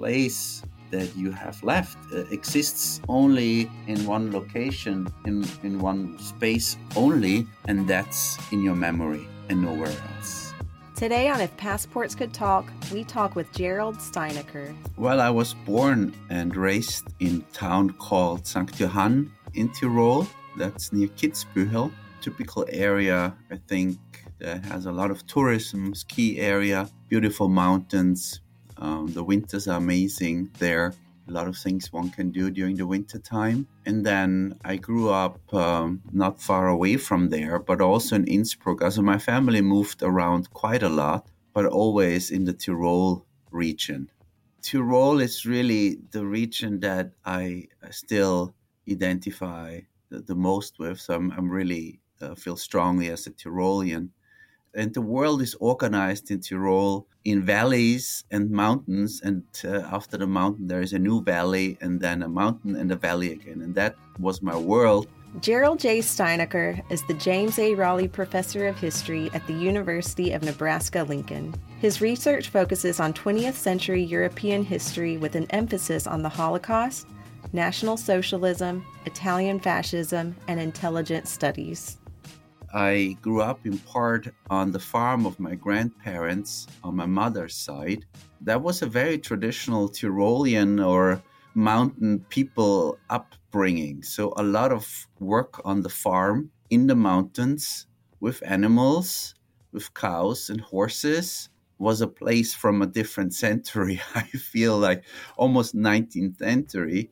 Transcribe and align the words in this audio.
place 0.00 0.62
that 0.90 1.14
you 1.14 1.30
have 1.30 1.62
left 1.62 1.98
uh, 2.12 2.20
exists 2.30 3.02
only 3.06 3.70
in 3.86 3.98
one 4.06 4.32
location, 4.32 5.06
in, 5.26 5.44
in 5.62 5.78
one 5.78 6.18
space 6.18 6.78
only, 6.96 7.46
and 7.68 7.86
that's 7.86 8.38
in 8.50 8.62
your 8.62 8.74
memory 8.74 9.28
and 9.50 9.62
nowhere 9.62 9.94
else. 10.08 10.54
Today 10.96 11.28
on 11.28 11.40
If 11.40 11.54
Passports 11.58 12.14
Could 12.14 12.32
Talk, 12.32 12.64
we 12.92 13.04
talk 13.04 13.36
with 13.36 13.52
Gerald 13.52 13.96
Steinacher. 13.96 14.74
Well, 14.96 15.20
I 15.20 15.30
was 15.30 15.54
born 15.66 16.14
and 16.30 16.56
raised 16.56 17.04
in 17.20 17.44
a 17.46 17.52
town 17.52 17.90
called 17.90 18.46
St. 18.46 18.70
Johann 18.80 19.30
in 19.52 19.68
Tyrol. 19.68 20.26
That's 20.56 20.92
near 20.94 21.08
Kitzbühel. 21.08 21.92
Typical 22.22 22.64
area, 22.70 23.34
I 23.50 23.56
think, 23.68 23.98
that 24.38 24.64
has 24.64 24.86
a 24.86 24.92
lot 24.92 25.10
of 25.10 25.26
tourism, 25.26 25.94
ski 25.94 26.38
area, 26.38 26.88
beautiful 27.08 27.48
mountains, 27.48 28.40
um, 28.80 29.12
the 29.12 29.22
winters 29.22 29.68
are 29.68 29.76
amazing 29.76 30.50
there. 30.58 30.94
A 31.28 31.32
lot 31.32 31.46
of 31.46 31.56
things 31.56 31.92
one 31.92 32.10
can 32.10 32.30
do 32.30 32.50
during 32.50 32.76
the 32.76 32.86
winter 32.86 33.18
time. 33.18 33.68
And 33.86 34.04
then 34.04 34.58
I 34.64 34.76
grew 34.76 35.10
up 35.10 35.38
um, 35.54 36.02
not 36.12 36.40
far 36.40 36.68
away 36.68 36.96
from 36.96 37.28
there, 37.28 37.58
but 37.58 37.80
also 37.80 38.16
in 38.16 38.26
Innsbruck. 38.26 38.90
So 38.90 39.02
my 39.02 39.18
family 39.18 39.60
moved 39.60 40.02
around 40.02 40.50
quite 40.50 40.82
a 40.82 40.88
lot, 40.88 41.28
but 41.52 41.66
always 41.66 42.30
in 42.30 42.44
the 42.44 42.52
Tyrol 42.52 43.26
region. 43.50 44.10
Tyrol 44.62 45.20
is 45.20 45.46
really 45.46 45.98
the 46.10 46.26
region 46.26 46.80
that 46.80 47.12
I 47.24 47.68
still 47.90 48.54
identify 48.90 49.80
the, 50.08 50.20
the 50.20 50.34
most 50.34 50.78
with. 50.78 51.00
So 51.00 51.14
I'm, 51.14 51.30
I'm 51.32 51.50
really 51.50 52.00
uh, 52.20 52.34
feel 52.34 52.56
strongly 52.56 53.08
as 53.08 53.26
a 53.26 53.30
Tyrolean 53.30 54.10
and 54.74 54.94
the 54.94 55.02
world 55.02 55.42
is 55.42 55.54
organized 55.60 56.30
in 56.30 56.40
Tyrol 56.40 57.06
in 57.24 57.44
valleys 57.44 58.24
and 58.30 58.50
mountains. 58.50 59.20
And 59.22 59.44
uh, 59.64 59.82
after 59.92 60.16
the 60.16 60.26
mountain, 60.26 60.66
there 60.66 60.80
is 60.80 60.92
a 60.92 60.98
new 60.98 61.22
valley, 61.22 61.76
and 61.80 62.00
then 62.00 62.22
a 62.22 62.28
mountain 62.28 62.76
and 62.76 62.90
a 62.92 62.96
valley 62.96 63.32
again. 63.32 63.60
And 63.62 63.74
that 63.74 63.96
was 64.18 64.42
my 64.42 64.56
world. 64.56 65.08
Gerald 65.40 65.78
J. 65.78 66.00
Steinacher 66.00 66.82
is 66.90 67.04
the 67.04 67.14
James 67.14 67.58
A. 67.60 67.74
Rawley 67.76 68.08
Professor 68.08 68.66
of 68.66 68.76
History 68.76 69.30
at 69.32 69.46
the 69.46 69.52
University 69.52 70.32
of 70.32 70.42
Nebraska 70.42 71.04
Lincoln. 71.04 71.54
His 71.78 72.00
research 72.00 72.48
focuses 72.48 72.98
on 72.98 73.12
20th 73.12 73.54
century 73.54 74.02
European 74.02 74.64
history 74.64 75.18
with 75.18 75.36
an 75.36 75.46
emphasis 75.50 76.08
on 76.08 76.22
the 76.22 76.28
Holocaust, 76.28 77.06
National 77.52 77.96
Socialism, 77.96 78.84
Italian 79.06 79.60
fascism, 79.60 80.34
and 80.48 80.58
intelligence 80.58 81.30
studies. 81.30 81.99
I 82.72 83.16
grew 83.20 83.42
up 83.42 83.66
in 83.66 83.78
part 83.78 84.28
on 84.48 84.70
the 84.70 84.78
farm 84.78 85.26
of 85.26 85.40
my 85.40 85.56
grandparents 85.56 86.68
on 86.84 86.96
my 86.96 87.06
mother's 87.06 87.56
side. 87.56 88.06
That 88.40 88.62
was 88.62 88.82
a 88.82 88.86
very 88.86 89.18
traditional 89.18 89.88
Tyrolean 89.88 90.84
or 90.84 91.22
mountain 91.54 92.24
people 92.28 92.98
upbringing. 93.08 94.02
So, 94.02 94.32
a 94.36 94.42
lot 94.42 94.70
of 94.70 95.08
work 95.18 95.60
on 95.64 95.82
the 95.82 95.88
farm 95.88 96.50
in 96.70 96.86
the 96.86 96.94
mountains 96.94 97.86
with 98.20 98.42
animals, 98.46 99.34
with 99.72 99.92
cows 99.94 100.50
and 100.50 100.60
horses 100.60 101.48
was 101.78 102.02
a 102.02 102.06
place 102.06 102.54
from 102.54 102.82
a 102.82 102.86
different 102.86 103.34
century. 103.34 104.00
I 104.14 104.22
feel 104.22 104.78
like 104.78 105.04
almost 105.36 105.74
19th 105.74 106.38
century. 106.38 107.10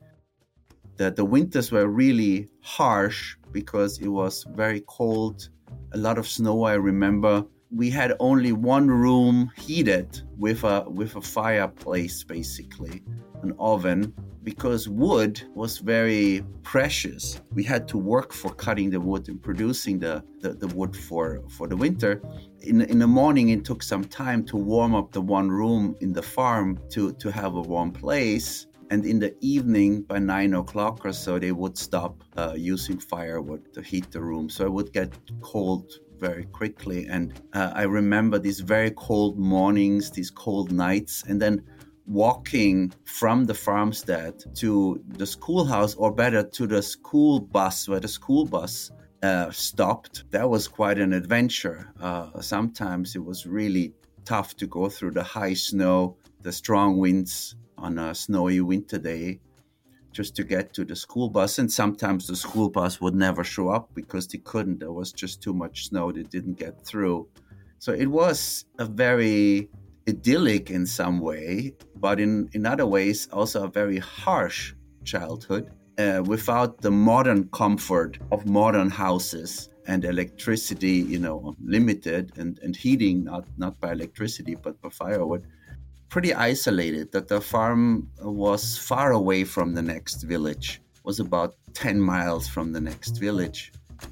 That 0.99 1.15
the 1.15 1.23
winters 1.23 1.71
were 1.71 1.87
really 1.87 2.49
harsh 2.61 3.37
because 3.53 3.99
it 3.99 4.09
was 4.09 4.45
very 4.53 4.83
cold, 4.87 5.49
a 5.93 5.97
lot 5.97 6.17
of 6.17 6.27
snow. 6.27 6.63
I 6.63 6.73
remember 6.73 7.45
we 7.71 7.89
had 7.89 8.13
only 8.19 8.51
one 8.51 8.87
room 8.89 9.49
heated 9.57 10.21
with 10.37 10.63
a 10.65 10.83
with 10.89 11.15
a 11.15 11.21
fireplace, 11.21 12.25
basically 12.25 13.01
an 13.43 13.53
oven, 13.57 14.13
because 14.43 14.89
wood 14.89 15.41
was 15.55 15.77
very 15.77 16.43
precious. 16.63 17.39
We 17.53 17.63
had 17.63 17.87
to 17.89 17.97
work 17.97 18.33
for 18.33 18.53
cutting 18.53 18.89
the 18.89 18.99
wood 18.99 19.29
and 19.29 19.41
producing 19.41 19.99
the, 19.99 20.23
the, 20.41 20.49
the 20.53 20.67
wood 20.67 20.95
for, 20.95 21.41
for 21.49 21.67
the 21.67 21.77
winter. 21.77 22.21
In, 22.61 22.81
in 22.81 22.99
the 22.99 23.07
morning, 23.07 23.49
it 23.49 23.63
took 23.63 23.81
some 23.83 24.03
time 24.03 24.43
to 24.45 24.57
warm 24.57 24.93
up 24.95 25.11
the 25.11 25.21
one 25.21 25.49
room 25.49 25.95
in 26.01 26.11
the 26.11 26.21
farm 26.21 26.79
to, 26.89 27.13
to 27.13 27.31
have 27.31 27.55
a 27.55 27.61
warm 27.61 27.91
place 27.91 28.67
and 28.89 29.05
in 29.05 29.19
the 29.19 29.35
evening 29.41 30.01
by 30.03 30.19
nine 30.19 30.53
o'clock 30.53 31.05
or 31.05 31.13
so 31.13 31.37
they 31.39 31.51
would 31.51 31.77
stop 31.77 32.23
uh, 32.37 32.53
using 32.55 32.99
firewood 32.99 33.73
to 33.73 33.81
heat 33.81 34.11
the 34.11 34.21
room. 34.21 34.49
So 34.49 34.65
it 34.65 34.71
would 34.71 34.91
get 34.93 35.13
cold 35.41 35.91
very 36.17 36.45
quickly. 36.45 37.07
And 37.07 37.33
uh, 37.53 37.71
i 37.75 37.83
remember 37.83 38.39
these 38.39 38.59
very 38.59 38.91
cold 38.91 39.37
mornings 39.37 40.11
these 40.11 40.31
cold 40.31 40.71
nights 40.71 41.23
and 41.27 41.41
then 41.41 41.63
walking 42.05 42.91
from 43.05 43.45
the 43.45 43.53
farmstead 43.53 44.33
to 44.55 44.99
the 45.09 45.25
schoolhouse 45.25 45.93
or 45.95 46.11
better 46.11 46.43
to 46.43 46.65
the 46.65 46.81
school 46.81 47.39
bus 47.39 47.87
where 47.87 47.99
the 47.99 48.07
school 48.07 48.45
bus 48.45 48.91
uh, 49.21 49.51
stopped. 49.51 50.23
That 50.31 50.49
was 50.49 50.67
quite 50.67 50.97
an 50.97 51.13
adventure. 51.13 51.93
Uh, 52.01 52.41
sometimes 52.41 53.15
it 53.15 53.23
was 53.23 53.45
really 53.45 53.93
tough 54.25 54.55
to 54.55 54.65
go 54.65 54.89
through 54.89 55.11
the 55.11 55.23
high 55.23 55.53
snow 55.53 56.17
the 56.41 56.51
strong 56.51 56.97
winds 56.97 57.55
on 57.81 57.97
a 57.97 58.13
snowy 58.13 58.61
winter 58.61 58.97
day 58.97 59.39
just 60.11 60.35
to 60.35 60.43
get 60.43 60.73
to 60.73 60.85
the 60.85 60.95
school 60.95 61.29
bus. 61.29 61.59
And 61.59 61.71
sometimes 61.71 62.27
the 62.27 62.35
school 62.35 62.69
bus 62.69 62.99
would 63.01 63.15
never 63.15 63.43
show 63.43 63.69
up 63.69 63.89
because 63.93 64.27
they 64.27 64.39
couldn't. 64.39 64.79
There 64.79 64.91
was 64.91 65.11
just 65.11 65.41
too 65.41 65.53
much 65.53 65.87
snow, 65.87 66.11
they 66.11 66.23
didn't 66.23 66.57
get 66.57 66.85
through. 66.85 67.27
So 67.79 67.93
it 67.93 68.07
was 68.07 68.65
a 68.77 68.85
very 68.85 69.69
idyllic 70.07 70.69
in 70.69 70.85
some 70.85 71.19
way, 71.19 71.75
but 71.95 72.19
in, 72.19 72.49
in 72.53 72.65
other 72.65 72.85
ways, 72.85 73.27
also 73.31 73.63
a 73.63 73.69
very 73.69 73.99
harsh 73.99 74.73
childhood 75.05 75.71
uh, 75.97 76.23
without 76.25 76.81
the 76.81 76.91
modern 76.91 77.47
comfort 77.49 78.17
of 78.31 78.45
modern 78.45 78.89
houses 78.89 79.69
and 79.85 80.05
electricity, 80.05 80.97
you 81.13 81.19
know, 81.19 81.55
limited 81.63 82.31
and, 82.37 82.59
and 82.59 82.75
heating, 82.75 83.23
not, 83.23 83.45
not 83.57 83.79
by 83.79 83.91
electricity, 83.91 84.55
but 84.55 84.79
by 84.81 84.89
firewood 84.89 85.45
pretty 86.09 86.33
isolated 86.33 87.11
that 87.11 87.27
the 87.27 87.39
farm 87.39 88.09
was 88.21 88.77
far 88.77 89.11
away 89.11 89.43
from 89.43 89.73
the 89.73 89.81
next 89.81 90.23
village 90.23 90.81
was 91.03 91.19
about 91.19 91.55
10 91.73 91.99
miles 91.99 92.47
from 92.47 92.73
the 92.73 92.81
next 92.81 93.17
village. 93.17 93.71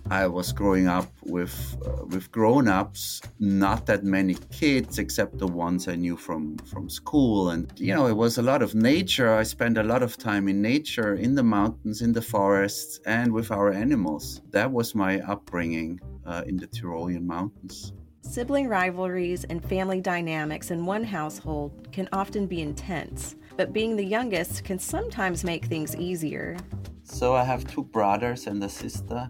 I 0.09 0.27
was 0.27 0.51
growing 0.51 0.87
up 0.87 1.09
with 1.23 1.55
uh, 1.85 2.05
with 2.05 2.29
grown-ups 2.29 3.21
not 3.39 3.85
that 3.85 4.03
many 4.03 4.35
kids 4.51 4.99
except 4.99 5.37
the 5.37 5.47
ones 5.47 5.87
i 5.87 5.95
knew 5.95 6.17
from 6.17 6.57
from 6.71 6.89
school. 6.89 7.51
And 7.51 7.71
you 7.77 7.93
know 7.95 8.07
it 8.07 8.17
was 8.25 8.37
a 8.37 8.41
lot 8.41 8.61
of 8.61 8.75
nature. 8.75 9.33
I 9.33 9.43
spent 9.43 9.77
a 9.77 9.83
lot 9.83 10.03
of 10.03 10.17
time 10.17 10.49
in 10.49 10.61
nature 10.61 11.15
in 11.15 11.35
the 11.35 11.43
mountains 11.43 12.01
in 12.01 12.11
the 12.11 12.21
forests 12.21 12.99
and 13.05 13.31
with 13.31 13.49
our 13.49 13.71
animals. 13.71 14.41
That 14.51 14.69
was 14.71 14.93
my 14.93 15.21
upbringing 15.21 16.01
uh, 16.25 16.43
in 16.45 16.57
the 16.57 16.67
tyrolean 16.67 17.25
mountains 17.25 17.93
Sibling 18.21 18.67
rivalries 18.67 19.43
and 19.45 19.63
family 19.63 20.01
dynamics 20.01 20.71
in 20.71 20.85
one 20.85 21.03
household 21.03 21.87
can 21.91 22.09
often 22.11 22.45
be 22.45 22.61
intense, 22.61 23.35
but 23.55 23.73
being 23.73 23.95
the 23.95 24.03
youngest 24.03 24.63
can 24.63 24.79
sometimes 24.79 25.43
make 25.43 25.65
things 25.65 25.95
easier. 25.95 26.57
So 27.03 27.35
I 27.35 27.43
have 27.43 27.65
two 27.65 27.83
brothers 27.83 28.47
and 28.47 28.63
a 28.63 28.69
sister. 28.69 29.29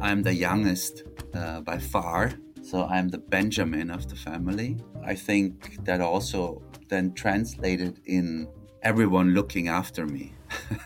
I'm 0.00 0.22
the 0.22 0.34
youngest 0.34 1.04
uh, 1.32 1.62
by 1.62 1.78
far, 1.78 2.32
so 2.62 2.84
I'm 2.84 3.08
the 3.08 3.18
Benjamin 3.18 3.90
of 3.90 4.08
the 4.08 4.16
family. 4.16 4.76
I 5.04 5.14
think 5.14 5.84
that 5.84 6.00
also 6.00 6.62
then 6.88 7.14
translated 7.14 8.00
in 8.04 8.48
everyone 8.82 9.34
looking 9.34 9.68
after 9.68 10.06
me. 10.06 10.34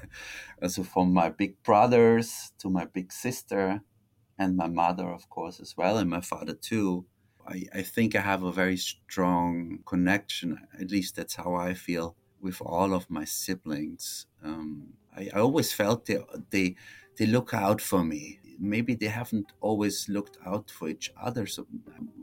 so 0.69 0.85
from 0.85 1.13
my 1.13 1.29
big 1.29 1.63
brothers 1.63 2.53
to 2.59 2.71
my 2.71 2.85
big 2.85 3.13
sister 3.13 3.81
and 4.39 4.57
my 4.57 4.69
mother, 4.69 5.11
of 5.11 5.29
course, 5.29 5.59
as 5.61 5.77
well, 5.77 5.99
and 5.99 6.09
my 6.09 6.21
father 6.21 6.55
too 6.55 7.05
I, 7.49 7.65
I 7.75 7.83
think 7.83 8.15
I 8.15 8.21
have 8.21 8.43
a 8.43 8.53
very 8.53 8.77
strong 8.77 9.81
connection, 9.87 10.59
at 10.79 10.91
least 10.91 11.17
that's 11.17 11.35
how 11.35 11.55
I 11.55 11.75
feel, 11.75 12.15
with 12.41 12.61
all 12.61 12.93
of 12.93 13.09
my 13.09 13.25
siblings. 13.25 14.27
Um, 14.45 14.93
I, 15.17 15.31
I, 15.35 15.41
always 15.41 15.73
felt 15.73 16.07
they, 16.07 16.19
they, 16.51 16.77
they 17.17 17.27
look 17.27 17.55
out 17.55 17.81
for 17.81 18.05
me. 18.05 18.39
Maybe 18.61 18.95
they 18.95 19.07
haven't 19.07 19.53
always 19.61 20.09
looked 20.09 20.37
out 20.45 20.71
for 20.71 20.89
each 20.89 21.13
other. 21.21 21.47
So 21.47 21.67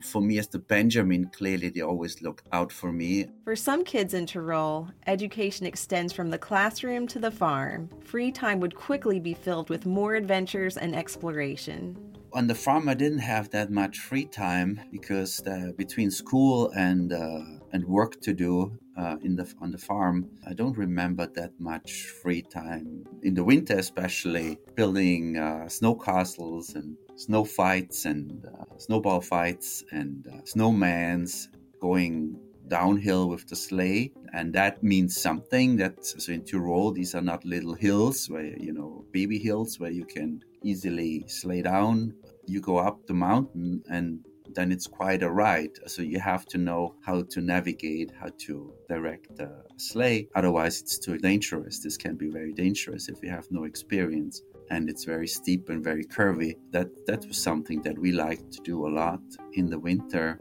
for 0.04 0.22
me, 0.22 0.38
as 0.38 0.50
the 0.50 0.60
Benjamin, 0.60 1.30
clearly 1.34 1.70
they 1.70 1.82
always 1.82 2.22
looked 2.22 2.48
out 2.52 2.72
for 2.72 2.92
me. 2.92 3.28
For 3.46 3.56
some 3.56 3.84
kids 3.86 4.14
in 4.14 4.26
Tyrol, 4.26 4.90
education 5.08 5.66
extends 5.66 6.12
from 6.12 6.30
the 6.30 6.38
classroom 6.38 7.08
to 7.08 7.20
the 7.20 7.32
farm. 7.32 7.90
Free 8.04 8.32
time 8.32 8.60
would 8.60 8.76
quickly 8.76 9.20
be 9.20 9.34
filled 9.34 9.70
with 9.70 9.86
more 9.86 10.16
adventures 10.16 10.78
and 10.78 10.94
exploration 10.94 12.15
on 12.36 12.48
the 12.48 12.54
farm, 12.54 12.90
I 12.90 12.94
didn't 12.94 13.20
have 13.20 13.50
that 13.52 13.72
much 13.72 14.00
free 14.00 14.26
time 14.26 14.82
because 14.92 15.42
between 15.78 16.12
school 16.12 16.70
and 16.76 17.14
uh, 17.14 17.40
and 17.72 17.86
work 17.86 18.20
to 18.22 18.34
do 18.34 18.78
uh, 18.98 19.16
in 19.24 19.38
the 19.38 19.52
on 19.62 19.72
the 19.72 19.78
farm, 19.78 20.30
I 20.46 20.54
don't 20.54 20.78
remember 20.78 21.28
that 21.36 21.54
much 21.60 22.08
free 22.22 22.42
time 22.42 23.06
in 23.24 23.34
the 23.36 23.44
winter, 23.44 23.78
especially 23.78 24.60
building 24.76 25.38
uh, 25.38 25.70
snow 25.70 25.96
castles 25.96 26.76
and 26.76 26.98
snow 27.16 27.46
fights 27.46 28.04
and 28.04 28.46
snowball 28.78 29.22
fights 29.22 29.84
and 29.92 30.26
snowmans, 30.44 31.48
going 31.80 32.38
downhill 32.68 33.30
with 33.30 33.48
the 33.48 33.56
sleigh, 33.56 34.12
and 34.34 34.54
that 34.54 34.84
means 34.84 35.16
something. 35.16 35.78
That 35.78 36.06
so 36.06 36.34
in 36.34 36.44
Tyrol, 36.44 36.92
these 36.92 37.16
are 37.16 37.22
not 37.22 37.46
little 37.46 37.76
hills 37.76 38.30
where 38.30 38.46
you 38.46 38.74
know 38.74 39.06
baby 39.12 39.40
hills 39.40 39.80
where 39.80 39.92
you 39.92 40.06
can 40.06 40.44
easily 40.64 41.24
sleigh 41.28 41.62
down. 41.62 42.14
You 42.48 42.62
go 42.62 42.78
up 42.78 43.06
the 43.08 43.14
mountain, 43.14 43.84
and 43.90 44.20
then 44.54 44.72
it's 44.72 44.88
quite 44.88 45.24
a 45.24 45.30
ride. 45.30 45.72
So 45.88 46.02
you 46.02 46.20
have 46.20 46.46
to 46.48 46.58
know 46.58 46.96
how 47.06 47.24
to 47.32 47.42
navigate, 47.42 48.12
how 48.20 48.30
to 48.46 48.74
direct 48.88 49.36
the 49.36 49.52
sleigh. 49.78 50.30
Otherwise, 50.36 50.82
it's 50.82 50.98
too 50.98 51.18
dangerous. 51.18 51.80
This 51.80 51.98
can 51.98 52.16
be 52.16 52.30
very 52.30 52.54
dangerous 52.54 53.10
if 53.10 53.22
you 53.22 53.30
have 53.30 53.48
no 53.52 53.64
experience 53.64 54.42
and 54.70 54.90
it's 54.90 55.04
very 55.04 55.28
steep 55.28 55.70
and 55.70 55.84
very 55.84 56.04
curvy. 56.04 56.56
That 56.72 57.06
that 57.06 57.26
was 57.28 57.38
something 57.38 57.82
that 57.84 57.98
we 57.98 58.12
liked 58.12 58.52
to 58.54 58.62
do 58.62 58.88
a 58.88 58.90
lot 58.90 59.22
in 59.54 59.70
the 59.70 59.80
winter. 59.80 60.40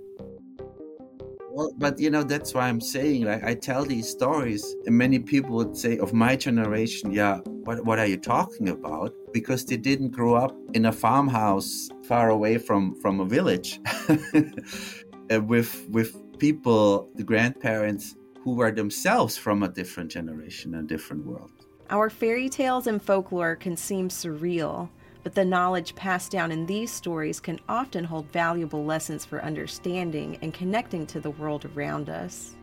Well, 1.50 1.72
but 1.78 2.00
you 2.00 2.10
know 2.10 2.24
that's 2.24 2.54
why 2.54 2.68
I'm 2.68 2.80
saying 2.80 3.24
like 3.24 3.44
I 3.44 3.54
tell 3.54 3.84
these 3.84 4.08
stories, 4.08 4.74
and 4.86 4.96
many 4.96 5.18
people 5.18 5.56
would 5.56 5.76
say 5.76 5.98
of 5.98 6.12
my 6.12 6.36
generation, 6.36 7.12
yeah, 7.12 7.38
what 7.64 7.84
what 7.84 7.98
are 7.98 8.06
you 8.06 8.16
talking 8.16 8.68
about? 8.68 9.12
Because 9.34 9.66
they 9.66 9.76
didn't 9.76 10.12
grow 10.12 10.34
up 10.34 10.56
in 10.72 10.86
a 10.86 10.92
farmhouse 10.92 11.90
far 12.04 12.31
away 12.31 12.56
from 12.56 12.94
from 13.02 13.20
a 13.20 13.26
village, 13.26 13.81
uh, 15.31 15.42
with 15.42 15.86
with 15.90 16.10
people, 16.38 17.10
the 17.16 17.25
grandparents 17.25 18.16
who 18.42 18.54
were 18.54 18.70
themselves 18.70 19.36
from 19.36 19.62
a 19.62 19.69
different 19.69 20.10
generation, 20.10 20.75
a 20.75 20.82
different 20.82 21.26
world. 21.26 21.50
Our 21.90 22.08
fairy 22.10 22.48
tales 22.48 22.86
and 22.86 23.02
folklore 23.02 23.56
can 23.56 23.76
seem 23.76 24.08
surreal, 24.08 24.88
but 25.22 25.34
the 25.34 25.44
knowledge 25.44 25.94
passed 25.94 26.30
down 26.30 26.52
in 26.52 26.66
these 26.66 26.92
stories 26.92 27.40
can 27.40 27.58
often 27.69 28.04
hold 28.04 28.30
valuable 28.32 28.84
lessons 28.84 29.25
for 29.25 29.42
understanding 29.42 30.38
and 30.42 30.52
connecting 30.52 31.06
to 31.08 31.20
the 31.20 31.30
world 31.30 31.64
around 31.75 32.08
us. 32.08 32.54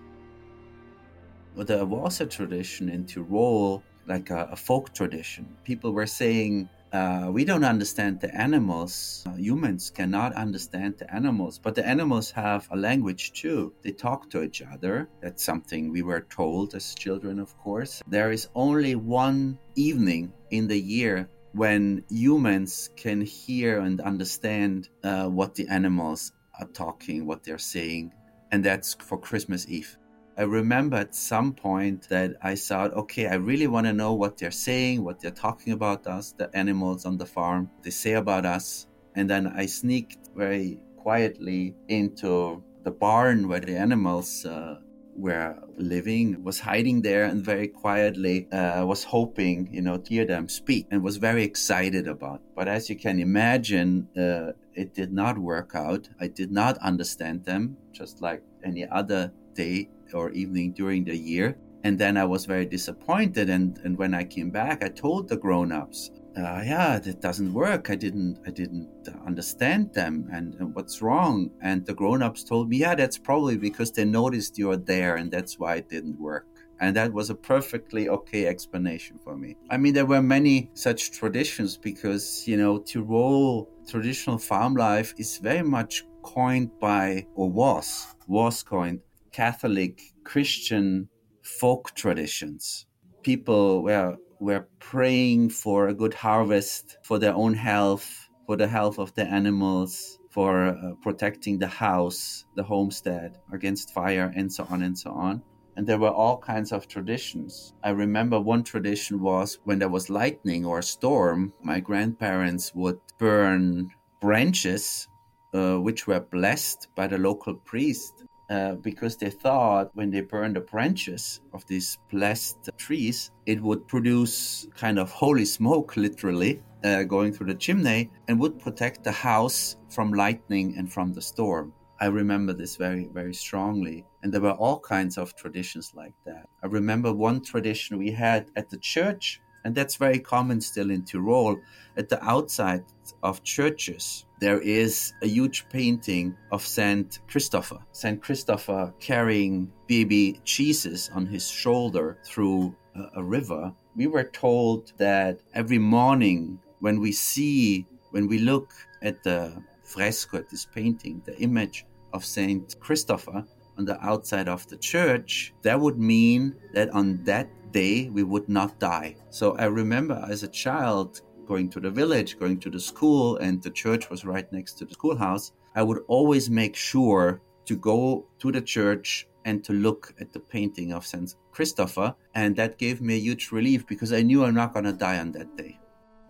Well, 1.55 1.65
there 1.65 1.85
was 1.85 2.21
a 2.21 2.25
tradition 2.25 2.87
in 2.87 3.05
Tyrol, 3.05 3.83
like 4.07 4.29
a, 4.29 4.49
a 4.51 4.55
folk 4.55 4.93
tradition. 4.93 5.45
People 5.63 5.91
were 5.91 6.07
saying 6.07 6.69
uh, 6.93 7.29
we 7.31 7.45
don't 7.45 7.63
understand 7.63 8.19
the 8.19 8.33
animals. 8.35 9.23
Uh, 9.25 9.35
humans 9.35 9.89
cannot 9.89 10.33
understand 10.33 10.97
the 10.97 11.13
animals, 11.13 11.57
but 11.57 11.73
the 11.75 11.87
animals 11.87 12.31
have 12.31 12.67
a 12.71 12.75
language 12.75 13.31
too. 13.31 13.73
They 13.81 13.91
talk 13.91 14.29
to 14.31 14.43
each 14.43 14.61
other. 14.61 15.07
That's 15.21 15.43
something 15.43 15.91
we 15.91 16.01
were 16.01 16.21
told 16.29 16.75
as 16.75 16.93
children, 16.95 17.39
of 17.39 17.57
course. 17.57 18.01
There 18.07 18.31
is 18.31 18.49
only 18.55 18.95
one 18.95 19.57
evening 19.75 20.33
in 20.49 20.67
the 20.67 20.79
year 20.79 21.29
when 21.53 22.03
humans 22.09 22.89
can 22.95 23.21
hear 23.21 23.79
and 23.79 24.01
understand 24.01 24.89
uh, 25.03 25.27
what 25.27 25.55
the 25.55 25.67
animals 25.67 26.33
are 26.59 26.67
talking, 26.67 27.25
what 27.25 27.43
they're 27.43 27.57
saying, 27.57 28.13
and 28.51 28.63
that's 28.63 28.93
for 28.95 29.17
Christmas 29.17 29.67
Eve. 29.69 29.97
I 30.37 30.43
remember 30.43 30.97
at 30.97 31.13
some 31.13 31.53
point 31.53 32.07
that 32.09 32.35
I 32.41 32.55
thought, 32.55 32.93
okay, 32.93 33.27
I 33.27 33.35
really 33.35 33.67
want 33.67 33.87
to 33.87 33.93
know 33.93 34.13
what 34.13 34.37
they're 34.37 34.51
saying, 34.51 35.03
what 35.03 35.19
they're 35.19 35.31
talking 35.31 35.73
about 35.73 36.07
us, 36.07 36.33
the 36.37 36.49
animals 36.55 37.05
on 37.05 37.17
the 37.17 37.25
farm, 37.25 37.69
they 37.83 37.89
say 37.89 38.13
about 38.13 38.45
us. 38.45 38.87
And 39.15 39.29
then 39.29 39.47
I 39.47 39.65
sneaked 39.65 40.29
very 40.35 40.79
quietly 40.97 41.75
into 41.89 42.63
the 42.83 42.91
barn 42.91 43.47
where 43.49 43.59
the 43.59 43.77
animals 43.77 44.45
uh, 44.45 44.79
were 45.15 45.57
living, 45.77 46.43
was 46.43 46.59
hiding 46.59 47.01
there 47.01 47.25
and 47.25 47.43
very 47.43 47.67
quietly 47.67 48.49
uh, 48.51 48.85
was 48.85 49.03
hoping, 49.03 49.69
you 49.71 49.81
know, 49.81 49.97
to 49.97 50.09
hear 50.09 50.25
them 50.25 50.47
speak 50.47 50.87
and 50.91 51.03
was 51.03 51.17
very 51.17 51.43
excited 51.43 52.07
about. 52.07 52.41
But 52.55 52.67
as 52.67 52.89
you 52.89 52.95
can 52.95 53.19
imagine, 53.19 54.07
uh, 54.17 54.53
it 54.73 54.93
did 54.93 55.11
not 55.11 55.37
work 55.37 55.71
out. 55.75 56.07
I 56.19 56.27
did 56.27 56.51
not 56.51 56.77
understand 56.77 57.43
them, 57.43 57.77
just 57.91 58.21
like 58.21 58.41
any 58.63 58.87
other 58.87 59.33
day 59.53 59.89
or 60.13 60.31
evening 60.31 60.73
during 60.73 61.03
the 61.03 61.15
year. 61.15 61.57
And 61.83 61.97
then 61.97 62.15
I 62.17 62.25
was 62.25 62.45
very 62.45 62.65
disappointed. 62.65 63.49
And, 63.49 63.77
and 63.83 63.97
when 63.97 64.13
I 64.13 64.23
came 64.23 64.51
back, 64.51 64.83
I 64.83 64.89
told 64.89 65.27
the 65.27 65.37
grown 65.37 65.71
ups, 65.71 66.11
uh, 66.37 66.61
yeah, 66.63 66.97
that 66.99 67.21
doesn't 67.21 67.53
work. 67.53 67.89
I 67.89 67.95
didn't, 67.95 68.39
I 68.45 68.51
didn't 68.51 68.89
understand 69.25 69.93
them, 69.93 70.29
and, 70.31 70.53
and 70.55 70.73
what's 70.73 71.01
wrong? 71.01 71.51
And 71.61 71.85
the 71.85 71.93
grown-ups 71.93 72.43
told 72.43 72.69
me, 72.69 72.77
yeah, 72.77 72.95
that's 72.95 73.17
probably 73.17 73.57
because 73.57 73.91
they 73.91 74.05
noticed 74.05 74.57
you're 74.57 74.77
there, 74.77 75.15
and 75.17 75.29
that's 75.29 75.59
why 75.59 75.75
it 75.75 75.89
didn't 75.89 76.19
work. 76.19 76.47
And 76.79 76.95
that 76.95 77.13
was 77.13 77.29
a 77.29 77.35
perfectly 77.35 78.09
okay 78.09 78.47
explanation 78.47 79.19
for 79.23 79.37
me. 79.37 79.55
I 79.69 79.77
mean, 79.77 79.93
there 79.93 80.05
were 80.05 80.21
many 80.21 80.71
such 80.73 81.11
traditions 81.11 81.77
because, 81.77 82.47
you 82.47 82.57
know, 82.57 82.79
Tyrol 82.79 83.69
traditional 83.87 84.37
farm 84.37 84.75
life 84.75 85.13
is 85.17 85.37
very 85.37 85.63
much 85.63 86.05
coined 86.23 86.71
by, 86.79 87.27
or 87.35 87.49
was, 87.51 88.15
was 88.27 88.63
coined 88.63 89.01
Catholic 89.31 90.01
Christian 90.23 91.07
folk 91.41 91.93
traditions. 91.95 92.85
People 93.23 93.83
were 93.83 94.17
were 94.39 94.67
praying 94.79 95.49
for 95.49 95.87
a 95.87 95.93
good 95.93 96.15
harvest, 96.15 96.97
for 97.03 97.19
their 97.19 97.33
own 97.33 97.53
health, 97.53 98.27
for 98.47 98.57
the 98.57 98.67
health 98.67 98.97
of 98.97 99.13
the 99.13 99.23
animals, 99.23 100.17
for 100.31 100.67
uh, 100.67 100.93
protecting 101.03 101.59
the 101.59 101.67
house, 101.67 102.45
the 102.55 102.63
homestead 102.63 103.37
against 103.53 103.93
fire, 103.93 104.33
and 104.35 104.51
so 104.51 104.65
on 104.71 104.81
and 104.81 104.97
so 104.97 105.11
on. 105.11 105.43
And 105.77 105.85
there 105.85 105.99
were 105.99 106.09
all 106.09 106.37
kinds 106.37 106.71
of 106.71 106.87
traditions. 106.87 107.73
I 107.83 107.91
remember 107.91 108.39
one 108.39 108.63
tradition 108.63 109.21
was 109.21 109.59
when 109.63 109.77
there 109.79 109.89
was 109.89 110.09
lightning 110.09 110.65
or 110.65 110.79
a 110.79 110.83
storm, 110.83 111.53
my 111.61 111.79
grandparents 111.79 112.73
would 112.73 112.99
burn 113.19 113.91
branches 114.19 115.07
uh, 115.53 115.77
which 115.77 116.07
were 116.07 116.19
blessed 116.19 116.87
by 116.95 117.07
the 117.07 117.17
local 117.17 117.55
priest 117.55 118.23
uh, 118.51 118.73
because 118.75 119.15
they 119.15 119.29
thought 119.29 119.89
when 119.93 120.11
they 120.11 120.19
burned 120.19 120.57
the 120.57 120.59
branches 120.59 121.39
of 121.53 121.65
these 121.67 121.97
blessed 122.11 122.69
trees, 122.77 123.31
it 123.45 123.61
would 123.61 123.87
produce 123.87 124.67
kind 124.75 124.99
of 124.99 125.09
holy 125.09 125.45
smoke, 125.45 125.95
literally, 125.95 126.61
uh, 126.83 127.03
going 127.03 127.31
through 127.31 127.47
the 127.47 127.55
chimney 127.55 128.09
and 128.27 128.37
would 128.37 128.59
protect 128.59 129.05
the 129.05 129.11
house 129.11 129.77
from 129.89 130.11
lightning 130.11 130.75
and 130.77 130.91
from 130.91 131.13
the 131.13 131.21
storm. 131.21 131.71
I 132.01 132.07
remember 132.07 132.51
this 132.51 132.75
very, 132.75 133.07
very 133.13 133.33
strongly. 133.33 134.05
And 134.21 134.33
there 134.33 134.41
were 134.41 134.59
all 134.63 134.79
kinds 134.79 135.17
of 135.17 135.33
traditions 135.37 135.93
like 135.95 136.15
that. 136.25 136.49
I 136.61 136.67
remember 136.67 137.13
one 137.13 137.41
tradition 137.41 137.97
we 137.97 138.11
had 138.11 138.51
at 138.57 138.69
the 138.69 138.77
church, 138.77 139.39
and 139.63 139.75
that's 139.75 139.95
very 139.95 140.19
common 140.19 140.61
still 140.61 140.91
in 140.91 141.03
Tyrol, 141.03 141.59
at 141.97 142.09
the 142.09 142.23
outside 142.23 142.83
of 143.23 143.43
churches 143.43 144.25
there 144.41 144.59
is 144.59 145.13
a 145.21 145.27
huge 145.27 145.69
painting 145.69 146.35
of 146.51 146.65
Saint 146.65 147.19
Christopher. 147.27 147.77
Saint 147.91 148.21
Christopher 148.23 148.91
carrying 148.99 149.71
baby 149.87 150.41
Jesus 150.43 151.11
on 151.13 151.27
his 151.27 151.47
shoulder 151.47 152.17
through 152.25 152.75
a, 153.13 153.23
river. 153.23 153.71
We 153.95 154.07
were 154.07 154.23
told 154.23 154.93
that 154.97 155.39
every 155.53 155.77
morning 155.77 156.59
when 156.79 156.99
we 156.99 157.11
see, 157.11 157.85
when 158.09 158.27
we 158.27 158.39
look 158.39 158.73
at 159.03 159.21
the 159.21 159.61
fresco, 159.83 160.37
at 160.37 160.49
this 160.49 160.65
painting, 160.65 161.21
the 161.23 161.37
image 161.37 161.85
of 162.11 162.25
Saint 162.25 162.79
Christopher 162.79 163.45
on 163.81 163.85
the 163.85 164.05
outside 164.05 164.47
of 164.47 164.67
the 164.67 164.77
church, 164.77 165.53
that 165.63 165.79
would 165.79 165.97
mean 165.97 166.55
that 166.73 166.89
on 166.91 167.23
that 167.23 167.49
day 167.71 168.09
we 168.09 168.21
would 168.21 168.47
not 168.47 168.79
die. 168.79 169.15
So 169.31 169.57
I 169.57 169.65
remember 169.65 170.23
as 170.29 170.43
a 170.43 170.47
child 170.47 171.21
going 171.47 171.67
to 171.71 171.79
the 171.79 171.89
village, 171.89 172.37
going 172.37 172.59
to 172.59 172.69
the 172.69 172.79
school, 172.79 173.37
and 173.37 173.61
the 173.61 173.71
church 173.71 174.11
was 174.11 174.23
right 174.23 174.47
next 174.53 174.73
to 174.77 174.85
the 174.85 174.93
schoolhouse, 174.93 175.53
I 175.73 175.81
would 175.81 176.01
always 176.07 176.47
make 176.47 176.75
sure 176.75 177.41
to 177.65 177.75
go 177.75 178.27
to 178.37 178.51
the 178.51 178.61
church 178.61 179.27
and 179.45 179.63
to 179.63 179.73
look 179.73 180.13
at 180.19 180.31
the 180.31 180.39
painting 180.39 180.93
of 180.93 181.07
St. 181.07 181.33
Christopher. 181.51 182.13
And 182.35 182.55
that 182.57 182.77
gave 182.77 183.01
me 183.01 183.15
a 183.15 183.25
huge 183.27 183.51
relief 183.51 183.87
because 183.87 184.13
I 184.13 184.21
knew 184.21 184.45
I'm 184.45 184.53
not 184.53 184.73
going 184.73 184.85
to 184.85 184.93
die 184.93 185.17
on 185.17 185.31
that 185.31 185.57
day. 185.57 185.80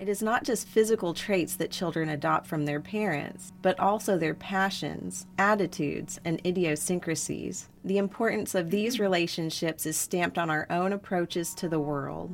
It 0.02 0.10
is 0.10 0.24
not 0.24 0.44
just 0.44 0.68
physical 0.68 1.14
traits 1.14 1.56
that 1.58 1.70
children 1.70 2.10
adopt 2.10 2.48
from 2.48 2.66
their 2.66 2.80
parents, 2.80 3.54
but 3.62 3.80
also 3.80 4.18
their 4.18 4.34
passions, 4.34 5.28
attitudes, 5.38 6.20
and 6.26 6.42
idiosyncrasies. 6.44 7.70
The 7.86 8.00
importance 8.00 8.56
of 8.56 8.72
these 8.72 9.00
relationships 9.00 9.86
is 9.86 9.96
stamped 9.96 10.40
on 10.40 10.50
our 10.50 10.66
own 10.72 10.92
approaches 10.92 11.54
to 11.54 11.70
the 11.70 11.80
world. 11.80 12.34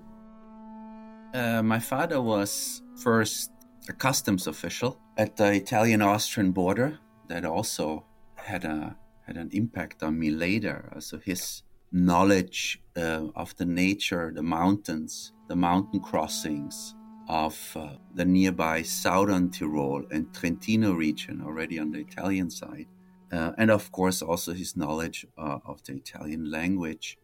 Uh, 1.33 1.61
my 1.61 1.79
father 1.79 2.21
was 2.21 2.81
first 3.03 3.51
a 3.89 3.93
customs 3.93 4.47
official 4.47 4.97
at 5.17 5.35
the 5.35 5.51
Italian-Austrian 5.51 6.53
border. 6.53 6.99
That 7.27 7.43
also 7.43 8.05
had 8.35 8.63
a 8.63 8.95
had 9.25 9.35
an 9.35 9.49
impact 9.51 10.03
on 10.03 10.17
me 10.17 10.31
later. 10.31 10.93
So 10.99 11.17
his 11.17 11.63
knowledge 11.91 12.81
uh, 12.95 13.27
of 13.35 13.53
the 13.57 13.65
nature, 13.65 14.31
the 14.33 14.41
mountains, 14.41 15.33
the 15.49 15.57
mountain 15.57 15.99
crossings 15.99 16.95
of 17.27 17.55
uh, 17.75 17.89
the 18.13 18.25
nearby 18.25 18.81
southern 18.83 19.49
Tyrol 19.49 20.05
and 20.11 20.33
Trentino 20.33 20.93
region, 20.93 21.41
already 21.45 21.79
on 21.79 21.91
the 21.91 21.99
Italian 21.99 22.49
side, 22.49 22.87
uh, 23.31 23.51
and 23.57 23.69
of 23.71 23.91
course 23.91 24.21
also 24.21 24.53
his 24.53 24.75
knowledge 24.77 25.25
uh, 25.37 25.59
of 25.65 25.83
the 25.83 25.93
Italian 25.93 26.49
language. 26.49 27.17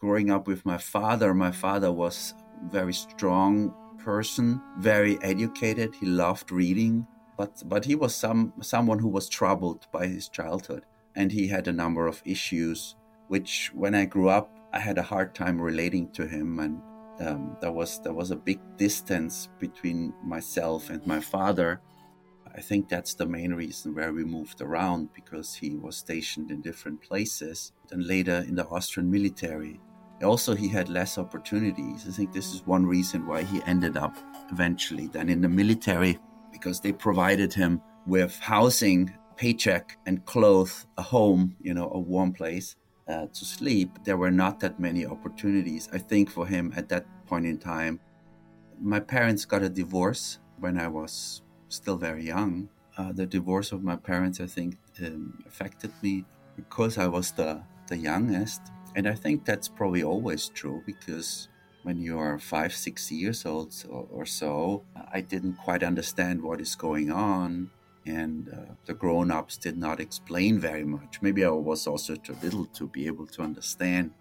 Growing 0.00 0.30
up 0.30 0.46
with 0.46 0.64
my 0.64 0.78
father, 0.78 1.34
my 1.34 1.52
father 1.52 1.92
was 1.92 2.34
a 2.66 2.72
very 2.72 2.92
strong 2.94 3.74
person, 3.98 4.60
very 4.78 5.18
educated. 5.22 5.94
He 5.94 6.06
loved 6.06 6.50
reading, 6.50 7.06
but 7.36 7.62
but 7.66 7.84
he 7.84 7.94
was 7.94 8.14
some 8.14 8.52
someone 8.62 8.98
who 8.98 9.08
was 9.08 9.28
troubled 9.28 9.86
by 9.92 10.06
his 10.06 10.28
childhood. 10.28 10.84
and 11.16 11.32
he 11.32 11.48
had 11.48 11.66
a 11.68 11.72
number 11.72 12.06
of 12.06 12.22
issues, 12.24 12.94
which 13.28 13.70
when 13.74 13.94
I 13.94 14.04
grew 14.04 14.28
up, 14.28 14.48
I 14.72 14.78
had 14.78 14.98
a 14.98 15.02
hard 15.02 15.34
time 15.34 15.60
relating 15.60 16.10
to 16.12 16.26
him, 16.26 16.58
and 16.60 16.80
um, 17.20 17.56
there 17.60 17.72
was 17.72 18.00
there 18.00 18.12
was 18.12 18.30
a 18.30 18.36
big 18.36 18.60
distance 18.76 19.48
between 19.58 20.12
myself 20.24 20.90
and 20.90 21.06
my 21.06 21.20
father. 21.20 21.80
I 22.54 22.60
think 22.60 22.88
that's 22.88 23.14
the 23.14 23.26
main 23.26 23.54
reason 23.54 23.94
where 23.94 24.12
we 24.12 24.24
moved 24.24 24.60
around 24.60 25.10
because 25.14 25.54
he 25.54 25.76
was 25.76 25.96
stationed 25.96 26.50
in 26.50 26.60
different 26.62 27.00
places. 27.00 27.72
and 27.92 28.06
later 28.06 28.44
in 28.48 28.54
the 28.54 28.66
Austrian 28.66 29.10
military, 29.10 29.80
also 30.22 30.54
he 30.54 30.68
had 30.68 30.88
less 30.88 31.18
opportunities. 31.18 32.06
I 32.08 32.12
think 32.12 32.32
this 32.32 32.52
is 32.54 32.66
one 32.66 32.86
reason 32.86 33.26
why 33.26 33.42
he 33.42 33.62
ended 33.66 33.96
up 33.96 34.16
eventually 34.50 35.06
then 35.08 35.28
in 35.28 35.40
the 35.40 35.48
military 35.48 36.18
because 36.52 36.80
they 36.80 36.92
provided 36.92 37.52
him 37.52 37.80
with 38.06 38.36
housing, 38.40 39.12
paycheck, 39.36 39.96
and 40.06 40.24
clothes, 40.24 40.86
a 40.98 41.02
home, 41.02 41.56
you 41.60 41.74
know, 41.74 41.90
a 41.92 41.98
warm 41.98 42.32
place 42.32 42.76
uh, 43.10 43.26
to 43.26 43.44
sleep. 43.44 43.90
There 44.04 44.16
were 44.16 44.30
not 44.30 44.60
that 44.60 44.78
many 44.78 45.04
opportunities, 45.04 45.88
I 45.92 45.98
think, 45.98 46.30
for 46.30 46.46
him 46.46 46.72
at 46.76 46.88
that 46.90 47.06
point 47.26 47.46
in 47.46 47.58
time. 47.58 48.00
My 48.80 49.00
parents 49.00 49.44
got 49.44 49.62
a 49.62 49.68
divorce 49.68 50.38
when 50.58 50.78
I 50.78 50.88
was 50.88 51.42
still 51.68 51.96
very 51.96 52.24
young. 52.24 52.68
Uh, 52.96 53.12
the 53.12 53.26
divorce 53.26 53.72
of 53.72 53.82
my 53.82 53.96
parents, 53.96 54.40
I 54.40 54.46
think, 54.46 54.76
um, 55.04 55.42
affected 55.46 55.92
me 56.02 56.24
because 56.56 56.98
I 56.98 57.06
was 57.06 57.32
the, 57.32 57.62
the 57.88 57.96
youngest. 57.96 58.60
And 58.94 59.08
I 59.08 59.14
think 59.14 59.44
that's 59.44 59.68
probably 59.68 60.02
always 60.02 60.48
true 60.48 60.82
because 60.86 61.48
when 61.82 61.98
you 61.98 62.18
are 62.18 62.38
five, 62.38 62.72
six 62.74 63.10
years 63.10 63.46
old 63.46 63.72
or 63.88 64.26
so, 64.26 64.84
I 65.12 65.20
didn't 65.20 65.54
quite 65.54 65.82
understand 65.82 66.42
what 66.42 66.60
is 66.60 66.74
going 66.74 67.10
on. 67.10 67.70
And 68.06 68.48
uh, 68.48 68.74
the 68.86 68.94
grown 68.94 69.30
ups 69.30 69.56
did 69.58 69.76
not 69.76 70.00
explain 70.00 70.58
very 70.58 70.84
much. 70.84 71.20
Maybe 71.20 71.44
I 71.44 71.50
was 71.50 71.86
also 71.86 72.14
too 72.14 72.36
little 72.42 72.64
to 72.66 72.86
be 72.86 73.06
able 73.06 73.26
to 73.26 73.42
understand. 73.42 74.12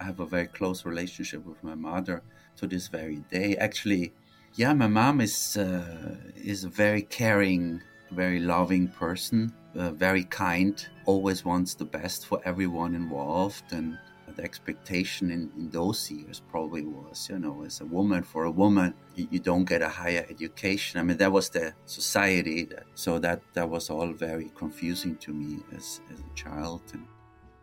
I 0.00 0.04
have 0.04 0.20
a 0.20 0.26
very 0.26 0.46
close 0.46 0.84
relationship 0.84 1.44
with 1.44 1.62
my 1.62 1.74
mother 1.74 2.22
to 2.56 2.66
this 2.66 2.88
very 2.88 3.22
day. 3.30 3.56
Actually, 3.56 4.12
yeah, 4.54 4.72
my 4.72 4.88
mom 4.88 5.20
is 5.20 5.56
uh, 5.56 6.16
is 6.36 6.64
a 6.64 6.68
very 6.68 7.02
caring, 7.02 7.82
very 8.10 8.40
loving 8.40 8.88
person, 8.88 9.52
uh, 9.74 9.90
very 9.90 10.24
kind, 10.24 10.86
always 11.06 11.44
wants 11.44 11.74
the 11.74 11.84
best 11.84 12.26
for 12.26 12.40
everyone 12.44 12.94
involved, 12.94 13.72
and 13.72 13.98
the 14.36 14.42
expectation 14.42 15.30
in, 15.30 15.50
in 15.56 15.70
those 15.70 16.10
years 16.10 16.40
probably 16.50 16.84
was, 16.84 17.28
you 17.30 17.38
know, 17.38 17.64
as 17.64 17.80
a 17.80 17.84
woman, 17.84 18.22
for 18.22 18.44
a 18.44 18.50
woman, 18.50 18.94
you, 19.14 19.38
don't 19.38 19.64
get 19.64 19.82
a 19.82 19.88
higher 19.88 20.26
education. 20.30 21.00
I 21.00 21.02
mean, 21.02 21.16
that 21.18 21.32
was 21.32 21.48
the 21.50 21.74
society. 21.84 22.64
That, 22.64 22.84
so 22.94 23.18
that, 23.18 23.42
that 23.54 23.68
was 23.68 23.90
all 23.90 24.12
very 24.12 24.50
confusing 24.54 25.16
to 25.16 25.32
me 25.32 25.60
as, 25.76 26.00
as 26.12 26.20
a 26.20 26.34
child. 26.34 26.82
And 26.92 27.06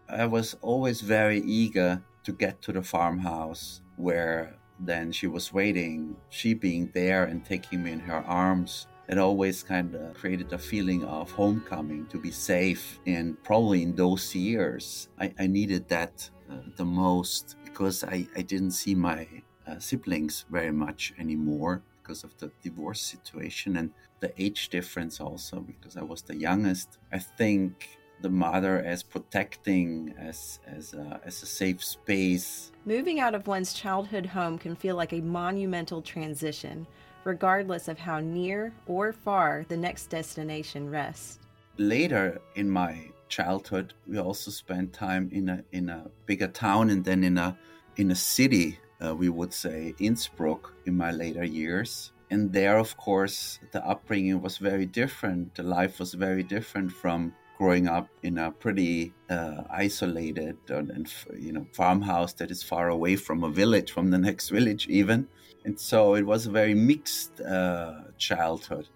I 0.08 0.26
was 0.26 0.56
always 0.62 1.02
very 1.02 1.40
eager 1.40 2.02
to 2.24 2.32
get 2.32 2.62
to 2.64 2.72
the 2.72 2.84
farmhouse 2.84 3.82
where 3.96 4.56
then 4.80 5.12
she 5.12 5.28
was 5.28 5.52
waiting, 5.54 6.16
she 6.30 6.54
being 6.54 6.90
there 6.94 7.26
and 7.26 7.44
taking 7.44 7.84
me 7.84 7.92
in 7.92 8.00
her 8.00 8.24
arms. 8.26 8.88
It 9.08 9.18
always 9.18 9.64
kind 9.64 9.96
of 9.96 10.14
created 10.14 10.54
a 10.54 10.58
feeling 10.58 11.04
of 11.04 11.32
homecoming, 11.32 12.06
to 12.08 12.20
be 12.20 12.32
safe. 12.32 13.00
And 13.08 13.42
probably 13.44 13.82
in 13.82 13.96
those 13.96 14.36
years, 14.36 15.10
I, 15.20 15.34
I 15.40 15.48
needed 15.48 15.90
that 15.90 16.30
the 16.76 16.86
most 16.86 17.56
because 17.64 18.04
I, 18.04 18.28
I 18.36 18.42
didn't 18.42 18.72
see 18.72 18.96
my 18.96 19.28
uh, 19.68 19.80
siblings 19.80 20.46
very 20.50 20.72
much 20.72 21.14
anymore 21.20 21.84
because 22.02 22.24
of 22.24 22.36
the 22.38 22.52
divorce 22.64 23.02
situation 23.02 23.78
and 23.78 23.92
the 24.20 24.34
age 24.42 24.70
difference 24.70 25.22
also 25.22 25.60
because 25.60 25.96
I 25.96 26.04
was 26.04 26.22
the 26.24 26.36
youngest. 26.36 26.98
I 27.12 27.20
think 27.20 28.00
the 28.22 28.30
mother 28.30 28.84
as 28.84 29.04
protecting 29.04 30.14
as 30.18 30.60
as 30.66 30.94
a, 30.94 31.22
as 31.24 31.42
a 31.44 31.46
safe 31.46 31.84
space. 31.84 32.72
Moving 32.86 33.20
out 33.20 33.36
of 33.36 33.48
one's 33.48 33.74
childhood 33.74 34.26
home 34.26 34.58
can 34.58 34.76
feel 34.76 34.96
like 34.96 35.14
a 35.14 35.22
monumental 35.22 36.02
transition, 36.02 36.86
regardless 37.24 37.88
of 37.88 37.98
how 37.98 38.20
near 38.20 38.74
or 38.88 39.14
far 39.14 39.66
the 39.70 39.78
next 39.78 40.08
destination 40.08 40.90
rests. 40.90 41.40
Later 41.78 42.42
in 42.56 42.70
my 42.70 43.10
childhood, 43.30 43.94
we 44.08 44.18
also 44.18 44.52
spent 44.52 44.94
time 44.94 45.30
in 45.32 45.50
a 45.50 45.64
in 45.72 45.90
a 45.90 46.10
bigger 46.26 46.48
town 46.48 46.90
and 46.90 47.06
then 47.06 47.24
in 47.24 47.38
a 47.38 47.58
in 47.96 48.12
a 48.12 48.16
city. 48.16 48.80
Uh, 49.02 49.16
we 49.16 49.30
would 49.30 49.54
say 49.54 49.96
Innsbruck 50.00 50.74
in 50.86 50.98
my 50.98 51.12
later 51.12 51.46
years, 51.46 52.12
and 52.32 52.52
there, 52.52 52.78
of 52.78 52.98
course, 52.98 53.60
the 53.72 53.86
upbringing 53.88 54.42
was 54.42 54.58
very 54.58 54.86
different. 54.86 55.56
The 55.56 55.64
life 55.64 56.00
was 56.00 56.14
very 56.14 56.44
different 56.44 56.92
from 56.92 57.34
growing 57.58 57.88
up 57.88 58.08
in 58.24 58.38
a 58.38 58.52
pretty 58.52 59.14
uh, 59.30 59.64
isolated 59.70 60.58
and, 60.70 60.90
and, 60.92 61.14
you 61.38 61.52
know 61.52 61.66
farmhouse 61.74 62.32
that 62.34 62.50
is 62.50 62.64
far 62.64 62.90
away 62.90 63.16
from 63.16 63.44
a 63.44 63.50
village, 63.50 63.92
from 63.92 64.10
the 64.12 64.18
next 64.30 64.50
village 64.50 64.88
even. 64.88 65.28
And 65.66 65.78
so 65.80 66.16
it 66.16 66.26
was 66.26 66.46
a 66.46 66.52
very 66.52 66.74
mixed 66.74 67.42
uh, 67.42 68.02
childhood. 68.18 68.88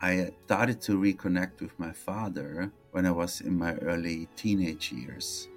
I 0.00 0.30
started 0.44 0.80
to 0.82 0.98
reconnect 0.98 1.60
with 1.60 1.78
my 1.78 1.90
father 1.90 2.70
when 2.90 3.06
I 3.06 3.10
was 3.10 3.40
in 3.40 3.56
my 3.56 3.74
early 3.76 4.28
teenage 4.36 4.92
years 4.92 5.48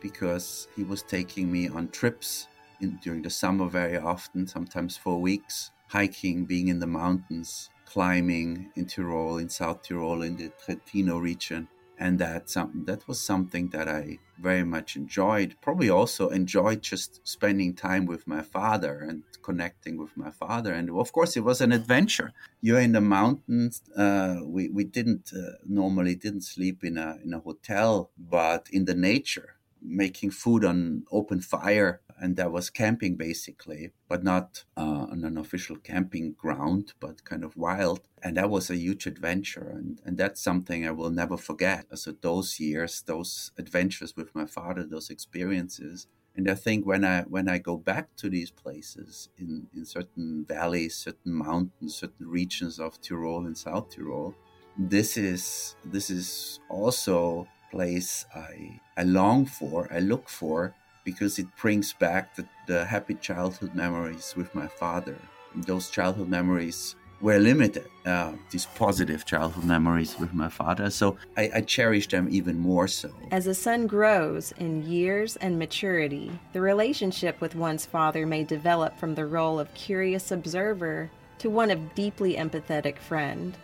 because 0.00 0.68
he 0.76 0.84
was 0.84 1.02
taking 1.02 1.50
me 1.50 1.68
on 1.68 1.88
trips 1.88 2.46
in, 2.80 3.00
during 3.02 3.22
the 3.22 3.30
summer 3.30 3.68
very 3.68 3.98
often, 3.98 4.46
sometimes 4.46 4.96
for 4.96 5.20
weeks, 5.20 5.72
hiking, 5.88 6.44
being 6.44 6.68
in 6.68 6.78
the 6.78 6.86
mountains, 6.86 7.70
climbing 7.86 8.70
in 8.76 8.86
Tyrol, 8.86 9.38
in 9.38 9.48
South 9.48 9.82
Tyrol, 9.82 10.22
in 10.22 10.36
the 10.36 10.52
Trentino 10.64 11.18
region 11.18 11.66
and 11.98 12.18
that 12.18 12.48
some, 12.48 12.84
that 12.86 13.06
was 13.08 13.20
something 13.20 13.68
that 13.70 13.88
I 13.88 14.18
very 14.38 14.64
much 14.64 14.96
enjoyed. 14.96 15.56
Probably 15.60 15.90
also 15.90 16.28
enjoyed 16.28 16.82
just 16.82 17.20
spending 17.26 17.74
time 17.74 18.06
with 18.06 18.26
my 18.26 18.42
father 18.42 18.98
and 19.00 19.24
connecting 19.42 19.98
with 19.98 20.16
my 20.16 20.30
father. 20.30 20.72
And 20.72 20.90
of 20.90 21.12
course, 21.12 21.36
it 21.36 21.44
was 21.44 21.60
an 21.60 21.72
adventure. 21.72 22.32
You're 22.60 22.80
in 22.80 22.92
the 22.92 23.00
mountains. 23.00 23.82
Uh, 23.96 24.36
we 24.44 24.68
we 24.68 24.84
didn't 24.84 25.32
uh, 25.34 25.58
normally 25.66 26.14
didn't 26.14 26.42
sleep 26.42 26.84
in 26.84 26.98
a 26.98 27.18
in 27.24 27.34
a 27.34 27.40
hotel, 27.40 28.10
but 28.16 28.68
in 28.70 28.84
the 28.84 28.94
nature, 28.94 29.57
making 29.82 30.30
food 30.30 30.64
on 30.64 31.04
open 31.10 31.40
fire 31.40 32.00
and 32.20 32.36
that 32.36 32.52
was 32.52 32.70
camping 32.70 33.16
basically, 33.16 33.92
but 34.08 34.24
not 34.24 34.64
uh, 34.76 35.06
on 35.10 35.24
an 35.24 35.38
official 35.38 35.76
camping 35.76 36.32
ground, 36.32 36.92
but 37.00 37.24
kind 37.24 37.44
of 37.44 37.56
wild. 37.56 38.00
And 38.22 38.36
that 38.36 38.50
was 38.50 38.70
a 38.70 38.76
huge 38.76 39.06
adventure, 39.06 39.70
and, 39.70 40.00
and 40.04 40.18
that's 40.18 40.40
something 40.40 40.86
I 40.86 40.90
will 40.90 41.10
never 41.10 41.36
forget. 41.36 41.86
So 41.96 42.12
those 42.20 42.58
years, 42.58 43.02
those 43.02 43.52
adventures 43.56 44.16
with 44.16 44.34
my 44.34 44.46
father, 44.46 44.84
those 44.84 45.10
experiences. 45.10 46.08
And 46.36 46.50
I 46.50 46.54
think 46.54 46.86
when 46.86 47.04
I 47.04 47.22
when 47.22 47.48
I 47.48 47.58
go 47.58 47.76
back 47.76 48.14
to 48.16 48.28
these 48.28 48.50
places 48.50 49.28
in, 49.38 49.68
in 49.74 49.84
certain 49.84 50.44
valleys, 50.48 50.94
certain 50.96 51.32
mountains, 51.32 51.96
certain 51.96 52.28
regions 52.28 52.78
of 52.78 53.00
Tyrol 53.00 53.46
and 53.46 53.56
South 53.58 53.94
Tyrol, 53.94 54.34
this 54.76 55.16
is 55.16 55.76
this 55.84 56.10
is 56.10 56.60
also 56.68 57.48
place 57.70 58.26
I 58.34 58.80
I 58.96 59.02
long 59.04 59.46
for, 59.46 59.88
I 59.92 60.00
look 60.00 60.28
for, 60.28 60.74
because 61.04 61.38
it 61.38 61.46
brings 61.56 61.92
back 61.92 62.34
the, 62.34 62.46
the 62.66 62.84
happy 62.84 63.14
childhood 63.14 63.74
memories 63.74 64.34
with 64.36 64.54
my 64.54 64.66
father. 64.66 65.16
Those 65.54 65.88
childhood 65.88 66.28
memories 66.28 66.96
were 67.20 67.38
limited, 67.38 67.88
uh, 68.06 68.32
these 68.50 68.66
positive 68.66 69.24
childhood 69.24 69.64
memories 69.64 70.18
with 70.18 70.32
my 70.34 70.48
father. 70.48 70.90
So 70.90 71.16
I, 71.36 71.50
I, 71.54 71.60
cherish 71.62 72.06
them 72.08 72.28
even 72.30 72.58
more 72.58 72.86
so. 72.86 73.10
As 73.30 73.46
a 73.46 73.54
son 73.54 73.86
grows 73.86 74.52
in 74.58 74.84
years 74.84 75.36
and 75.36 75.58
maturity, 75.58 76.30
the 76.52 76.60
relationship 76.60 77.40
with 77.40 77.56
one's 77.56 77.86
father 77.86 78.24
may 78.26 78.44
develop 78.44 78.98
from 78.98 79.14
the 79.14 79.26
role 79.26 79.58
of 79.58 79.72
curious 79.74 80.30
observer 80.30 81.10
to 81.38 81.50
one 81.50 81.70
of 81.70 81.94
deeply 81.94 82.34
empathetic 82.34 82.98
friend. 82.98 83.56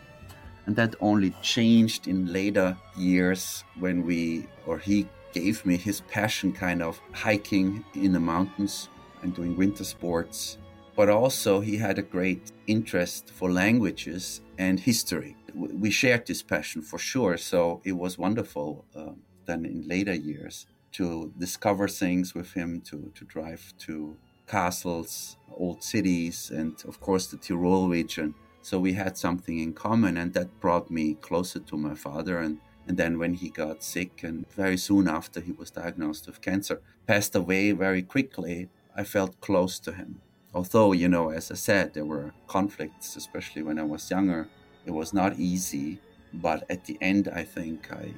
And 0.66 0.76
that 0.76 0.94
only 1.00 1.30
changed 1.42 2.08
in 2.08 2.32
later 2.32 2.76
years 2.96 3.64
when 3.78 4.04
we, 4.04 4.46
or 4.66 4.78
he 4.78 5.08
gave 5.32 5.66
me 5.66 5.76
his 5.76 6.00
passion 6.02 6.52
kind 6.52 6.82
of 6.82 7.00
hiking 7.12 7.84
in 7.94 8.12
the 8.12 8.20
mountains 8.20 8.88
and 9.22 9.34
doing 9.34 9.56
winter 9.56 9.84
sports. 9.84 10.58
But 10.96 11.08
also, 11.08 11.60
he 11.60 11.76
had 11.76 11.98
a 11.98 12.02
great 12.02 12.52
interest 12.66 13.30
for 13.30 13.50
languages 13.50 14.40
and 14.58 14.78
history. 14.78 15.36
We 15.54 15.90
shared 15.90 16.26
this 16.26 16.42
passion 16.42 16.82
for 16.82 16.98
sure, 16.98 17.36
so 17.36 17.80
it 17.84 17.92
was 17.92 18.16
wonderful 18.16 18.84
uh, 18.94 19.12
then 19.46 19.64
in 19.64 19.86
later 19.88 20.14
years 20.14 20.66
to 20.92 21.32
discover 21.38 21.88
things 21.88 22.34
with 22.34 22.52
him, 22.52 22.80
to, 22.82 23.10
to 23.14 23.24
drive 23.24 23.74
to 23.80 24.16
castles, 24.46 25.36
old 25.52 25.82
cities, 25.82 26.50
and 26.50 26.76
of 26.86 27.00
course 27.00 27.26
the 27.26 27.36
Tyrol 27.36 27.88
region. 27.88 28.34
So 28.64 28.80
we 28.80 28.94
had 28.94 29.18
something 29.18 29.58
in 29.58 29.74
common, 29.74 30.16
and 30.16 30.32
that 30.32 30.58
brought 30.58 30.90
me 30.90 31.14
closer 31.14 31.60
to 31.60 31.76
my 31.76 31.94
father 31.94 32.38
and 32.38 32.60
and 32.86 32.96
then 32.96 33.18
when 33.18 33.34
he 33.34 33.48
got 33.48 33.82
sick, 33.82 34.22
and 34.22 34.46
very 34.50 34.76
soon 34.76 35.08
after 35.08 35.40
he 35.40 35.52
was 35.52 35.70
diagnosed 35.70 36.26
with 36.26 36.40
cancer, 36.40 36.82
passed 37.06 37.34
away 37.34 37.72
very 37.72 38.02
quickly, 38.02 38.68
I 38.94 39.04
felt 39.04 39.40
close 39.40 39.78
to 39.80 39.92
him. 39.92 40.20
Although, 40.52 40.92
you 40.92 41.08
know, 41.08 41.30
as 41.30 41.50
I 41.50 41.54
said, 41.54 41.94
there 41.94 42.04
were 42.04 42.34
conflicts, 42.46 43.16
especially 43.16 43.62
when 43.62 43.78
I 43.78 43.84
was 43.84 44.10
younger. 44.10 44.48
It 44.86 44.92
was 44.92 45.12
not 45.12 45.38
easy, 45.38 45.98
but 46.32 46.64
at 46.68 46.84
the 46.84 46.98
end, 47.00 47.28
I 47.28 47.44
think 47.44 47.90
I, 47.90 48.12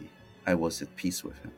I 0.47 0.55
was 0.55 0.83
at 0.83 0.97
peace 0.97 1.23
with 1.23 1.39
him. 1.39 1.53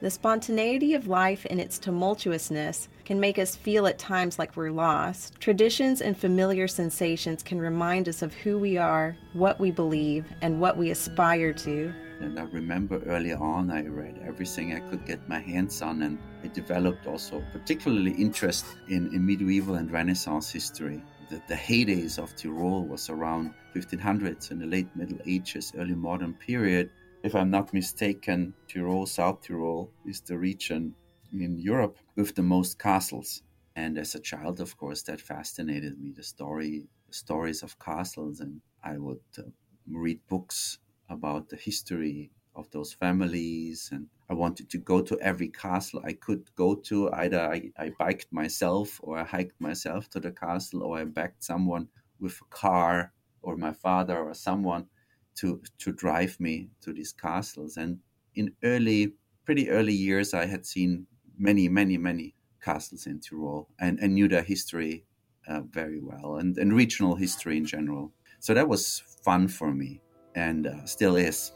The 0.00 0.10
spontaneity 0.10 0.94
of 0.94 1.08
life 1.08 1.46
and 1.50 1.60
its 1.60 1.78
tumultuousness 1.78 2.88
can 3.04 3.20
make 3.20 3.38
us 3.38 3.54
feel 3.54 3.86
at 3.86 3.98
times 3.98 4.38
like 4.38 4.56
we're 4.56 4.70
lost. 4.70 5.38
Traditions 5.40 6.00
and 6.00 6.16
familiar 6.16 6.66
sensations 6.68 7.42
can 7.42 7.60
remind 7.60 8.08
us 8.08 8.22
of 8.22 8.32
who 8.32 8.58
we 8.58 8.78
are, 8.78 9.14
what 9.34 9.60
we 9.60 9.70
believe, 9.70 10.24
and 10.40 10.58
what 10.58 10.78
we 10.78 10.90
aspire 10.90 11.52
to. 11.52 11.92
And 12.20 12.40
I 12.40 12.44
remember 12.44 13.02
early 13.04 13.34
on, 13.34 13.70
I 13.70 13.86
read 13.86 14.18
everything 14.26 14.74
I 14.74 14.80
could 14.88 15.04
get 15.04 15.28
my 15.28 15.38
hands 15.38 15.82
on, 15.82 16.00
and 16.00 16.18
I 16.42 16.48
developed 16.48 17.06
also 17.06 17.44
particularly 17.52 18.12
interest 18.12 18.64
in, 18.88 19.14
in 19.14 19.26
medieval 19.26 19.74
and 19.74 19.90
Renaissance 19.92 20.50
history. 20.50 21.02
The, 21.28 21.42
the 21.46 21.54
heydays 21.54 22.18
of 22.18 22.34
Tyrol 22.36 22.86
was 22.86 23.10
around 23.10 23.52
1500s 23.74 24.50
in 24.50 24.60
the 24.60 24.66
late 24.66 24.88
Middle 24.96 25.18
Ages, 25.26 25.74
early 25.76 25.94
modern 25.94 26.32
period 26.32 26.88
if 27.22 27.34
I'm 27.34 27.50
not 27.50 27.74
mistaken, 27.74 28.54
Tyrol, 28.68 29.06
South 29.06 29.42
Tyrol 29.42 29.92
is 30.06 30.20
the 30.20 30.38
region 30.38 30.94
in 31.32 31.58
Europe 31.58 31.98
with 32.16 32.34
the 32.34 32.42
most 32.42 32.78
castles. 32.78 33.42
And 33.76 33.98
as 33.98 34.14
a 34.14 34.20
child, 34.20 34.60
of 34.60 34.76
course, 34.76 35.02
that 35.02 35.20
fascinated 35.20 36.00
me 36.00 36.12
the 36.12 36.22
story, 36.22 36.88
stories 37.10 37.62
of 37.62 37.78
castles, 37.78 38.40
and 38.40 38.60
I 38.82 38.96
would 38.98 39.20
uh, 39.38 39.42
read 39.90 40.20
books 40.28 40.78
about 41.08 41.48
the 41.48 41.56
history 41.56 42.30
of 42.56 42.70
those 42.70 42.92
families. 42.92 43.90
And 43.92 44.06
I 44.28 44.34
wanted 44.34 44.70
to 44.70 44.78
go 44.78 45.02
to 45.02 45.18
every 45.20 45.48
castle 45.48 46.02
I 46.04 46.14
could 46.14 46.50
go 46.56 46.74
to. 46.74 47.12
Either 47.12 47.40
I, 47.40 47.70
I 47.76 47.92
biked 47.98 48.32
myself, 48.32 48.98
or 49.02 49.18
I 49.18 49.24
hiked 49.24 49.60
myself 49.60 50.08
to 50.10 50.20
the 50.20 50.32
castle, 50.32 50.82
or 50.82 50.98
I 50.98 51.04
backed 51.04 51.44
someone 51.44 51.88
with 52.18 52.40
a 52.40 52.54
car, 52.54 53.12
or 53.42 53.56
my 53.56 53.72
father, 53.72 54.18
or 54.18 54.34
someone 54.34 54.86
to 55.36 55.62
to 55.78 55.92
drive 55.92 56.38
me 56.40 56.70
to 56.82 56.92
these 56.92 57.12
castles. 57.12 57.76
And 57.76 57.98
in 58.34 58.52
early, 58.62 59.14
pretty 59.44 59.70
early 59.70 59.94
years, 59.94 60.34
I 60.34 60.46
had 60.46 60.66
seen 60.66 61.06
many, 61.38 61.68
many, 61.68 61.98
many 61.98 62.34
castles 62.62 63.06
in 63.06 63.20
Tyrol 63.20 63.68
and, 63.80 63.98
and 64.00 64.14
knew 64.14 64.28
their 64.28 64.42
history 64.42 65.04
uh, 65.48 65.62
very 65.70 66.00
well 66.00 66.36
and, 66.36 66.56
and 66.58 66.72
regional 66.74 67.16
history 67.16 67.56
in 67.56 67.64
general. 67.64 68.12
So 68.38 68.54
that 68.54 68.68
was 68.68 69.02
fun 69.24 69.48
for 69.48 69.72
me 69.72 70.00
and 70.34 70.66
uh, 70.66 70.84
still 70.84 71.16
is. 71.16 71.52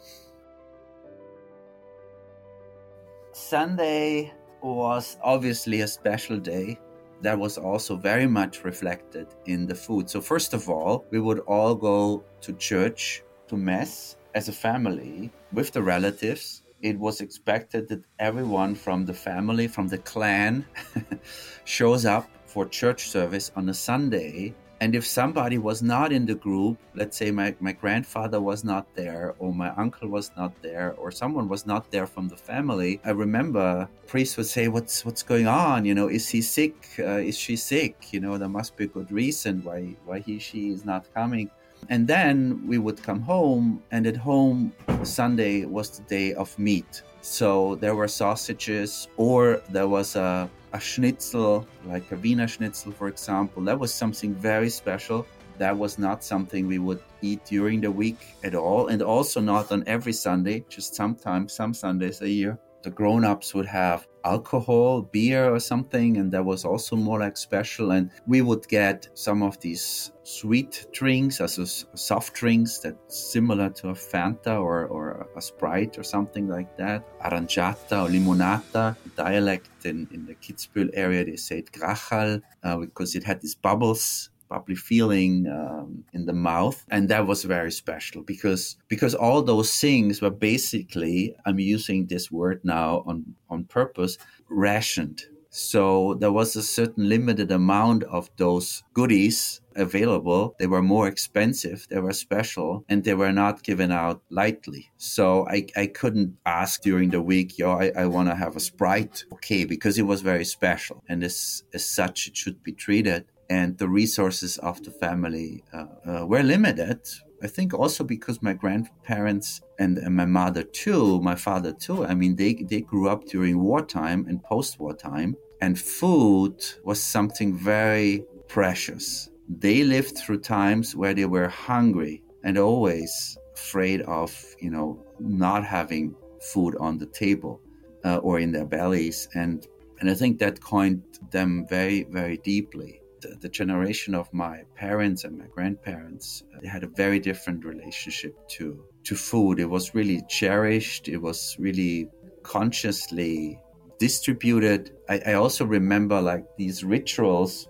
Sunday 3.32 4.32
was 4.62 5.18
obviously 5.22 5.82
a 5.82 5.88
special 5.88 6.38
day 6.38 6.78
that 7.20 7.38
was 7.38 7.58
also 7.58 7.96
very 7.96 8.26
much 8.26 8.64
reflected 8.64 9.26
in 9.46 9.66
the 9.66 9.74
food. 9.74 10.08
So, 10.08 10.20
first 10.20 10.54
of 10.54 10.68
all, 10.68 11.04
we 11.10 11.20
would 11.20 11.40
all 11.40 11.74
go 11.74 12.24
to 12.42 12.52
church 12.54 13.23
to 13.48 13.56
Mass 13.56 14.16
as 14.34 14.48
a 14.48 14.52
family 14.52 15.30
with 15.52 15.72
the 15.72 15.82
relatives. 15.82 16.62
It 16.82 16.98
was 16.98 17.20
expected 17.20 17.88
that 17.88 18.02
everyone 18.18 18.74
from 18.74 19.06
the 19.06 19.14
family, 19.14 19.68
from 19.68 19.88
the 19.88 19.98
clan, 19.98 20.66
shows 21.64 22.04
up 22.04 22.28
for 22.46 22.66
church 22.66 23.08
service 23.08 23.50
on 23.56 23.68
a 23.68 23.74
Sunday. 23.74 24.54
And 24.80 24.94
if 24.94 25.06
somebody 25.06 25.56
was 25.56 25.82
not 25.82 26.12
in 26.12 26.26
the 26.26 26.34
group, 26.34 26.76
let's 26.94 27.16
say 27.16 27.30
my, 27.30 27.54
my 27.58 27.72
grandfather 27.72 28.40
was 28.40 28.64
not 28.64 28.86
there, 28.94 29.34
or 29.38 29.54
my 29.54 29.70
uncle 29.76 30.08
was 30.08 30.30
not 30.36 30.52
there, 30.62 30.94
or 30.98 31.10
someone 31.10 31.48
was 31.48 31.64
not 31.64 31.90
there 31.90 32.06
from 32.06 32.28
the 32.28 32.36
family, 32.36 33.00
I 33.04 33.10
remember 33.10 33.88
priests 34.06 34.36
would 34.36 34.46
say, 34.46 34.68
"What's 34.68 35.04
what's 35.04 35.22
going 35.22 35.46
on? 35.46 35.84
You 35.84 35.94
know, 35.94 36.08
is 36.08 36.28
he 36.28 36.42
sick? 36.42 36.74
Uh, 36.98 37.22
is 37.30 37.38
she 37.38 37.56
sick? 37.56 38.12
You 38.12 38.20
know, 38.20 38.36
there 38.36 38.48
must 38.48 38.76
be 38.76 38.84
a 38.84 38.88
good 38.88 39.10
reason 39.10 39.62
why 39.62 39.96
why 40.04 40.18
he 40.18 40.38
she 40.38 40.70
is 40.70 40.84
not 40.84 41.12
coming." 41.14 41.48
And 41.88 42.06
then 42.06 42.62
we 42.66 42.78
would 42.78 43.02
come 43.02 43.20
home, 43.20 43.82
and 43.90 44.06
at 44.06 44.16
home, 44.16 44.72
Sunday 45.02 45.64
was 45.64 45.90
the 45.90 46.02
day 46.04 46.34
of 46.34 46.58
meat. 46.58 47.02
So 47.20 47.76
there 47.76 47.94
were 47.94 48.08
sausages, 48.08 49.08
or 49.16 49.62
there 49.70 49.88
was 49.88 50.16
a, 50.16 50.50
a 50.72 50.80
schnitzel, 50.80 51.66
like 51.86 52.10
a 52.12 52.16
Wiener 52.16 52.48
schnitzel, 52.48 52.92
for 52.92 53.08
example. 53.08 53.62
That 53.64 53.78
was 53.78 53.92
something 53.92 54.34
very 54.34 54.70
special. 54.70 55.26
That 55.58 55.76
was 55.76 55.98
not 55.98 56.24
something 56.24 56.66
we 56.66 56.78
would 56.78 57.02
eat 57.22 57.44
during 57.44 57.80
the 57.80 57.90
week 57.90 58.18
at 58.42 58.54
all, 58.54 58.88
and 58.88 59.02
also 59.02 59.40
not 59.40 59.70
on 59.72 59.84
every 59.86 60.12
Sunday, 60.12 60.64
just 60.68 60.94
sometimes, 60.94 61.52
some 61.52 61.72
Sundays 61.74 62.20
a 62.22 62.28
year 62.28 62.58
the 62.84 62.90
grown-ups 62.90 63.54
would 63.54 63.66
have 63.66 64.06
alcohol 64.24 65.02
beer 65.02 65.52
or 65.54 65.60
something 65.60 66.16
and 66.16 66.32
that 66.32 66.44
was 66.44 66.64
also 66.64 66.96
more 66.96 67.20
like 67.20 67.36
special. 67.36 67.92
And 67.92 68.10
we 68.26 68.42
would 68.42 68.66
get 68.68 69.08
some 69.14 69.42
of 69.42 69.60
these 69.60 70.12
sweet 70.22 70.86
drinks 70.92 71.40
as 71.40 71.86
soft 71.94 72.34
drinks 72.34 72.78
that's 72.78 73.32
similar 73.32 73.68
to 73.70 73.90
a 73.90 73.94
fanta 73.94 74.60
or, 74.60 74.86
or 74.86 75.28
a 75.36 75.42
sprite 75.42 75.98
or 75.98 76.02
something 76.02 76.48
like 76.48 76.76
that. 76.76 77.04
Aranciata 77.20 78.04
or 78.04 78.08
limonata 78.08 78.96
dialect 79.16 79.68
in, 79.84 80.08
in 80.12 80.26
the 80.26 80.34
kitzbühel 80.34 80.90
area 80.94 81.24
they 81.24 81.36
say 81.36 81.58
it 81.58 81.72
grachal 81.72 82.40
uh, 82.62 82.76
because 82.78 83.14
it 83.14 83.24
had 83.24 83.40
these 83.40 83.54
bubbles 83.54 84.30
bubbly 84.48 84.74
feeling 84.74 85.46
um, 85.48 86.04
in 86.12 86.26
the 86.26 86.32
mouth 86.32 86.84
and 86.90 87.08
that 87.08 87.26
was 87.26 87.44
very 87.44 87.72
special 87.72 88.22
because 88.22 88.76
because 88.88 89.14
all 89.14 89.42
those 89.42 89.72
things 89.78 90.20
were 90.20 90.30
basically 90.30 91.34
i'm 91.46 91.58
using 91.58 92.06
this 92.06 92.30
word 92.30 92.60
now 92.64 93.02
on 93.06 93.24
on 93.50 93.64
purpose 93.64 94.18
rationed 94.48 95.22
so 95.56 96.14
there 96.14 96.32
was 96.32 96.56
a 96.56 96.64
certain 96.64 97.08
limited 97.08 97.52
amount 97.52 98.02
of 98.02 98.28
those 98.38 98.82
goodies 98.92 99.60
available. 99.76 100.56
They 100.58 100.66
were 100.66 100.82
more 100.82 101.06
expensive, 101.06 101.86
they 101.88 102.00
were 102.00 102.12
special, 102.12 102.84
and 102.88 103.04
they 103.04 103.14
were 103.14 103.30
not 103.30 103.62
given 103.62 103.92
out 103.92 104.20
lightly. 104.30 104.90
So 104.96 105.46
I, 105.48 105.66
I 105.76 105.86
couldn't 105.86 106.36
ask 106.44 106.82
during 106.82 107.10
the 107.10 107.22
week, 107.22 107.56
yo, 107.56 107.70
I, 107.70 107.92
I 107.96 108.06
want 108.06 108.30
to 108.30 108.34
have 108.34 108.56
a 108.56 108.60
Sprite. 108.60 109.26
Okay, 109.32 109.64
because 109.64 109.96
it 109.96 110.02
was 110.02 110.22
very 110.22 110.44
special. 110.44 111.04
And 111.08 111.22
as, 111.22 111.62
as 111.72 111.86
such, 111.86 112.26
it 112.26 112.36
should 112.36 112.60
be 112.64 112.72
treated 112.72 113.26
and 113.50 113.76
the 113.78 113.88
resources 113.88 114.58
of 114.58 114.82
the 114.82 114.90
family 114.90 115.62
uh, 115.72 115.86
uh, 116.06 116.26
were 116.26 116.42
limited. 116.42 117.00
I 117.42 117.46
think 117.46 117.74
also 117.74 118.04
because 118.04 118.42
my 118.42 118.54
grandparents 118.54 119.60
and, 119.78 119.98
and, 119.98 120.16
my 120.16 120.24
mother 120.24 120.62
too, 120.62 121.20
my 121.20 121.34
father 121.34 121.72
too. 121.72 122.04
I 122.06 122.14
mean, 122.14 122.36
they 122.36 122.54
they 122.54 122.80
grew 122.80 123.08
up 123.08 123.26
during 123.26 123.60
wartime 123.60 124.24
and 124.28 124.42
post-war 124.42 124.94
time, 124.94 125.36
and 125.60 125.78
food 125.78 126.64
was 126.84 127.02
something 127.02 127.54
very 127.54 128.24
precious. 128.48 129.28
They 129.48 129.84
lived 129.84 130.16
through 130.16 130.40
times 130.40 130.96
where 130.96 131.12
they 131.12 131.26
were 131.26 131.48
hungry 131.48 132.22
and 132.44 132.56
always 132.56 133.36
afraid 133.54 134.00
of, 134.02 134.30
you 134.58 134.70
know, 134.70 135.04
not 135.20 135.64
having 135.64 136.14
food 136.40 136.76
on 136.80 136.96
the 136.98 137.06
table 137.06 137.60
uh, 138.04 138.18
or 138.18 138.38
in 138.38 138.52
their 138.52 138.66
bellies, 138.66 139.28
and 139.34 139.66
and 140.00 140.08
I 140.08 140.14
think 140.14 140.38
that 140.38 140.62
coined 140.62 141.02
them 141.30 141.66
very 141.68 142.04
very 142.04 142.38
deeply 142.38 143.02
the 143.40 143.48
generation 143.48 144.14
of 144.14 144.32
my 144.32 144.62
parents 144.74 145.24
and 145.24 145.38
my 145.38 145.46
grandparents 145.46 146.42
uh, 146.54 146.60
they 146.62 146.68
had 146.68 146.84
a 146.84 146.88
very 146.88 147.18
different 147.18 147.64
relationship 147.64 148.34
to 148.48 148.84
to 149.04 149.14
food. 149.14 149.60
It 149.60 149.68
was 149.68 149.94
really 149.94 150.22
cherished. 150.28 151.08
It 151.08 151.18
was 151.18 151.56
really 151.58 152.08
consciously 152.42 153.58
distributed. 153.98 154.92
I, 155.08 155.20
I 155.26 155.32
also 155.34 155.64
remember 155.64 156.20
like 156.20 156.44
these 156.56 156.82
rituals. 156.82 157.68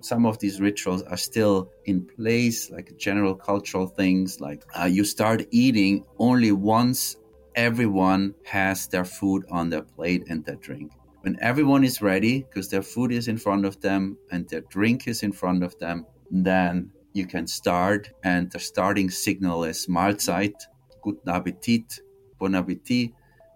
Some 0.00 0.26
of 0.26 0.38
these 0.38 0.60
rituals 0.60 1.02
are 1.02 1.16
still 1.16 1.70
in 1.86 2.06
place 2.16 2.70
like 2.70 2.96
general 2.96 3.34
cultural 3.34 3.86
things 3.88 4.40
like 4.40 4.62
uh, 4.78 4.84
you 4.84 5.04
start 5.04 5.44
eating 5.50 6.04
only 6.18 6.52
once 6.52 7.16
everyone 7.56 8.34
has 8.44 8.86
their 8.88 9.04
food 9.04 9.44
on 9.50 9.70
their 9.70 9.82
plate 9.82 10.22
and 10.28 10.44
their 10.44 10.56
drink 10.56 10.92
when 11.26 11.36
everyone 11.40 11.82
is 11.82 12.00
ready, 12.00 12.46
because 12.48 12.68
their 12.68 12.82
food 12.82 13.10
is 13.10 13.26
in 13.26 13.36
front 13.36 13.66
of 13.66 13.80
them 13.80 14.16
and 14.30 14.48
their 14.48 14.60
drink 14.70 15.08
is 15.08 15.24
in 15.24 15.32
front 15.32 15.64
of 15.64 15.76
them, 15.80 16.06
then 16.30 16.88
you 17.14 17.26
can 17.26 17.48
start. 17.48 18.08
And 18.22 18.48
the 18.52 18.60
starting 18.60 19.10
signal 19.10 19.64
is 19.64 19.88
Mahlzeit, 19.88 20.54
Guten 21.02 21.28
Appetit, 21.28 21.98
Bon 22.38 22.54
Appetit, 22.54 23.10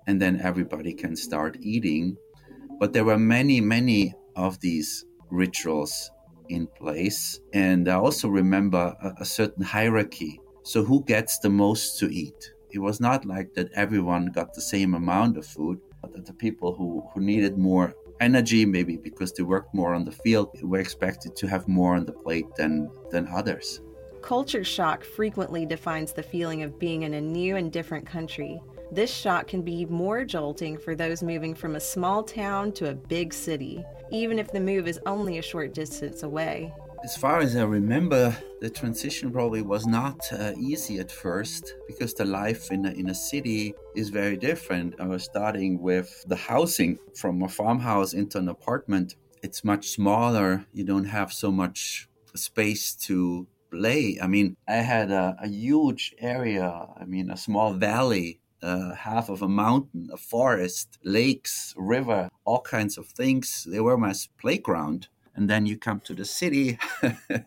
and 0.08 0.20
then 0.20 0.40
everybody 0.40 0.92
can 0.92 1.14
start 1.14 1.58
eating. 1.60 2.16
But 2.80 2.92
there 2.92 3.04
were 3.04 3.18
many, 3.18 3.60
many 3.60 4.14
of 4.34 4.58
these 4.58 5.04
rituals 5.30 6.10
in 6.48 6.66
place. 6.66 7.38
And 7.52 7.88
I 7.88 7.94
also 7.94 8.28
remember 8.28 8.96
a, 9.00 9.22
a 9.22 9.24
certain 9.24 9.62
hierarchy. 9.62 10.40
So, 10.64 10.82
who 10.82 11.04
gets 11.04 11.38
the 11.38 11.50
most 11.50 12.00
to 12.00 12.12
eat? 12.12 12.52
It 12.72 12.80
was 12.80 12.98
not 13.00 13.24
like 13.24 13.54
that 13.54 13.70
everyone 13.74 14.26
got 14.26 14.54
the 14.54 14.60
same 14.60 14.94
amount 14.94 15.36
of 15.36 15.46
food 15.46 15.78
the 16.26 16.32
people 16.32 16.74
who, 16.74 17.02
who 17.12 17.20
needed 17.20 17.58
more 17.58 17.94
energy, 18.20 18.66
maybe 18.66 18.96
because 18.96 19.32
they 19.32 19.42
worked 19.42 19.74
more 19.74 19.94
on 19.94 20.04
the 20.04 20.12
field, 20.12 20.50
were 20.62 20.78
expected 20.78 21.34
to 21.36 21.46
have 21.46 21.66
more 21.68 21.94
on 21.94 22.04
the 22.04 22.12
plate 22.12 22.46
than, 22.56 22.90
than 23.10 23.26
others. 23.28 23.80
Culture 24.22 24.64
shock 24.64 25.02
frequently 25.02 25.64
defines 25.64 26.12
the 26.12 26.22
feeling 26.22 26.62
of 26.62 26.78
being 26.78 27.02
in 27.02 27.14
a 27.14 27.20
new 27.20 27.56
and 27.56 27.72
different 27.72 28.06
country. 28.06 28.60
This 28.92 29.10
shock 29.10 29.46
can 29.46 29.62
be 29.62 29.86
more 29.86 30.24
jolting 30.24 30.76
for 30.76 30.94
those 30.94 31.22
moving 31.22 31.54
from 31.54 31.76
a 31.76 31.80
small 31.80 32.22
town 32.22 32.72
to 32.72 32.90
a 32.90 32.94
big 32.94 33.32
city, 33.32 33.84
even 34.10 34.38
if 34.38 34.52
the 34.52 34.60
move 34.60 34.86
is 34.88 35.00
only 35.06 35.38
a 35.38 35.42
short 35.42 35.72
distance 35.72 36.22
away. 36.22 36.72
As 37.02 37.16
far 37.16 37.40
as 37.40 37.56
I 37.56 37.62
remember, 37.62 38.36
the 38.60 38.68
transition 38.68 39.32
probably 39.32 39.62
was 39.62 39.86
not 39.86 40.20
uh, 40.32 40.52
easy 40.58 40.98
at 40.98 41.10
first 41.10 41.74
because 41.86 42.12
the 42.12 42.26
life 42.26 42.70
in 42.70 42.84
a, 42.84 42.90
in 42.90 43.08
a 43.08 43.14
city 43.14 43.74
is 43.96 44.10
very 44.10 44.36
different. 44.36 45.00
I 45.00 45.06
was 45.06 45.24
starting 45.24 45.80
with 45.80 46.24
the 46.28 46.36
housing 46.36 46.98
from 47.14 47.42
a 47.42 47.48
farmhouse 47.48 48.12
into 48.12 48.36
an 48.36 48.48
apartment. 48.48 49.16
It's 49.42 49.64
much 49.64 49.88
smaller. 49.88 50.66
You 50.74 50.84
don't 50.84 51.06
have 51.06 51.32
so 51.32 51.50
much 51.50 52.06
space 52.36 52.94
to 53.06 53.46
play. 53.70 54.18
I 54.20 54.26
mean, 54.26 54.54
I 54.68 54.76
had 54.76 55.10
a, 55.10 55.36
a 55.40 55.48
huge 55.48 56.14
area, 56.18 56.86
I 57.00 57.06
mean, 57.06 57.30
a 57.30 57.36
small 57.36 57.72
valley 57.72 58.40
uh, 58.62 58.94
half 58.94 59.30
of 59.30 59.40
a 59.40 59.48
mountain, 59.48 60.10
a 60.12 60.18
forest, 60.18 60.98
lakes, 61.02 61.72
river, 61.78 62.28
all 62.44 62.60
kinds 62.60 62.98
of 62.98 63.06
things. 63.06 63.66
They 63.66 63.80
were 63.80 63.96
my 63.96 64.12
playground 64.38 65.08
and 65.34 65.48
then 65.48 65.66
you 65.66 65.76
come 65.76 66.00
to 66.00 66.14
the 66.14 66.24
city 66.24 66.78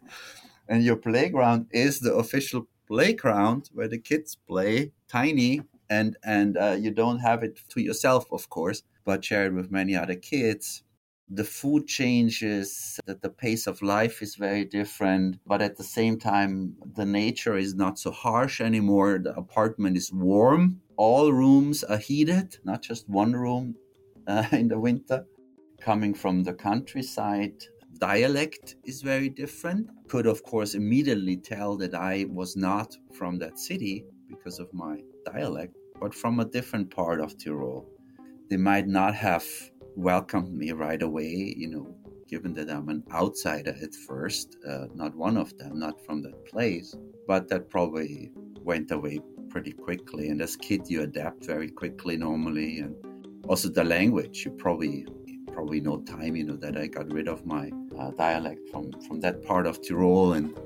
and 0.67 0.83
your 0.83 0.95
playground 0.95 1.67
is 1.71 1.99
the 1.99 2.13
official 2.13 2.67
playground 2.87 3.69
where 3.73 3.87
the 3.87 3.97
kids 3.97 4.37
play 4.47 4.91
tiny 5.07 5.61
and 5.89 6.17
and 6.23 6.57
uh, 6.57 6.75
you 6.79 6.91
don't 6.91 7.19
have 7.19 7.43
it 7.43 7.59
to 7.69 7.81
yourself 7.81 8.25
of 8.31 8.49
course 8.49 8.83
but 9.05 9.25
share 9.25 9.45
it 9.47 9.53
with 9.53 9.71
many 9.71 9.95
other 9.95 10.15
kids. 10.15 10.83
The 11.29 11.43
food 11.43 11.87
changes 11.87 12.99
that 13.05 13.21
the 13.21 13.29
pace 13.29 13.65
of 13.67 13.81
life 13.81 14.21
is 14.21 14.35
very 14.35 14.65
different 14.65 15.39
but 15.45 15.61
at 15.61 15.77
the 15.77 15.83
same 15.83 16.19
time 16.19 16.75
the 16.95 17.05
nature 17.05 17.57
is 17.57 17.73
not 17.73 17.99
so 17.99 18.11
harsh 18.11 18.61
anymore. 18.61 19.19
The 19.19 19.35
apartment 19.35 19.97
is 19.97 20.11
warm. 20.11 20.81
All 20.95 21.33
rooms 21.33 21.83
are 21.83 21.97
heated 21.97 22.57
not 22.63 22.81
just 22.81 23.09
one 23.09 23.33
room 23.33 23.75
uh, 24.27 24.45
in 24.51 24.67
the 24.67 24.79
winter 24.79 25.25
coming 25.81 26.13
from 26.13 26.43
the 26.43 26.53
countryside 26.53 27.65
dialect 27.99 28.75
is 28.85 29.01
very 29.01 29.29
different. 29.29 29.89
Could, 30.07 30.25
of 30.25 30.43
course, 30.43 30.73
immediately 30.73 31.37
tell 31.37 31.77
that 31.77 31.93
I 31.93 32.25
was 32.29 32.55
not 32.55 32.95
from 33.13 33.39
that 33.39 33.59
city 33.59 34.05
because 34.27 34.59
of 34.59 34.73
my 34.73 34.99
dialect, 35.25 35.75
but 35.99 36.13
from 36.13 36.39
a 36.39 36.45
different 36.45 36.93
part 36.93 37.19
of 37.19 37.37
Tyrol. 37.37 37.87
They 38.49 38.57
might 38.57 38.87
not 38.87 39.15
have 39.15 39.45
welcomed 39.95 40.53
me 40.53 40.71
right 40.71 41.01
away, 41.01 41.53
you 41.57 41.69
know, 41.69 41.95
given 42.27 42.53
that 42.55 42.69
I'm 42.69 42.89
an 42.89 43.03
outsider 43.11 43.75
at 43.81 43.93
first, 43.93 44.57
uh, 44.67 44.87
not 44.93 45.15
one 45.15 45.37
of 45.37 45.55
them, 45.57 45.79
not 45.79 46.03
from 46.05 46.21
that 46.23 46.45
place, 46.45 46.95
but 47.27 47.47
that 47.49 47.69
probably 47.69 48.31
went 48.61 48.91
away 48.91 49.19
pretty 49.49 49.71
quickly. 49.71 50.29
And 50.29 50.41
as 50.41 50.55
kid, 50.55 50.89
you 50.89 51.03
adapt 51.03 51.45
very 51.45 51.69
quickly 51.69 52.17
normally, 52.17 52.79
and 52.79 52.95
also 53.47 53.69
the 53.69 53.83
language. 53.83 54.45
You 54.45 54.51
probably 54.51 55.05
probably 55.53 55.79
no 55.79 56.01
time, 56.01 56.35
you 56.35 56.43
know, 56.43 56.55
that 56.57 56.75
I 56.75 56.87
got 56.87 57.13
rid 57.13 57.27
of 57.27 57.45
my 57.45 57.71
uh, 57.97 58.11
dialect 58.11 58.67
from 58.69 58.91
from 59.07 59.19
that 59.21 59.43
part 59.43 59.65
of 59.65 59.81
Tyrol 59.81 60.33
and 60.33 60.57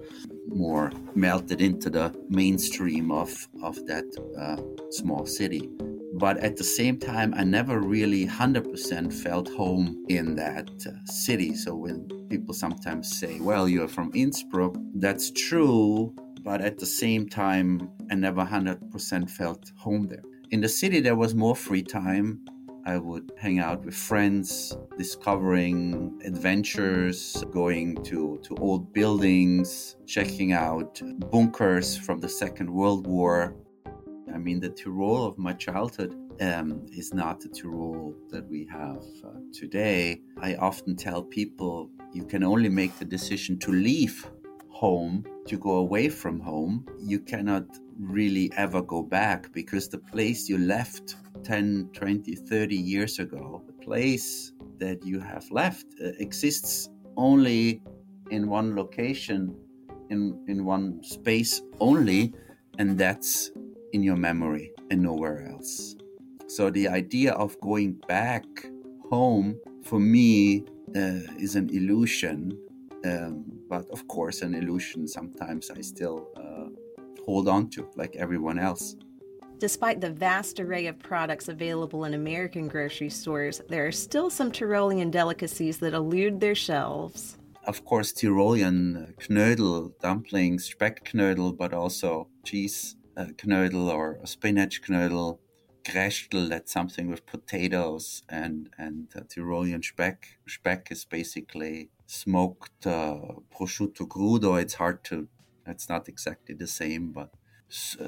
more 0.47 0.91
melted 1.15 1.61
into 1.61 1.89
the 1.89 2.13
mainstream 2.29 3.11
of 3.11 3.47
of 3.63 3.75
that 3.87 4.05
uh, 4.37 4.57
small 4.91 5.25
city. 5.25 5.69
But 6.13 6.37
at 6.37 6.57
the 6.57 6.63
same 6.63 6.97
time, 6.97 7.33
I 7.37 7.43
never 7.43 7.79
really 7.79 8.25
100% 8.25 9.13
felt 9.13 9.49
home 9.49 10.03
in 10.09 10.35
that 10.35 10.69
uh, 10.87 10.91
city. 11.05 11.53
So 11.53 11.75
when 11.75 12.07
people 12.29 12.55
sometimes 12.55 13.19
say, 13.19 13.39
well, 13.39 13.69
you're 13.69 13.87
from 13.87 14.11
Innsbruck, 14.15 14.75
that's 14.95 15.29
true. 15.29 16.15
But 16.41 16.61
at 16.61 16.79
the 16.79 16.87
same 16.87 17.29
time, 17.29 17.91
I 18.09 18.15
never 18.15 18.43
100% 18.43 19.29
felt 19.29 19.71
home 19.77 20.07
there. 20.07 20.23
In 20.49 20.61
the 20.61 20.69
city, 20.69 21.01
there 21.01 21.15
was 21.15 21.35
more 21.35 21.55
free 21.55 21.83
time 21.83 22.39
I 22.87 22.97
would 22.97 23.33
hang 23.37 23.59
out 23.59 23.83
with 23.83 23.95
friends, 23.95 24.77
discovering 24.97 26.21
adventures, 26.23 27.43
going 27.51 28.01
to, 28.05 28.39
to 28.43 28.55
old 28.55 28.93
buildings, 28.93 29.97
checking 30.05 30.53
out 30.53 31.01
bunkers 31.29 31.97
from 31.97 32.21
the 32.21 32.29
Second 32.29 32.69
World 32.69 33.05
War. 33.05 33.57
I 34.33 34.37
mean, 34.37 34.61
the 34.61 34.69
Tyrol 34.69 35.25
of 35.25 35.37
my 35.37 35.51
childhood 35.51 36.15
um, 36.39 36.85
is 36.89 37.13
not 37.13 37.41
the 37.41 37.49
Tyrol 37.49 38.15
that 38.29 38.47
we 38.47 38.65
have 38.71 39.03
uh, 39.21 39.31
today. 39.51 40.21
I 40.41 40.55
often 40.55 40.95
tell 40.95 41.21
people 41.23 41.89
you 42.13 42.23
can 42.23 42.41
only 42.41 42.69
make 42.69 42.97
the 42.99 43.05
decision 43.05 43.59
to 43.59 43.71
leave 43.73 44.25
home, 44.69 45.25
to 45.47 45.57
go 45.57 45.71
away 45.71 46.07
from 46.07 46.39
home. 46.39 46.85
You 46.99 47.19
cannot 47.19 47.65
really 47.99 48.49
ever 48.55 48.81
go 48.81 49.01
back 49.03 49.51
because 49.51 49.89
the 49.89 49.97
place 49.97 50.47
you 50.47 50.57
left 50.57 51.17
10, 51.43 51.89
20, 51.93 52.35
30 52.35 52.75
years 52.75 53.19
ago, 53.19 53.63
the 53.65 53.73
place 53.73 54.51
that 54.79 55.05
you 55.05 55.19
have 55.19 55.49
left 55.51 55.85
uh, 56.03 56.09
exists 56.19 56.89
only 57.15 57.81
in 58.29 58.47
one 58.47 58.75
location, 58.75 59.55
in, 60.09 60.43
in 60.47 60.65
one 60.65 61.03
space 61.03 61.61
only, 61.79 62.33
and 62.77 62.97
that's 62.97 63.51
in 63.93 64.03
your 64.03 64.15
memory 64.15 64.71
and 64.91 65.01
nowhere 65.01 65.49
else. 65.51 65.95
So 66.47 66.69
the 66.69 66.87
idea 66.87 67.33
of 67.33 67.59
going 67.59 67.93
back 68.07 68.45
home 69.09 69.59
for 69.83 69.99
me 69.99 70.63
uh, 70.95 71.19
is 71.37 71.55
an 71.55 71.69
illusion, 71.69 72.57
um, 73.05 73.45
but 73.69 73.89
of 73.89 74.07
course, 74.07 74.41
an 74.41 74.53
illusion 74.53 75.07
sometimes 75.07 75.69
I 75.71 75.81
still 75.81 76.29
uh, 76.37 76.69
hold 77.25 77.47
on 77.47 77.69
to, 77.71 77.89
like 77.95 78.15
everyone 78.15 78.59
else. 78.59 78.95
Despite 79.59 80.01
the 80.01 80.11
vast 80.11 80.59
array 80.59 80.85
of 80.85 80.99
products 80.99 81.47
available 81.47 82.05
in 82.05 82.13
American 82.13 82.67
grocery 82.67 83.09
stores, 83.09 83.59
there 83.69 83.87
are 83.87 83.91
still 83.91 84.29
some 84.29 84.51
Tyrolean 84.51 85.09
delicacies 85.09 85.79
that 85.79 85.95
elude 85.95 86.39
their 86.39 86.53
shelves. 86.53 87.37
Of 87.65 87.83
course, 87.83 88.13
Tyrolean 88.13 89.15
knödel, 89.17 89.99
dumplings, 89.99 90.65
speck 90.65 91.03
Speckknödel, 91.03 91.57
but 91.57 91.73
also 91.73 92.27
cheese 92.45 92.95
uh, 93.17 93.25
knödel 93.35 93.91
or 93.91 94.19
spinach 94.25 94.81
knödel, 94.83 95.39
Gröstl, 95.83 96.49
that's 96.49 96.71
something 96.71 97.09
with 97.09 97.25
potatoes, 97.25 98.21
and, 98.29 98.69
and 98.77 99.07
uh, 99.15 99.21
Tyrolean 99.21 99.83
speck. 99.83 100.37
Speck 100.47 100.91
is 100.91 101.05
basically 101.05 101.89
smoked 102.05 102.85
uh, 102.85 103.15
prosciutto 103.55 104.05
crudo. 104.07 104.61
It's 104.61 104.75
hard 104.75 105.03
to, 105.05 105.27
it's 105.65 105.89
not 105.89 106.07
exactly 106.07 106.53
the 106.53 106.67
same, 106.67 107.11
but 107.11 107.29
uh, 107.33 107.46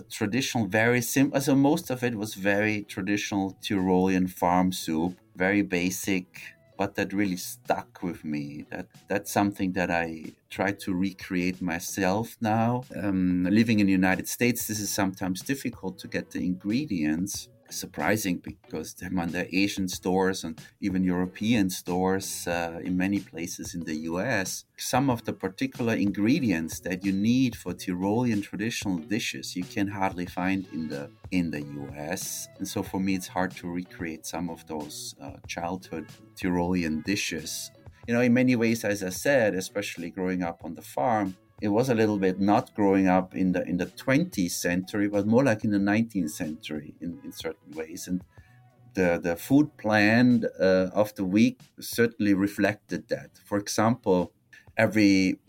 traditional, 0.09 0.67
very 0.67 1.01
simple. 1.01 1.39
So 1.41 1.55
most 1.55 1.89
of 1.89 2.03
it 2.03 2.15
was 2.15 2.33
very 2.35 2.83
traditional 2.83 3.57
Tyrolean 3.61 4.29
farm 4.29 4.71
soup, 4.71 5.17
very 5.35 5.61
basic, 5.61 6.55
but 6.77 6.95
that 6.95 7.11
really 7.13 7.35
stuck 7.37 8.01
with 8.01 8.23
me. 8.23 8.65
That 8.71 8.87
that's 9.09 9.31
something 9.31 9.73
that 9.73 9.91
I 9.91 10.33
try 10.49 10.71
to 10.83 10.93
recreate 10.93 11.61
myself 11.61 12.37
now. 12.41 12.83
Um, 12.95 13.43
living 13.49 13.79
in 13.79 13.87
the 13.87 13.91
United 13.91 14.27
States, 14.29 14.67
this 14.67 14.79
is 14.79 14.89
sometimes 14.89 15.41
difficult 15.41 15.97
to 15.99 16.07
get 16.07 16.31
the 16.31 16.45
ingredients 16.45 17.49
surprising 17.69 18.37
because 18.37 18.93
them 18.93 19.19
on 19.19 19.31
the 19.31 19.53
Asian 19.55 19.87
stores 19.87 20.43
and 20.43 20.59
even 20.81 21.03
European 21.03 21.69
stores 21.69 22.47
uh, 22.47 22.79
in 22.83 22.97
many 22.97 23.19
places 23.19 23.75
in 23.75 23.83
the 23.83 23.95
US. 24.11 24.65
Some 24.77 25.09
of 25.09 25.23
the 25.25 25.33
particular 25.33 25.93
ingredients 25.93 26.79
that 26.81 27.05
you 27.05 27.11
need 27.11 27.55
for 27.55 27.73
Tyrolean 27.73 28.41
traditional 28.43 28.97
dishes 28.97 29.55
you 29.55 29.63
can 29.63 29.87
hardly 29.87 30.25
find 30.25 30.67
in 30.73 30.87
the 30.87 31.09
in 31.31 31.51
the 31.51 31.61
US. 31.61 32.47
And 32.57 32.67
so 32.67 32.83
for 32.83 32.99
me, 32.99 33.15
it's 33.15 33.27
hard 33.27 33.51
to 33.57 33.67
recreate 33.67 34.25
some 34.25 34.49
of 34.49 34.65
those 34.67 35.15
uh, 35.21 35.37
childhood 35.47 36.07
Tyrolean 36.35 37.03
dishes. 37.03 37.71
You 38.07 38.15
know, 38.15 38.21
in 38.21 38.33
many 38.33 38.55
ways, 38.55 38.83
as 38.83 39.03
I 39.03 39.09
said, 39.09 39.53
especially 39.53 40.09
growing 40.09 40.41
up 40.41 40.61
on 40.63 40.73
the 40.73 40.81
farm, 40.81 41.37
it 41.61 41.69
was 41.69 41.89
a 41.89 41.95
little 41.95 42.17
bit 42.17 42.39
not 42.39 42.73
growing 42.73 43.07
up 43.07 43.35
in 43.35 43.51
the 43.51 43.63
in 43.63 43.77
the 43.77 43.85
20th 43.85 44.51
century, 44.51 45.07
but 45.07 45.27
more 45.27 45.43
like 45.43 45.63
in 45.63 45.71
the 45.71 45.79
19th 45.79 46.31
century 46.31 46.95
in, 47.01 47.19
in 47.23 47.31
certain 47.31 47.71
ways. 47.73 48.07
And 48.07 48.23
the 48.93 49.19
the 49.21 49.35
food 49.35 49.77
plan 49.77 50.45
uh, 50.59 50.89
of 50.93 51.13
the 51.15 51.23
week 51.23 51.59
certainly 51.79 52.33
reflected 52.33 53.07
that. 53.09 53.31
For 53.45 53.57
example, 53.57 54.31
every 54.77 55.39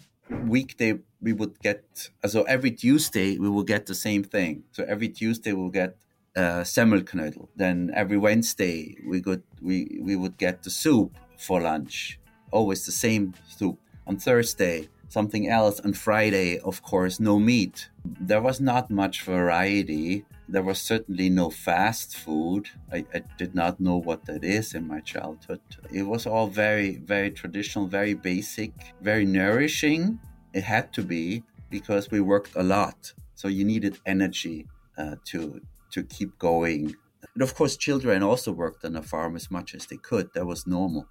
weekday 0.46 0.98
we 1.20 1.32
would 1.32 1.58
get 1.60 2.10
so 2.26 2.42
every 2.42 2.70
Tuesday 2.70 3.38
we 3.38 3.48
will 3.48 3.64
get 3.64 3.86
the 3.86 3.94
same 3.94 4.24
thing. 4.24 4.64
So 4.72 4.84
every 4.84 5.08
Tuesday 5.08 5.52
we'll 5.52 5.70
get 5.82 5.96
uh, 6.36 6.64
semmelknödel. 6.64 7.48
Then 7.56 7.90
every 7.94 8.18
Wednesday 8.18 8.96
we 9.06 9.20
could 9.20 9.42
we 9.60 10.00
we 10.02 10.16
would 10.16 10.36
get 10.38 10.62
the 10.62 10.70
soup 10.70 11.16
for 11.38 11.60
lunch. 11.60 12.18
Always 12.50 12.84
the 12.84 12.92
same 12.92 13.34
soup. 13.48 13.78
On 14.06 14.16
Thursday 14.16 14.88
something 15.10 15.48
else. 15.48 15.80
On 15.80 15.92
Friday, 15.92 16.58
of 16.60 16.82
course, 16.82 17.20
no 17.20 17.38
meat. 17.38 17.90
There 18.04 18.40
was 18.40 18.60
not 18.60 18.90
much 18.90 19.22
variety. 19.22 20.24
There 20.48 20.62
was 20.62 20.80
certainly 20.80 21.28
no 21.28 21.50
fast 21.50 22.16
food. 22.16 22.68
I, 22.90 23.04
I, 23.14 23.22
did 23.36 23.54
not 23.54 23.78
know 23.78 23.96
what 23.96 24.24
that 24.24 24.42
is 24.42 24.74
in 24.74 24.88
my 24.88 25.00
childhood. 25.00 25.60
It 25.92 26.04
was 26.04 26.26
all 26.26 26.46
very, 26.46 26.96
very 26.96 27.30
traditional, 27.30 27.86
very 27.86 28.14
basic, 28.14 28.72
very 29.00 29.26
nourishing. 29.26 30.18
It 30.54 30.64
had 30.64 30.92
to 30.94 31.02
be 31.02 31.44
because 31.68 32.10
we 32.10 32.20
worked 32.20 32.56
a 32.56 32.62
lot. 32.62 33.12
So 33.34 33.48
you 33.48 33.64
needed 33.64 33.98
energy 34.06 34.66
uh, 34.96 35.16
to 35.26 35.60
to 35.92 36.02
keep 36.04 36.38
going. 36.38 36.94
And 37.34 37.42
of 37.42 37.54
course, 37.54 37.76
children 37.76 38.22
also 38.22 38.52
worked 38.52 38.84
on 38.84 38.92
the 38.92 39.02
farm 39.02 39.36
as 39.36 39.50
much 39.50 39.74
as 39.74 39.86
they 39.86 39.96
could. 39.96 40.30
That 40.34 40.46
was 40.46 40.66
normal. 40.66 41.06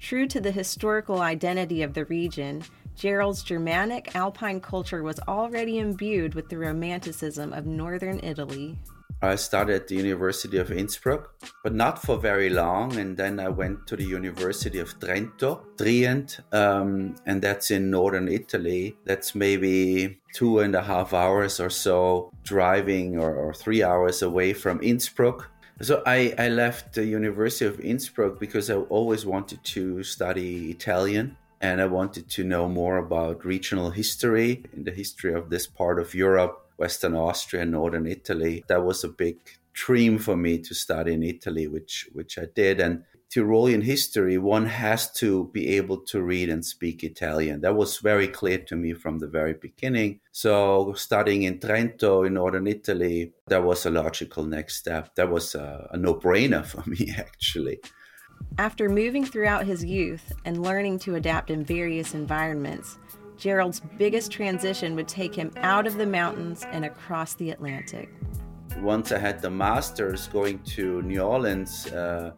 True 0.00 0.26
to 0.28 0.40
the 0.40 0.50
historical 0.50 1.20
identity 1.20 1.82
of 1.82 1.92
the 1.92 2.06
region, 2.06 2.62
Gerald's 3.00 3.42
Germanic 3.42 4.14
alpine 4.14 4.60
culture 4.60 5.02
was 5.02 5.18
already 5.26 5.78
imbued 5.78 6.34
with 6.34 6.50
the 6.50 6.58
romanticism 6.58 7.50
of 7.54 7.64
northern 7.64 8.20
Italy. 8.22 8.78
I 9.22 9.36
studied 9.36 9.74
at 9.74 9.88
the 9.88 9.94
University 9.94 10.58
of 10.58 10.70
Innsbruck, 10.70 11.34
but 11.64 11.74
not 11.74 12.02
for 12.02 12.18
very 12.18 12.50
long. 12.50 12.98
And 12.98 13.16
then 13.16 13.40
I 13.40 13.48
went 13.48 13.86
to 13.86 13.96
the 13.96 14.04
University 14.04 14.78
of 14.80 14.98
Trento, 15.00 15.64
Trient, 15.78 16.40
um, 16.52 17.16
and 17.24 17.40
that's 17.40 17.70
in 17.70 17.90
northern 17.90 18.28
Italy. 18.28 18.94
That's 19.06 19.34
maybe 19.34 20.20
two 20.34 20.58
and 20.58 20.74
a 20.74 20.82
half 20.82 21.14
hours 21.14 21.58
or 21.58 21.70
so 21.70 22.30
driving 22.44 23.18
or, 23.18 23.34
or 23.34 23.54
three 23.54 23.82
hours 23.82 24.20
away 24.20 24.52
from 24.52 24.78
Innsbruck. 24.82 25.50
So 25.80 26.02
I, 26.04 26.34
I 26.36 26.50
left 26.50 26.92
the 26.92 27.06
University 27.06 27.64
of 27.64 27.80
Innsbruck 27.80 28.38
because 28.38 28.68
I 28.68 28.74
always 28.74 29.24
wanted 29.24 29.64
to 29.64 30.02
study 30.02 30.70
Italian 30.70 31.38
and 31.60 31.80
I 31.80 31.86
wanted 31.86 32.28
to 32.30 32.44
know 32.44 32.68
more 32.68 32.96
about 32.96 33.44
regional 33.44 33.90
history 33.90 34.64
in 34.72 34.84
the 34.84 34.90
history 34.90 35.34
of 35.34 35.50
this 35.50 35.66
part 35.66 36.00
of 36.00 36.14
Europe 36.14 36.66
Western 36.76 37.14
Austria, 37.14 37.66
Northern 37.66 38.06
Italy. 38.06 38.64
That 38.68 38.84
was 38.84 39.04
a 39.04 39.08
big 39.08 39.36
dream 39.74 40.18
for 40.18 40.36
me 40.36 40.58
to 40.58 40.74
study 40.74 41.12
in 41.12 41.22
Italy, 41.22 41.66
which 41.68 42.08
which 42.12 42.38
I 42.38 42.46
did. 42.54 42.80
And 42.80 43.04
Tyrolean 43.30 43.84
history, 43.84 44.38
one 44.38 44.66
has 44.66 45.12
to 45.12 45.50
be 45.52 45.76
able 45.76 45.98
to 45.98 46.20
read 46.20 46.50
and 46.50 46.64
speak 46.64 47.04
Italian. 47.04 47.60
That 47.60 47.76
was 47.76 47.98
very 47.98 48.26
clear 48.26 48.58
to 48.58 48.74
me 48.74 48.92
from 48.92 49.18
the 49.18 49.28
very 49.28 49.54
beginning. 49.54 50.18
So, 50.32 50.94
studying 50.94 51.44
in 51.44 51.60
Trento 51.60 52.26
in 52.26 52.34
northern 52.34 52.66
Italy, 52.66 53.32
that 53.46 53.62
was 53.62 53.86
a 53.86 53.90
logical 53.90 54.44
next 54.44 54.78
step. 54.78 55.14
That 55.14 55.30
was 55.30 55.54
a, 55.54 55.88
a 55.92 55.96
no 55.96 56.14
brainer 56.14 56.64
for 56.72 56.82
me, 56.90 57.14
actually. 57.16 57.78
After 58.58 58.88
moving 58.88 59.24
throughout 59.24 59.64
his 59.64 59.84
youth 59.84 60.32
and 60.44 60.62
learning 60.62 60.98
to 61.00 61.14
adapt 61.14 61.50
in 61.50 61.64
various 61.64 62.14
environments, 62.14 62.98
Gerald's 63.38 63.80
biggest 63.96 64.30
transition 64.30 64.94
would 64.96 65.08
take 65.08 65.34
him 65.34 65.50
out 65.56 65.86
of 65.86 65.96
the 65.96 66.04
mountains 66.04 66.66
and 66.70 66.84
across 66.84 67.34
the 67.34 67.50
Atlantic. 67.50 68.10
Once 68.80 69.12
I 69.12 69.18
had 69.18 69.40
the 69.40 69.50
master's 69.50 70.28
going 70.28 70.58
to 70.74 71.00
New 71.02 71.20
Orleans 71.20 71.86
uh, 71.86 72.32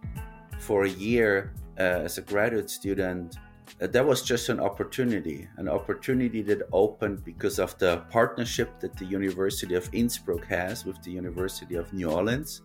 for 0.60 0.84
a 0.84 0.88
year 0.88 1.52
uh, 1.78 2.06
as 2.06 2.18
a 2.18 2.22
graduate 2.22 2.70
student, 2.70 3.36
uh, 3.80 3.88
that 3.88 4.06
was 4.06 4.22
just 4.22 4.48
an 4.48 4.60
opportunity, 4.60 5.48
an 5.56 5.68
opportunity 5.68 6.40
that 6.42 6.62
opened 6.72 7.24
because 7.24 7.58
of 7.58 7.76
the 7.78 7.98
partnership 8.10 8.78
that 8.78 8.96
the 8.96 9.04
University 9.04 9.74
of 9.74 9.88
Innsbruck 9.92 10.44
has 10.46 10.84
with 10.84 11.02
the 11.02 11.10
University 11.10 11.74
of 11.74 11.92
New 11.92 12.08
Orleans. 12.08 12.62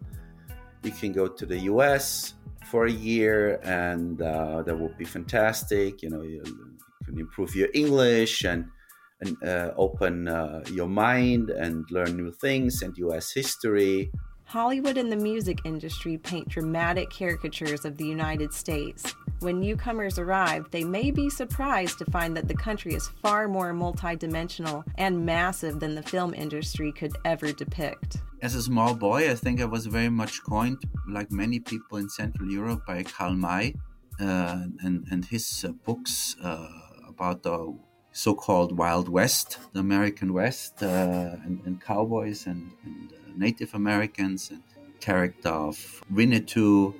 You 0.83 0.91
can 0.91 1.11
go 1.11 1.27
to 1.27 1.45
the 1.45 1.59
US 1.71 2.35
for 2.71 2.85
a 2.85 2.91
year, 2.91 3.59
and 3.63 4.21
uh, 4.21 4.61
that 4.63 4.77
would 4.77 4.97
be 4.97 5.05
fantastic. 5.05 6.01
You 6.01 6.09
know, 6.09 6.21
you, 6.21 6.43
can 7.05 7.19
improve 7.19 7.55
your 7.55 7.69
English 7.73 8.43
and 8.43 8.65
and 9.21 9.41
uh, 9.43 9.71
open 9.77 10.27
uh, 10.27 10.61
your 10.71 10.87
mind 10.87 11.49
and 11.49 11.85
learn 11.89 12.17
new 12.17 12.31
things 12.31 12.81
and 12.83 12.95
U.S. 12.97 13.31
history. 13.31 14.11
Hollywood 14.47 14.97
and 14.97 15.11
the 15.11 15.17
music 15.17 15.59
industry 15.65 16.17
paint 16.17 16.47
dramatic 16.47 17.09
caricatures 17.09 17.83
of 17.83 17.97
the 17.97 18.05
United 18.05 18.53
States. 18.53 19.13
When 19.41 19.59
newcomers 19.59 20.17
arrive, 20.17 20.71
they 20.71 20.85
may 20.85 21.11
be 21.11 21.29
surprised 21.29 21.97
to 21.99 22.05
find 22.05 22.35
that 22.37 22.47
the 22.47 22.55
country 22.55 22.93
is 22.93 23.09
far 23.21 23.49
more 23.49 23.73
multidimensional 23.73 24.85
and 24.95 25.25
massive 25.25 25.81
than 25.81 25.95
the 25.95 26.01
film 26.01 26.33
industry 26.33 26.93
could 26.93 27.11
ever 27.25 27.51
depict. 27.51 28.19
As 28.41 28.55
a 28.55 28.61
small 28.61 28.95
boy, 28.95 29.29
I 29.29 29.35
think 29.35 29.59
I 29.59 29.65
was 29.65 29.85
very 29.85 30.07
much 30.07 30.41
coined, 30.43 30.81
like 31.09 31.29
many 31.29 31.59
people 31.59 31.97
in 31.97 32.07
Central 32.07 32.49
Europe, 32.49 32.85
by 32.87 33.03
Karl 33.03 33.33
May 33.33 33.75
uh, 34.17 34.63
and, 34.81 35.05
and 35.11 35.25
his 35.25 35.65
uh, 35.67 35.73
books 35.83 36.37
uh, 36.41 36.69
about 37.05 37.43
the 37.43 37.77
so-called 38.13 38.77
Wild 38.77 39.09
West, 39.09 39.59
the 39.73 39.81
American 39.81 40.31
West, 40.31 40.81
uh, 40.81 41.35
and, 41.43 41.59
and, 41.65 41.81
cowboys 41.81 42.47
and, 42.47 42.71
and 42.85 43.11
uh, 43.11 43.26
Native 43.37 43.73
Americans, 43.73 44.51
and 44.51 44.63
character 44.99 45.49
of 45.49 46.03
Winnetou, 46.13 46.93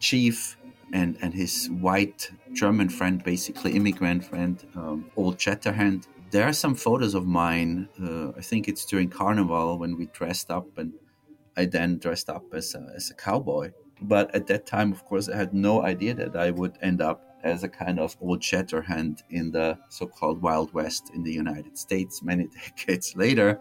chief, 0.00 0.56
and 0.92 1.16
and 1.20 1.34
his 1.34 1.68
white 1.70 2.30
German 2.52 2.88
friend, 2.88 3.22
basically 3.22 3.72
immigrant 3.72 4.24
friend, 4.24 4.66
um, 4.76 5.10
Old 5.16 5.38
Shatterhand. 5.38 6.06
There 6.30 6.44
are 6.44 6.52
some 6.52 6.74
photos 6.74 7.14
of 7.14 7.26
mine. 7.26 7.88
Uh, 8.00 8.30
I 8.36 8.40
think 8.40 8.68
it's 8.68 8.84
during 8.84 9.08
Carnival 9.08 9.78
when 9.78 9.96
we 9.96 10.06
dressed 10.06 10.50
up, 10.50 10.78
and 10.78 10.92
I 11.56 11.66
then 11.66 11.98
dressed 11.98 12.28
up 12.28 12.44
as 12.52 12.74
a, 12.74 12.92
as 12.94 13.10
a 13.10 13.14
cowboy. 13.14 13.72
But 14.00 14.34
at 14.34 14.46
that 14.48 14.66
time, 14.66 14.92
of 14.92 15.04
course, 15.04 15.28
I 15.28 15.36
had 15.36 15.54
no 15.54 15.82
idea 15.82 16.14
that 16.14 16.36
I 16.36 16.50
would 16.50 16.76
end 16.82 17.00
up 17.00 17.34
as 17.44 17.62
a 17.62 17.68
kind 17.68 18.00
of 18.00 18.16
old 18.20 18.40
shatterhand 18.40 19.22
in 19.30 19.52
the 19.52 19.78
so 19.88 20.06
called 20.06 20.42
Wild 20.42 20.72
West 20.72 21.10
in 21.14 21.22
the 21.22 21.32
United 21.32 21.78
States 21.78 22.22
many 22.22 22.48
decades 22.64 23.14
later. 23.14 23.60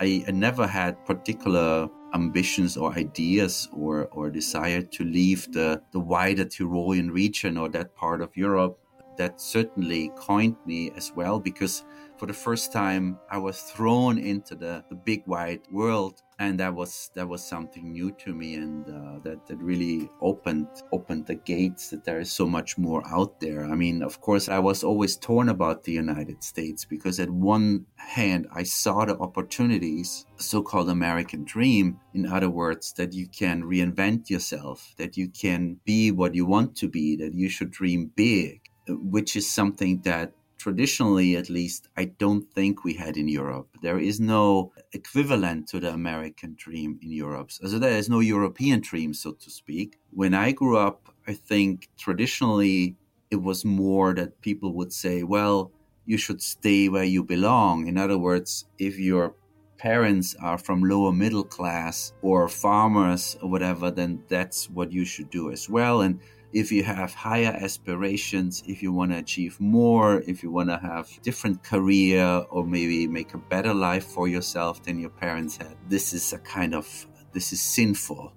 I, 0.00 0.24
I 0.26 0.30
never 0.30 0.66
had 0.66 1.04
particular 1.04 1.88
ambitions 2.14 2.76
or 2.76 2.92
ideas 2.92 3.68
or, 3.72 4.06
or 4.08 4.30
desire 4.30 4.82
to 4.82 5.04
leave 5.04 5.50
the, 5.52 5.82
the 5.92 6.00
wider 6.00 6.44
Tyrolean 6.44 7.10
region 7.10 7.56
or 7.56 7.68
that 7.70 7.94
part 7.94 8.20
of 8.20 8.36
Europe. 8.36 8.78
That 9.22 9.40
certainly 9.40 10.10
coined 10.16 10.56
me 10.66 10.90
as 10.96 11.12
well 11.14 11.38
because 11.38 11.84
for 12.18 12.26
the 12.26 12.32
first 12.32 12.72
time 12.72 13.20
I 13.30 13.38
was 13.38 13.62
thrown 13.62 14.18
into 14.18 14.56
the, 14.56 14.84
the 14.88 14.96
big 14.96 15.22
wide 15.28 15.60
world 15.70 16.22
and 16.40 16.58
that 16.58 16.74
was 16.74 17.12
that 17.14 17.28
was 17.28 17.44
something 17.44 17.92
new 17.92 18.10
to 18.22 18.34
me 18.34 18.54
and 18.54 18.84
uh, 18.88 19.20
that, 19.22 19.46
that 19.46 19.58
really 19.58 20.10
opened 20.20 20.66
opened 20.90 21.26
the 21.26 21.36
gates 21.36 21.90
that 21.90 22.02
there 22.04 22.18
is 22.18 22.32
so 22.32 22.48
much 22.48 22.76
more 22.76 23.06
out 23.06 23.38
there. 23.38 23.64
I 23.64 23.76
mean 23.76 24.02
of 24.02 24.20
course 24.20 24.48
i 24.48 24.58
was 24.58 24.82
always 24.82 25.16
torn 25.16 25.48
about 25.48 25.84
the 25.84 25.92
united 25.92 26.42
states 26.42 26.84
because 26.84 27.20
at 27.20 27.30
one 27.30 27.86
hand 27.96 28.48
i 28.52 28.64
saw 28.64 29.04
the 29.04 29.16
opportunities 29.18 30.26
so-called 30.36 30.90
american 30.90 31.44
dream 31.44 32.00
in 32.12 32.26
other 32.26 32.50
words 32.50 32.92
that 32.94 33.12
you 33.12 33.28
can 33.28 33.62
reinvent 33.62 34.30
yourself 34.30 34.94
that 34.96 35.16
you 35.16 35.28
can 35.28 35.76
be 35.84 36.10
what 36.10 36.34
you 36.34 36.44
want 36.44 36.74
to 36.74 36.88
be 36.88 37.14
that 37.14 37.34
you 37.34 37.48
should 37.48 37.70
dream 37.70 38.10
big 38.16 38.71
which 38.88 39.36
is 39.36 39.48
something 39.50 40.00
that 40.02 40.32
traditionally 40.58 41.36
at 41.36 41.50
least, 41.50 41.88
I 41.96 42.04
don't 42.04 42.48
think 42.54 42.84
we 42.84 42.94
had 42.94 43.16
in 43.16 43.26
Europe. 43.26 43.68
There 43.82 43.98
is 43.98 44.20
no 44.20 44.72
equivalent 44.92 45.66
to 45.68 45.80
the 45.80 45.92
American 45.92 46.54
dream 46.56 47.00
in 47.02 47.10
Europe. 47.10 47.50
So 47.50 47.80
there 47.80 47.98
is 47.98 48.08
no 48.08 48.20
European 48.20 48.80
dream, 48.80 49.12
so 49.12 49.32
to 49.32 49.50
speak. 49.50 49.98
When 50.12 50.34
I 50.34 50.52
grew 50.52 50.76
up, 50.76 51.12
I 51.26 51.34
think 51.34 51.88
traditionally 51.98 52.96
it 53.30 53.42
was 53.42 53.64
more 53.64 54.14
that 54.14 54.40
people 54.40 54.72
would 54.74 54.92
say, 54.92 55.24
well, 55.24 55.72
you 56.06 56.16
should 56.16 56.40
stay 56.40 56.88
where 56.88 57.04
you 57.04 57.24
belong. 57.24 57.88
In 57.88 57.98
other 57.98 58.18
words, 58.18 58.66
if 58.78 58.98
your 58.98 59.34
parents 59.78 60.36
are 60.40 60.58
from 60.58 60.84
lower 60.84 61.12
middle 61.12 61.42
class 61.42 62.12
or 62.22 62.48
farmers 62.48 63.36
or 63.42 63.50
whatever, 63.50 63.90
then 63.90 64.22
that's 64.28 64.70
what 64.70 64.92
you 64.92 65.04
should 65.04 65.30
do 65.30 65.50
as 65.50 65.68
well. 65.68 66.02
And 66.02 66.20
if 66.52 66.70
you 66.70 66.82
have 66.82 67.14
higher 67.14 67.56
aspirations, 67.60 68.62
if 68.66 68.82
you 68.82 68.92
want 68.92 69.12
to 69.12 69.18
achieve 69.18 69.58
more, 69.60 70.22
if 70.26 70.42
you 70.42 70.50
want 70.50 70.68
to 70.68 70.78
have 70.78 71.08
different 71.22 71.62
career 71.62 72.44
or 72.50 72.66
maybe 72.66 73.06
make 73.06 73.34
a 73.34 73.38
better 73.38 73.72
life 73.72 74.04
for 74.04 74.28
yourself 74.28 74.82
than 74.82 74.98
your 74.98 75.10
parents 75.10 75.56
had, 75.56 75.76
this 75.88 76.12
is 76.12 76.32
a 76.32 76.38
kind 76.38 76.74
of 76.74 77.06
this 77.32 77.52
is 77.52 77.62
sinful. 77.62 78.32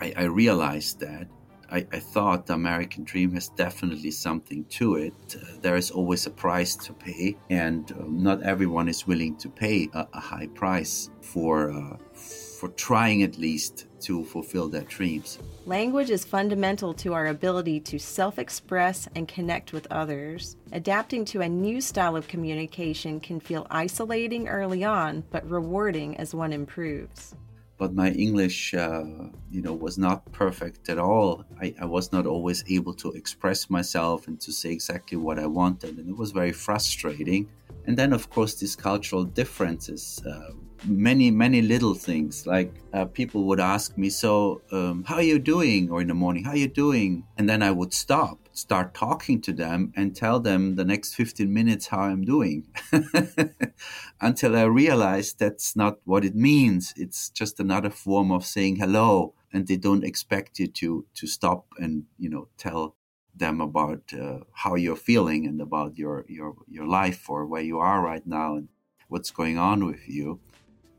I, 0.00 0.12
I 0.16 0.22
realized 0.24 1.00
that. 1.00 1.28
I, 1.70 1.86
I, 1.92 1.98
thought 1.98 2.46
the 2.46 2.52
American 2.52 3.04
dream 3.04 3.32
has 3.32 3.48
definitely 3.48 4.10
something 4.10 4.66
to 4.66 4.96
it. 4.96 5.14
Uh, 5.34 5.46
there 5.62 5.76
is 5.76 5.90
always 5.90 6.26
a 6.26 6.30
price 6.30 6.76
to 6.76 6.92
pay, 6.92 7.38
and 7.48 7.90
uh, 7.90 8.04
not 8.06 8.42
everyone 8.42 8.86
is 8.86 9.06
willing 9.06 9.34
to 9.36 9.48
pay 9.48 9.88
a, 9.94 10.06
a 10.12 10.20
high 10.20 10.48
price 10.48 11.10
for 11.22 11.72
uh, 11.72 11.96
for 12.14 12.68
trying 12.68 13.22
at 13.22 13.38
least 13.38 13.86
to 14.04 14.24
fulfill 14.24 14.68
their 14.68 14.82
dreams. 14.82 15.38
Language 15.66 16.10
is 16.10 16.24
fundamental 16.24 16.94
to 16.94 17.14
our 17.14 17.26
ability 17.26 17.80
to 17.80 17.98
self 17.98 18.38
express 18.38 19.08
and 19.14 19.26
connect 19.26 19.72
with 19.72 19.86
others. 19.90 20.56
Adapting 20.72 21.24
to 21.26 21.40
a 21.40 21.48
new 21.48 21.80
style 21.80 22.16
of 22.16 22.28
communication 22.28 23.20
can 23.20 23.40
feel 23.40 23.66
isolating 23.70 24.48
early 24.48 24.84
on, 24.84 25.24
but 25.30 25.48
rewarding 25.48 26.16
as 26.16 26.34
one 26.34 26.52
improves. 26.52 27.34
But 27.76 27.92
my 27.92 28.10
English, 28.10 28.72
uh, 28.72 29.04
you 29.50 29.60
know, 29.60 29.72
was 29.72 29.98
not 29.98 30.30
perfect 30.32 30.88
at 30.88 30.98
all. 30.98 31.44
I, 31.60 31.74
I 31.80 31.86
was 31.86 32.12
not 32.12 32.24
always 32.24 32.62
able 32.68 32.94
to 32.94 33.10
express 33.12 33.68
myself 33.68 34.28
and 34.28 34.40
to 34.42 34.52
say 34.52 34.70
exactly 34.70 35.18
what 35.18 35.40
I 35.40 35.46
wanted, 35.46 35.98
and 35.98 36.08
it 36.08 36.16
was 36.16 36.30
very 36.30 36.52
frustrating. 36.52 37.48
And 37.86 37.96
then, 37.96 38.12
of 38.12 38.30
course, 38.30 38.54
these 38.54 38.76
cultural 38.76 39.24
differences 39.24 40.22
uh, 40.24 40.52
many 40.86 41.30
many 41.30 41.62
little 41.62 41.94
things. 41.94 42.46
Like 42.46 42.72
uh, 42.92 43.06
people 43.06 43.44
would 43.44 43.60
ask 43.60 43.96
me 43.96 44.10
so 44.10 44.62
um, 44.72 45.04
how 45.04 45.16
are 45.16 45.22
you 45.22 45.38
doing? 45.38 45.90
Or 45.90 46.00
in 46.00 46.08
the 46.08 46.14
morning 46.14 46.44
how 46.44 46.52
are 46.52 46.56
you 46.56 46.68
doing? 46.68 47.24
And 47.36 47.48
then 47.48 47.62
i 47.62 47.70
would 47.70 47.92
stop 47.92 48.38
start 48.52 48.94
talking 48.94 49.40
to 49.40 49.52
them 49.52 49.92
and 49.96 50.14
tell 50.14 50.38
them 50.38 50.76
the 50.76 50.84
next 50.84 51.14
15 51.14 51.52
minutes 51.52 51.88
how 51.88 51.98
i'm 51.98 52.22
doing 52.22 52.64
until 54.20 54.56
i 54.56 54.62
realized 54.62 55.40
that's 55.40 55.74
not 55.74 55.98
what 56.04 56.24
it 56.24 56.36
means. 56.36 56.94
It's 56.96 57.30
just 57.30 57.58
another 57.58 57.90
form 57.90 58.30
of 58.30 58.44
saying 58.44 58.76
hello 58.76 59.34
and 59.52 59.66
they 59.66 59.76
don't 59.76 60.04
expect 60.04 60.58
you 60.58 60.66
to 60.66 61.06
to 61.14 61.26
stop 61.26 61.66
and 61.78 62.04
you 62.18 62.28
know 62.28 62.48
tell 62.58 62.96
them 63.34 63.60
about 63.60 64.02
uh, 64.12 64.40
how 64.52 64.74
you're 64.74 64.96
feeling 64.96 65.46
and 65.46 65.60
about 65.60 65.96
your 65.96 66.24
your 66.28 66.54
your 66.68 66.86
life 66.86 67.30
or 67.30 67.46
where 67.46 67.62
you 67.62 67.78
are 67.78 68.00
right 68.02 68.26
now 68.26 68.56
and 68.56 68.68
what's 69.08 69.30
going 69.30 69.58
on 69.58 69.84
with 69.84 70.08
you 70.08 70.40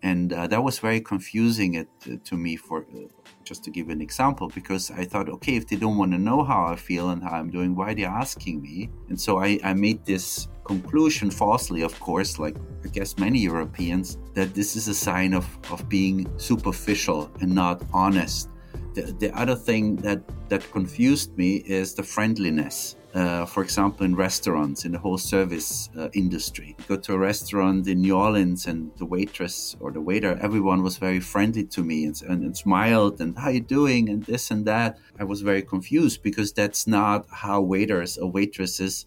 and 0.05 0.31
uh, 0.33 0.45
that 0.45 0.63
was 0.63 0.77
very 0.77 1.01
confusing 1.01 1.73
it, 1.73 1.89
uh, 2.05 2.15
to 2.23 2.37
me 2.37 2.55
for 2.55 2.85
uh, 2.95 3.07
just 3.43 3.63
to 3.63 3.71
give 3.71 3.89
an 3.89 4.01
example 4.01 4.47
because 4.59 4.91
i 4.91 5.03
thought 5.03 5.27
okay 5.29 5.55
if 5.55 5.67
they 5.67 5.75
don't 5.83 5.97
want 5.97 6.11
to 6.11 6.21
know 6.29 6.43
how 6.43 6.61
i 6.73 6.75
feel 6.75 7.09
and 7.09 7.23
how 7.23 7.33
i'm 7.39 7.49
doing 7.49 7.75
why 7.75 7.91
are 7.91 7.95
they 7.95 8.05
asking 8.05 8.61
me? 8.61 8.89
And 9.09 9.19
so 9.19 9.31
i, 9.39 9.59
I 9.63 9.73
made 9.73 10.05
this 10.05 10.47
conclusion 10.63 11.29
falsely 11.29 11.81
of 11.81 11.93
course 11.99 12.39
like 12.39 12.55
i 12.85 12.87
guess 12.87 13.17
many 13.17 13.39
europeans 13.39 14.17
that 14.33 14.53
this 14.53 14.75
is 14.75 14.87
a 14.87 14.93
sign 14.93 15.33
of, 15.33 15.45
of 15.71 15.87
being 15.89 16.17
superficial 16.37 17.31
and 17.41 17.53
not 17.53 17.81
honest. 17.93 18.49
The, 18.93 19.03
the 19.23 19.31
other 19.41 19.55
thing 19.55 19.95
that 20.07 20.21
that 20.49 20.63
confused 20.71 21.29
me 21.37 21.51
is 21.79 21.93
the 21.93 22.03
friendliness 22.03 22.95
uh, 23.15 23.45
for 23.45 23.63
example, 23.63 24.05
in 24.05 24.13
restaurants, 24.13 24.83
in 24.83 24.91
the 24.91 24.99
whole 24.99 25.17
service 25.17 25.89
uh, 25.97 26.09
industry. 26.13 26.75
Go 26.89 26.97
to 26.97 27.13
a 27.13 27.17
restaurant 27.17 27.87
in 27.87 28.01
New 28.01 28.17
Orleans, 28.17 28.67
and 28.67 28.91
the 28.97 29.05
waitress 29.05 29.75
or 29.79 29.91
the 29.91 30.01
waiter, 30.01 30.37
everyone 30.41 30.83
was 30.83 30.97
very 30.97 31.21
friendly 31.21 31.63
to 31.63 31.81
me 31.81 32.03
and, 32.03 32.21
and, 32.23 32.43
and, 32.43 32.57
smiled 32.57 33.21
and 33.21 33.37
how 33.37 33.49
you 33.49 33.61
doing 33.61 34.09
and 34.09 34.23
this 34.25 34.51
and 34.51 34.65
that. 34.65 34.97
I 35.17 35.23
was 35.23 35.41
very 35.41 35.61
confused 35.61 36.23
because 36.23 36.51
that's 36.51 36.87
not 36.87 37.25
how 37.31 37.61
waiters 37.61 38.17
or 38.17 38.29
waitresses 38.29 39.05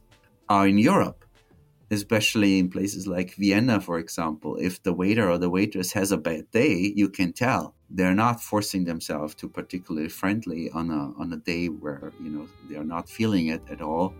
are 0.49 0.67
in 0.67 0.79
Europe 0.79 1.25
especially 1.91 2.59
in 2.59 2.69
places 2.69 3.07
like 3.07 3.35
Vienna, 3.37 3.81
for 3.81 3.99
example, 3.99 4.57
if 4.57 4.83
the 4.83 4.93
waiter 4.93 5.31
or 5.31 5.39
the 5.39 5.49
waitress 5.49 5.93
has 5.93 6.13
a 6.13 6.19
bad 6.19 6.51
day, 6.51 6.93
you 6.95 7.09
can 7.09 7.33
tell 7.33 7.75
they're 7.91 8.15
not 8.15 8.43
forcing 8.43 8.85
themselves 8.85 9.35
to 9.37 9.49
particularly 9.49 10.09
friendly 10.09 10.71
on 10.71 10.91
a 10.91 11.13
on 11.21 11.33
a 11.33 11.37
day 11.37 11.67
where 11.69 12.13
you 12.23 12.31
know 12.31 12.49
they 12.69 12.77
are 12.77 12.85
not 12.85 13.09
feeling 13.09 13.49
it 13.49 13.63
at 13.71 13.81
all. 13.81 14.15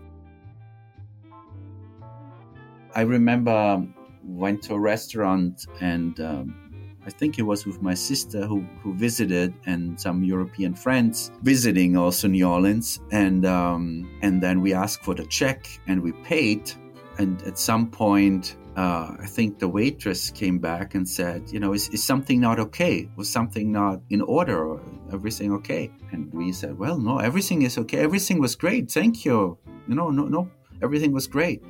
I 2.95 3.01
remember 3.01 3.51
um, 3.51 3.93
went 4.23 4.63
to 4.63 4.73
a 4.73 4.79
restaurant 4.79 5.67
and 5.79 6.19
um, 6.19 6.69
I 7.05 7.11
think 7.11 7.39
it 7.39 7.43
was 7.43 7.65
with 7.65 7.81
my 7.81 7.93
sister 7.93 8.45
who, 8.45 8.61
who 8.81 8.93
visited 8.93 9.53
and 9.65 9.99
some 9.99 10.23
European 10.23 10.73
friends 10.73 11.31
visiting 11.43 11.95
also 11.95 12.27
New 12.27 12.47
Orleans 12.47 12.99
and 13.11 13.45
um, 13.45 14.09
and 14.21 14.41
then 14.41 14.61
we 14.61 14.73
asked 14.73 15.03
for 15.03 15.13
the 15.13 15.25
check 15.25 15.67
and 15.87 16.01
we 16.01 16.11
paid 16.23 16.71
and 17.19 17.41
at 17.43 17.59
some 17.59 17.91
point 17.91 18.55
uh, 18.79 19.13
I 19.19 19.25
think 19.25 19.59
the 19.59 19.67
waitress 19.67 20.29
came 20.29 20.57
back 20.57 20.95
and 20.95 21.07
said, 21.07 21.43
you 21.51 21.59
know, 21.59 21.73
is, 21.73 21.89
is 21.89 22.01
something 22.01 22.39
not 22.39 22.59
okay? 22.59 23.09
Was 23.17 23.29
something 23.29 23.73
not 23.73 23.99
in 24.09 24.21
order? 24.21 24.65
Or 24.65 24.81
everything 25.11 25.51
okay? 25.55 25.91
And 26.11 26.33
we 26.33 26.53
said, 26.53 26.77
well, 26.77 26.97
no, 26.97 27.17
everything 27.17 27.63
is 27.63 27.77
okay. 27.77 27.97
Everything 27.97 28.39
was 28.39 28.55
great. 28.55 28.89
Thank 28.89 29.25
you. 29.25 29.57
You 29.89 29.95
know, 29.95 30.11
no, 30.11 30.25
no, 30.25 30.49
everything 30.81 31.11
was 31.11 31.27
great. 31.27 31.61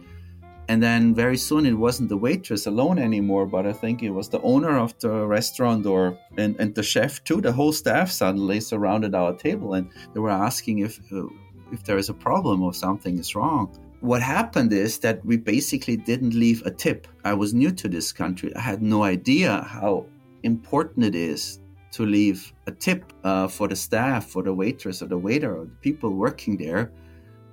And 0.67 0.83
then 0.83 1.15
very 1.15 1.37
soon 1.37 1.65
it 1.65 1.73
wasn't 1.73 2.09
the 2.09 2.17
waitress 2.17 2.67
alone 2.67 2.99
anymore, 2.99 3.47
but 3.47 3.65
I 3.65 3.73
think 3.73 4.03
it 4.03 4.11
was 4.11 4.29
the 4.29 4.41
owner 4.41 4.77
of 4.77 4.93
the 4.99 5.25
restaurant 5.25 5.87
or 5.87 6.15
and, 6.37 6.55
and 6.59 6.75
the 6.75 6.83
chef 6.83 7.23
too. 7.23 7.41
The 7.41 7.51
whole 7.51 7.73
staff 7.73 8.11
suddenly 8.11 8.59
surrounded 8.59 9.15
our 9.15 9.33
table 9.33 9.73
and 9.73 9.89
they 10.13 10.19
were 10.19 10.29
asking 10.29 10.79
if 10.79 10.99
uh, 11.11 11.23
if 11.71 11.83
there 11.85 11.97
is 11.97 12.09
a 12.09 12.13
problem 12.13 12.61
or 12.61 12.73
something 12.73 13.17
is 13.17 13.33
wrong 13.33 13.75
what 14.01 14.21
happened 14.21 14.71
is 14.71 14.99
that 14.99 15.23
we 15.25 15.37
basically 15.37 15.97
didn't 15.97 16.33
leave 16.33 16.65
a 16.65 16.71
tip. 16.71 17.07
I 17.25 17.33
was 17.33 17.53
new 17.53 17.71
to 17.71 17.87
this 17.87 18.11
country. 18.11 18.55
I 18.55 18.61
had 18.61 18.81
no 18.81 19.03
idea 19.03 19.61
how 19.61 20.05
important 20.43 21.05
it 21.05 21.15
is 21.15 21.59
to 21.91 22.05
leave 22.05 22.53
a 22.67 22.71
tip 22.71 23.11
uh, 23.23 23.47
for 23.47 23.67
the 23.67 23.75
staff, 23.75 24.27
for 24.27 24.43
the 24.43 24.53
waitress 24.53 25.01
or 25.01 25.07
the 25.07 25.17
waiter 25.17 25.55
or 25.57 25.65
the 25.65 25.75
people 25.81 26.11
working 26.11 26.55
there 26.57 26.91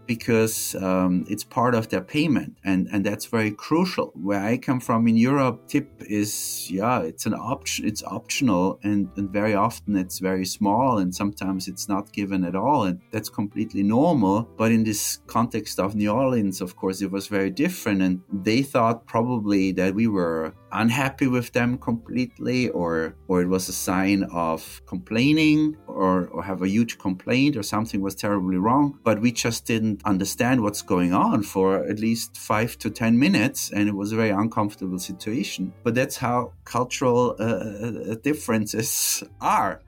because 0.07 0.75
um, 0.77 1.25
it's 1.29 1.45
part 1.45 1.75
of 1.75 1.88
their 1.88 2.01
payment 2.01 2.57
and, 2.64 2.88
and 2.92 3.05
that's 3.05 3.27
very 3.27 3.51
crucial. 3.51 4.12
Where 4.14 4.42
i 4.42 4.57
come 4.57 4.81
from 4.81 5.07
in 5.09 5.16
europe 5.16 5.69
tip 5.69 5.88
is 6.01 6.71
yeah 6.71 7.01
it's 7.01 7.27
an 7.27 7.35
option 7.35 7.87
it's 7.87 8.03
optional 8.05 8.79
and, 8.83 9.09
and 9.16 9.31
very 9.31 9.55
often 9.55 9.97
it's 9.97 10.19
very 10.19 10.45
small 10.45 10.99
and 10.99 11.14
sometimes 11.14 11.69
it's 11.69 11.88
not 11.88 12.12
given 12.12 12.45
at 12.45 12.55
all 12.55 12.85
and 12.85 13.01
that's 13.11 13.29
completely 13.29 13.83
normal. 13.83 14.49
But 14.57 14.73
in 14.73 14.85
this 14.85 15.21
context 15.27 15.79
of 15.79 15.95
new 15.95 16.11
orleans 16.11 16.61
of 16.61 16.77
course 16.77 17.03
it 17.03 17.11
was 17.11 17.27
very 17.27 17.51
different 17.51 18.03
and 18.03 18.23
they 18.33 18.62
thought 18.62 19.07
probably 19.07 19.73
that 19.73 19.95
we 19.95 20.07
were 20.07 20.55
unhappy 20.77 21.27
with 21.27 21.53
them 21.53 21.79
completely 21.79 22.69
or 22.71 23.17
or 23.29 23.43
it 23.43 23.49
was 23.49 23.69
a 23.69 23.73
sign 23.73 24.23
of 24.33 24.83
complaining 24.87 25.77
or, 25.87 26.29
or 26.29 26.43
have 26.43 26.62
a 26.62 26.69
huge 26.69 26.99
complaint 26.99 27.57
or 27.57 27.62
something 27.62 28.01
was 28.01 28.15
terribly 28.15 28.57
wrong. 28.57 28.99
But 29.03 29.21
we 29.21 29.33
just 29.33 29.67
didn't 29.67 30.03
understand 30.05 30.62
what's 30.62 30.83
going 30.83 31.12
on 31.12 31.43
for 31.43 31.85
at 31.85 31.99
least 31.99 32.37
five 32.37 32.79
to 32.79 32.91
ten 32.91 33.19
minutes 33.19 33.71
and 33.73 33.89
it 33.89 33.95
was 33.95 34.12
a 34.12 34.17
very 34.17 34.31
uncomfortable 34.31 34.99
situation. 34.99 35.73
But 35.83 35.95
that's 35.95 36.17
how 36.17 36.53
cultural 36.65 37.37
uh, 37.41 37.45
uh 37.45 38.15
differences 38.23 39.23
are. 39.41 39.81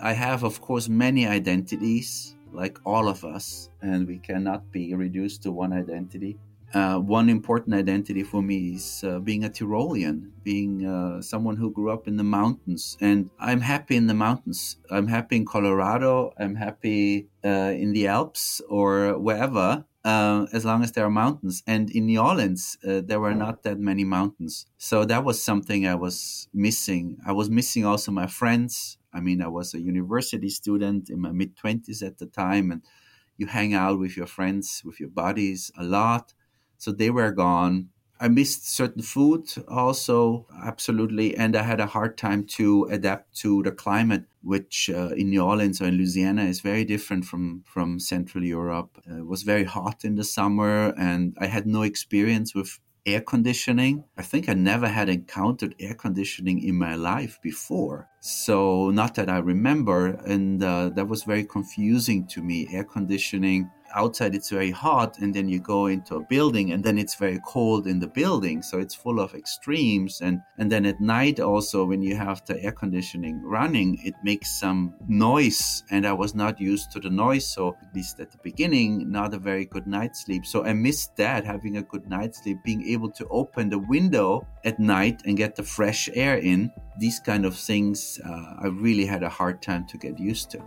I 0.00 0.12
have 0.12 0.44
of 0.44 0.60
course 0.60 0.88
many 0.88 1.26
identities 1.26 2.36
like 2.52 2.78
all 2.84 3.08
of 3.08 3.24
us 3.24 3.70
and 3.82 4.06
we 4.06 4.18
cannot 4.18 4.70
be 4.70 4.94
reduced 4.94 5.42
to 5.42 5.50
one 5.52 5.72
identity 5.72 6.38
uh, 6.74 6.98
one 6.98 7.28
important 7.28 7.74
identity 7.74 8.22
for 8.22 8.42
me 8.42 8.74
is 8.74 9.04
uh, 9.06 9.18
being 9.20 9.44
a 9.44 9.48
Tyrolean, 9.48 10.30
being 10.42 10.84
uh, 10.84 11.22
someone 11.22 11.56
who 11.56 11.70
grew 11.70 11.90
up 11.90 12.08
in 12.08 12.16
the 12.16 12.24
mountains. 12.24 12.96
And 13.00 13.30
I'm 13.38 13.60
happy 13.60 13.96
in 13.96 14.06
the 14.08 14.14
mountains. 14.14 14.76
I'm 14.90 15.06
happy 15.06 15.36
in 15.36 15.46
Colorado. 15.46 16.32
I'm 16.38 16.56
happy 16.56 17.28
uh, 17.44 17.72
in 17.74 17.92
the 17.92 18.08
Alps 18.08 18.60
or 18.68 19.18
wherever, 19.18 19.84
uh, 20.04 20.46
as 20.52 20.64
long 20.64 20.82
as 20.82 20.92
there 20.92 21.04
are 21.04 21.10
mountains. 21.10 21.62
And 21.66 21.90
in 21.90 22.06
New 22.06 22.20
Orleans, 22.20 22.76
uh, 22.86 23.00
there 23.04 23.20
were 23.20 23.34
not 23.34 23.62
that 23.62 23.78
many 23.78 24.04
mountains. 24.04 24.66
So 24.76 25.04
that 25.04 25.24
was 25.24 25.42
something 25.42 25.86
I 25.86 25.94
was 25.94 26.48
missing. 26.52 27.18
I 27.24 27.32
was 27.32 27.48
missing 27.48 27.84
also 27.84 28.10
my 28.10 28.26
friends. 28.26 28.98
I 29.12 29.20
mean, 29.20 29.40
I 29.40 29.48
was 29.48 29.72
a 29.72 29.80
university 29.80 30.50
student 30.50 31.10
in 31.10 31.20
my 31.20 31.32
mid 31.32 31.56
20s 31.56 32.02
at 32.02 32.18
the 32.18 32.26
time. 32.26 32.72
And 32.72 32.82
you 33.38 33.46
hang 33.46 33.72
out 33.72 33.98
with 33.98 34.16
your 34.16 34.26
friends, 34.26 34.82
with 34.84 34.98
your 34.98 35.10
buddies 35.10 35.70
a 35.78 35.84
lot 35.84 36.34
so 36.78 36.92
they 36.92 37.10
were 37.10 37.32
gone. 37.32 37.90
I 38.18 38.28
missed 38.28 38.66
certain 38.66 39.02
food 39.02 39.46
also, 39.68 40.46
absolutely, 40.64 41.36
and 41.36 41.54
I 41.54 41.62
had 41.62 41.80
a 41.80 41.86
hard 41.86 42.16
time 42.16 42.44
to 42.56 42.84
adapt 42.84 43.34
to 43.40 43.62
the 43.62 43.72
climate, 43.72 44.24
which 44.42 44.88
uh, 44.88 45.08
in 45.08 45.28
New 45.28 45.42
Orleans 45.42 45.82
or 45.82 45.86
in 45.86 45.96
Louisiana 45.96 46.44
is 46.44 46.60
very 46.60 46.84
different 46.84 47.26
from 47.26 47.62
from 47.66 48.00
Central 48.00 48.42
Europe. 48.42 48.98
Uh, 49.10 49.18
it 49.18 49.26
was 49.26 49.42
very 49.42 49.64
hot 49.64 50.02
in 50.04 50.14
the 50.14 50.24
summer, 50.24 50.94
and 50.96 51.36
I 51.38 51.46
had 51.46 51.66
no 51.66 51.82
experience 51.82 52.54
with 52.54 52.78
air 53.04 53.20
conditioning. 53.20 54.04
I 54.16 54.22
think 54.22 54.48
I 54.48 54.54
never 54.54 54.88
had 54.88 55.08
encountered 55.08 55.74
air 55.78 55.94
conditioning 55.94 56.62
in 56.62 56.74
my 56.76 56.94
life 56.96 57.38
before. 57.42 58.08
So, 58.20 58.90
not 58.90 59.14
that 59.14 59.28
I 59.28 59.38
remember, 59.38 60.06
and 60.26 60.62
uh, 60.62 60.88
that 60.90 61.06
was 61.08 61.22
very 61.22 61.44
confusing 61.44 62.26
to 62.28 62.42
me. 62.42 62.66
Air 62.70 62.84
conditioning 62.84 63.70
outside 63.96 64.34
it's 64.34 64.50
very 64.50 64.70
hot 64.70 65.18
and 65.18 65.34
then 65.34 65.48
you 65.48 65.58
go 65.58 65.86
into 65.86 66.16
a 66.16 66.20
building 66.20 66.72
and 66.72 66.84
then 66.84 66.98
it's 66.98 67.14
very 67.14 67.40
cold 67.46 67.86
in 67.86 67.98
the 67.98 68.06
building 68.06 68.62
so 68.62 68.78
it's 68.78 68.94
full 68.94 69.18
of 69.18 69.34
extremes. 69.34 70.20
And 70.20 70.40
and 70.58 70.70
then 70.70 70.86
at 70.86 71.00
night 71.00 71.40
also 71.40 71.84
when 71.84 72.02
you 72.02 72.14
have 72.16 72.44
the 72.46 72.62
air 72.62 72.72
conditioning 72.72 73.42
running 73.42 73.98
it 74.04 74.14
makes 74.22 74.60
some 74.60 74.94
noise 75.08 75.82
and 75.90 76.06
i 76.06 76.12
was 76.12 76.34
not 76.34 76.60
used 76.60 76.90
to 76.92 77.00
the 77.00 77.10
noise 77.10 77.46
so 77.46 77.76
at 77.82 77.94
least 77.94 78.20
at 78.20 78.30
the 78.30 78.38
beginning 78.42 79.10
not 79.10 79.34
a 79.34 79.38
very 79.38 79.64
good 79.64 79.86
night's 79.86 80.24
sleep. 80.24 80.44
So 80.46 80.64
i 80.64 80.72
missed 80.72 81.16
that 81.16 81.44
having 81.44 81.76
a 81.78 81.82
good 81.82 82.08
night's 82.08 82.42
sleep 82.42 82.58
being 82.64 82.86
able 82.88 83.10
to 83.12 83.26
open 83.28 83.70
the 83.70 83.78
window 83.78 84.46
at 84.64 84.78
night 84.78 85.22
and 85.24 85.36
get 85.36 85.56
the 85.56 85.62
fresh 85.62 86.08
air 86.14 86.38
in. 86.38 86.70
These 86.98 87.20
kind 87.20 87.44
of 87.44 87.54
things 87.56 88.20
uh, 88.24 88.54
i 88.64 88.66
really 88.66 89.06
had 89.06 89.22
a 89.22 89.28
hard 89.28 89.62
time 89.62 89.86
to 89.88 89.96
get 89.98 90.18
used 90.18 90.50
to 90.50 90.62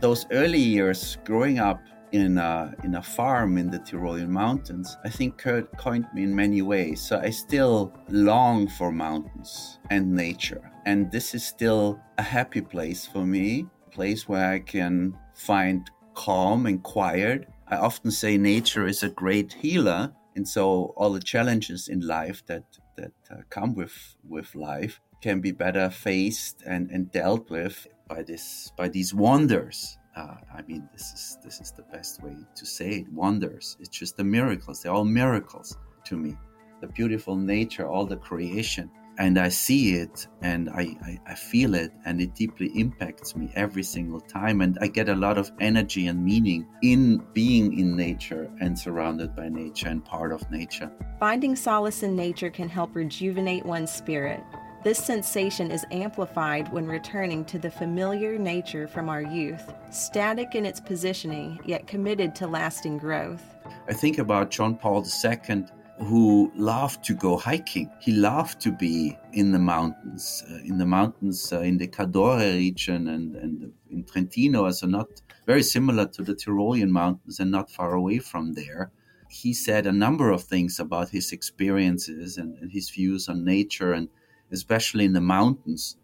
those 0.00 0.26
early 0.30 0.60
years 0.60 1.18
growing 1.24 1.58
up 1.58 1.80
in 2.12 2.38
a, 2.38 2.74
in 2.84 2.94
a 2.94 3.02
farm 3.02 3.58
in 3.58 3.70
the 3.70 3.78
Tyrolean 3.78 4.28
mountains, 4.28 4.96
I 5.04 5.08
think 5.08 5.38
Kurt 5.38 5.76
coined 5.76 6.06
me 6.14 6.22
in 6.22 6.34
many 6.34 6.62
ways. 6.62 7.00
So 7.00 7.18
I 7.18 7.30
still 7.30 7.92
long 8.08 8.68
for 8.68 8.92
mountains 8.92 9.78
and 9.90 10.14
nature. 10.14 10.70
And 10.86 11.10
this 11.10 11.34
is 11.34 11.44
still 11.44 12.00
a 12.18 12.22
happy 12.22 12.60
place 12.60 13.06
for 13.06 13.26
me, 13.26 13.66
a 13.86 13.90
place 13.90 14.28
where 14.28 14.52
I 14.52 14.60
can 14.60 15.16
find 15.34 15.90
calm 16.14 16.66
and 16.66 16.82
quiet. 16.82 17.48
I 17.68 17.76
often 17.76 18.10
say 18.10 18.38
nature 18.38 18.86
is 18.86 19.02
a 19.02 19.08
great 19.08 19.52
healer. 19.52 20.12
And 20.36 20.46
so 20.46 20.94
all 20.96 21.12
the 21.12 21.20
challenges 21.20 21.88
in 21.88 22.00
life 22.00 22.44
that, 22.46 22.64
that 22.96 23.12
uh, 23.30 23.36
come 23.50 23.74
with, 23.74 24.16
with 24.28 24.54
life 24.54 25.00
can 25.22 25.40
be 25.40 25.50
better 25.50 25.90
faced 25.90 26.62
and, 26.66 26.90
and 26.90 27.10
dealt 27.10 27.50
with 27.50 27.86
by 28.08 28.22
this 28.22 28.72
by 28.76 28.88
these 28.88 29.14
wonders. 29.14 29.98
Uh, 30.16 30.36
I 30.54 30.62
mean, 30.62 30.88
this 30.92 31.12
is 31.12 31.38
this 31.44 31.60
is 31.60 31.72
the 31.72 31.82
best 31.82 32.22
way 32.22 32.36
to 32.54 32.66
say 32.66 32.90
it. 33.00 33.12
Wonders. 33.12 33.76
It's 33.80 33.88
just 33.88 34.16
the 34.16 34.24
miracles. 34.24 34.82
They're 34.82 34.92
all 34.92 35.04
miracles 35.04 35.76
to 36.04 36.16
me. 36.16 36.36
The 36.80 36.88
beautiful 36.88 37.36
nature, 37.36 37.86
all 37.86 38.06
the 38.06 38.16
creation. 38.16 38.90
and 39.18 39.38
I 39.38 39.48
see 39.48 39.94
it 39.94 40.26
and 40.42 40.68
I, 40.68 40.94
I, 41.02 41.18
I, 41.28 41.34
feel 41.34 41.74
it 41.74 41.90
and 42.04 42.20
it 42.20 42.34
deeply 42.34 42.70
impacts 42.78 43.34
me 43.34 43.50
every 43.54 43.82
single 43.82 44.20
time. 44.20 44.60
And 44.60 44.76
I 44.82 44.88
get 44.88 45.08
a 45.08 45.14
lot 45.14 45.38
of 45.38 45.50
energy 45.58 46.06
and 46.06 46.22
meaning 46.22 46.66
in 46.82 47.22
being 47.32 47.78
in 47.78 47.96
nature 47.96 48.50
and 48.60 48.78
surrounded 48.78 49.34
by 49.34 49.48
nature 49.48 49.88
and 49.88 50.04
part 50.04 50.32
of 50.32 50.48
nature. 50.50 50.90
Finding 51.18 51.56
solace 51.56 52.02
in 52.02 52.14
nature 52.14 52.50
can 52.50 52.68
help 52.68 52.94
rejuvenate 52.94 53.64
one's 53.64 53.90
spirit. 53.90 54.42
This 54.86 54.98
sensation 54.98 55.72
is 55.72 55.84
amplified 55.90 56.72
when 56.72 56.86
returning 56.86 57.44
to 57.46 57.58
the 57.58 57.68
familiar 57.68 58.38
nature 58.38 58.86
from 58.86 59.08
our 59.08 59.20
youth, 59.20 59.74
static 59.90 60.54
in 60.54 60.64
its 60.64 60.78
positioning, 60.78 61.58
yet 61.64 61.88
committed 61.88 62.36
to 62.36 62.46
lasting 62.46 62.98
growth. 62.98 63.42
I 63.88 63.94
think 63.94 64.18
about 64.18 64.52
John 64.52 64.76
Paul 64.76 65.04
II 65.04 65.64
who 65.98 66.52
loved 66.54 67.02
to 67.06 67.14
go 67.14 67.36
hiking. 67.36 67.90
He 67.98 68.12
loved 68.12 68.60
to 68.60 68.70
be 68.70 69.18
in 69.32 69.50
the 69.50 69.58
mountains, 69.58 70.44
uh, 70.48 70.58
in 70.64 70.78
the 70.78 70.86
mountains 70.86 71.52
uh, 71.52 71.62
in 71.62 71.78
the 71.78 71.88
Cadore 71.88 72.54
region 72.54 73.08
and, 73.08 73.34
and 73.34 73.72
in 73.90 74.04
Trentino, 74.04 74.70
so 74.70 74.86
not 74.86 75.08
very 75.46 75.64
similar 75.64 76.06
to 76.06 76.22
the 76.22 76.36
Tyrolean 76.36 76.90
mountains 76.90 77.40
and 77.40 77.50
not 77.50 77.72
far 77.72 77.94
away 77.94 78.20
from 78.20 78.52
there. 78.52 78.92
He 79.30 79.52
said 79.52 79.84
a 79.88 79.92
number 79.92 80.30
of 80.30 80.44
things 80.44 80.78
about 80.78 81.08
his 81.08 81.32
experiences 81.32 82.36
and, 82.36 82.56
and 82.58 82.70
his 82.70 82.88
views 82.88 83.28
on 83.28 83.44
nature 83.44 83.92
and 83.92 84.08
especially 84.52 85.04
in 85.04 85.12
the 85.12 85.20
mountains. 85.20 85.96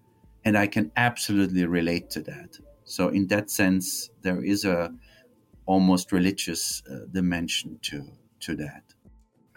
And 0.44 0.56
I 0.56 0.66
can 0.66 0.90
absolutely 0.96 1.66
relate 1.66 2.10
to 2.10 2.20
that. 2.22 2.58
So 2.84 3.08
in 3.08 3.28
that 3.28 3.50
sense, 3.50 4.10
there 4.22 4.42
is 4.42 4.64
a 4.64 4.92
almost 5.66 6.12
religious 6.12 6.82
uh, 6.90 7.06
dimension 7.12 7.78
to 7.82 8.04
to 8.40 8.56
that. 8.56 8.82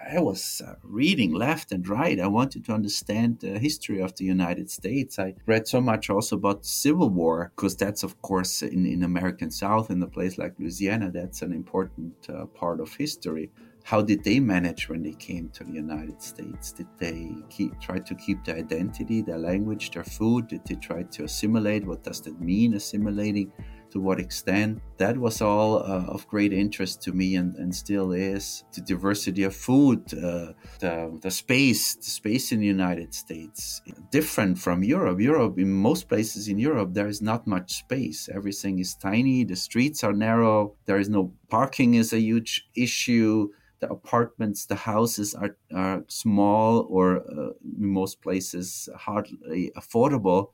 I 0.07 0.19
was 0.19 0.61
uh, 0.65 0.75
reading 0.83 1.33
left 1.33 1.71
and 1.71 1.88
right. 1.88 2.19
I 2.19 2.27
wanted 2.27 2.65
to 2.65 2.73
understand 2.73 3.39
the 3.39 3.57
history 3.57 3.99
of 4.01 4.15
the 4.15 4.25
United 4.25 4.69
States. 4.69 5.17
I 5.17 5.33
read 5.47 5.67
so 5.67 5.81
much 5.81 6.09
also 6.09 6.36
about 6.36 6.61
the 6.61 6.67
Civil 6.67 7.09
War 7.09 7.51
because 7.55 7.75
that's, 7.75 8.03
of 8.03 8.21
course, 8.21 8.61
in, 8.61 8.86
in 8.86 9.03
American 9.03 9.49
South, 9.49 9.89
in 9.89 10.03
a 10.03 10.07
place 10.07 10.38
like 10.38 10.53
Louisiana, 10.59 11.09
that's 11.11 11.41
an 11.41 11.51
important 11.51 12.13
uh, 12.29 12.45
part 12.45 12.79
of 12.79 12.93
history. 12.93 13.49
How 13.86 14.01
did 14.01 14.23
they 14.23 14.39
manage 14.39 14.89
when 14.89 15.03
they 15.03 15.13
came 15.13 15.49
to 15.49 15.63
the 15.63 15.71
United 15.71 16.19
States? 16.19 16.71
Did 16.71 16.88
they 16.97 17.29
keep, 17.51 17.79
try 17.79 17.99
to 17.99 18.15
keep 18.15 18.43
their 18.43 18.55
identity, 18.55 19.21
their 19.21 19.38
language, 19.38 19.91
their 19.91 20.03
food? 20.03 20.47
Did 20.47 20.65
they 20.65 20.73
try 20.73 21.03
to 21.03 21.25
assimilate? 21.25 21.86
What 21.86 22.01
does 22.01 22.19
that 22.21 22.41
mean, 22.41 22.73
assimilating? 22.73 23.51
to 23.91 24.01
what 24.01 24.19
extent. 24.19 24.81
That 24.97 25.17
was 25.17 25.41
all 25.41 25.77
uh, 25.77 26.05
of 26.07 26.27
great 26.27 26.51
interest 26.51 27.01
to 27.03 27.13
me 27.13 27.36
and, 27.36 27.55
and 27.55 27.73
still 27.73 28.11
is. 28.11 28.65
The 28.73 28.81
diversity 28.81 29.43
of 29.43 29.55
food, 29.55 30.01
uh, 30.13 30.51
the, 30.79 31.17
the 31.21 31.31
space, 31.31 31.95
the 31.95 32.09
space 32.09 32.51
in 32.51 32.59
the 32.59 32.65
United 32.65 33.13
States, 33.13 33.81
different 34.11 34.57
from 34.59 34.83
Europe. 34.83 35.21
Europe, 35.21 35.57
in 35.59 35.71
most 35.71 36.09
places 36.09 36.49
in 36.49 36.59
Europe, 36.59 36.93
there 36.93 37.07
is 37.07 37.21
not 37.21 37.47
much 37.47 37.77
space. 37.77 38.27
Everything 38.33 38.79
is 38.79 38.95
tiny, 38.95 39.45
the 39.45 39.55
streets 39.55 40.03
are 40.03 40.13
narrow, 40.13 40.75
there 40.88 40.99
is 40.99 41.07
no 41.07 41.31
parking 41.47 41.93
is 41.93 42.11
a 42.11 42.19
huge 42.19 42.67
issue 42.75 43.47
the 43.80 43.89
apartments, 43.89 44.65
the 44.65 44.76
houses 44.76 45.34
are, 45.34 45.57
are 45.73 46.03
small 46.07 46.88
or 46.89 47.17
uh, 47.17 47.51
in 47.78 47.86
most 47.86 48.21
places 48.21 48.89
hardly 48.95 49.71
affordable 49.78 50.51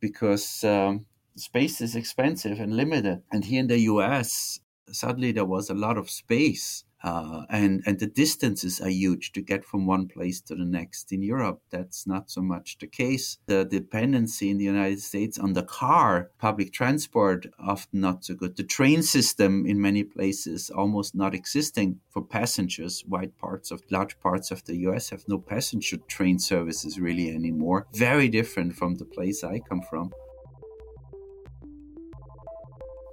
because 0.00 0.64
um, 0.64 1.06
space 1.36 1.80
is 1.80 1.94
expensive 1.94 2.58
and 2.58 2.76
limited. 2.76 3.22
And 3.30 3.44
here 3.44 3.60
in 3.60 3.68
the 3.68 3.80
US, 3.80 4.60
suddenly 4.90 5.32
there 5.32 5.44
was 5.44 5.70
a 5.70 5.74
lot 5.74 5.96
of 5.96 6.10
space. 6.10 6.84
Uh, 7.02 7.44
and 7.48 7.82
and 7.86 7.98
the 7.98 8.06
distances 8.06 8.80
are 8.80 8.90
huge 8.90 9.32
to 9.32 9.40
get 9.40 9.64
from 9.64 9.86
one 9.86 10.06
place 10.06 10.40
to 10.40 10.54
the 10.54 10.64
next. 10.64 11.12
In 11.12 11.22
Europe, 11.22 11.62
that's 11.70 12.06
not 12.06 12.30
so 12.30 12.42
much 12.42 12.78
the 12.78 12.86
case. 12.86 13.38
The 13.46 13.64
dependency 13.64 14.50
in 14.50 14.58
the 14.58 14.64
United 14.64 15.00
States 15.00 15.38
on 15.38 15.54
the 15.54 15.62
car, 15.62 16.30
public 16.38 16.72
transport, 16.72 17.46
often 17.58 18.00
not 18.00 18.24
so 18.24 18.34
good. 18.34 18.56
The 18.56 18.64
train 18.64 19.02
system 19.02 19.64
in 19.66 19.80
many 19.80 20.04
places 20.04 20.70
almost 20.70 21.14
not 21.14 21.34
existing 21.34 22.00
for 22.10 22.22
passengers. 22.22 23.04
Wide 23.06 23.36
parts 23.38 23.70
of 23.70 23.82
large 23.90 24.18
parts 24.20 24.50
of 24.50 24.64
the 24.64 24.76
U.S. 24.88 25.10
have 25.10 25.24
no 25.26 25.38
passenger 25.38 25.96
train 26.08 26.38
services 26.38 27.00
really 27.00 27.30
anymore. 27.30 27.86
Very 27.94 28.28
different 28.28 28.74
from 28.74 28.96
the 28.96 29.04
place 29.04 29.42
I 29.42 29.60
come 29.60 29.82
from 29.82 30.12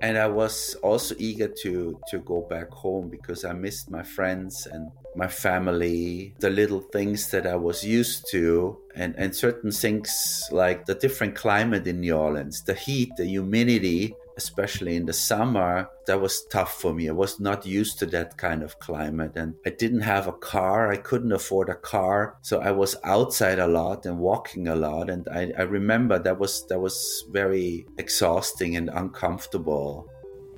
and 0.01 0.17
I 0.17 0.27
was 0.27 0.75
also 0.83 1.15
eager 1.17 1.47
to 1.63 1.99
to 2.09 2.19
go 2.19 2.41
back 2.41 2.69
home 2.71 3.09
because 3.09 3.43
I 3.45 3.53
missed 3.53 3.89
my 3.89 4.03
friends 4.03 4.67
and 4.71 4.89
my 5.15 5.27
family, 5.27 6.35
the 6.39 6.49
little 6.49 6.81
things 6.81 7.31
that 7.31 7.47
I 7.47 7.55
was 7.55 7.83
used 7.83 8.25
to, 8.31 8.77
and 8.95 9.15
and 9.17 9.35
certain 9.35 9.71
things 9.71 10.09
like 10.51 10.85
the 10.85 10.95
different 10.95 11.35
climate 11.35 11.87
in 11.87 12.01
New 12.01 12.15
Orleans, 12.15 12.63
the 12.63 12.75
heat, 12.75 13.09
the 13.17 13.25
humidity, 13.25 14.15
especially 14.38 14.95
in 14.95 15.05
the 15.05 15.13
summer, 15.13 15.89
that 16.05 16.21
was 16.21 16.45
tough 16.45 16.79
for 16.79 16.93
me. 16.93 17.09
I 17.09 17.11
was 17.11 17.39
not 17.39 17.65
used 17.65 17.99
to 17.99 18.05
that 18.07 18.38
kind 18.38 18.63
of 18.63 18.79
climate 18.79 19.33
and 19.35 19.55
I 19.65 19.71
didn't 19.71 20.01
have 20.01 20.27
a 20.27 20.33
car. 20.33 20.91
I 20.91 20.97
couldn't 20.97 21.31
afford 21.31 21.69
a 21.69 21.75
car. 21.75 22.38
So 22.43 22.61
I 22.61 22.71
was 22.71 22.95
outside 23.03 23.59
a 23.59 23.67
lot 23.67 24.05
and 24.05 24.19
walking 24.19 24.67
a 24.67 24.75
lot. 24.75 25.09
And 25.09 25.27
I, 25.29 25.51
I 25.57 25.63
remember 25.63 26.19
that 26.19 26.39
was, 26.39 26.65
that 26.67 26.79
was 26.79 27.25
very 27.31 27.88
exhausting 27.97 28.77
and 28.77 28.89
uncomfortable. 28.93 30.07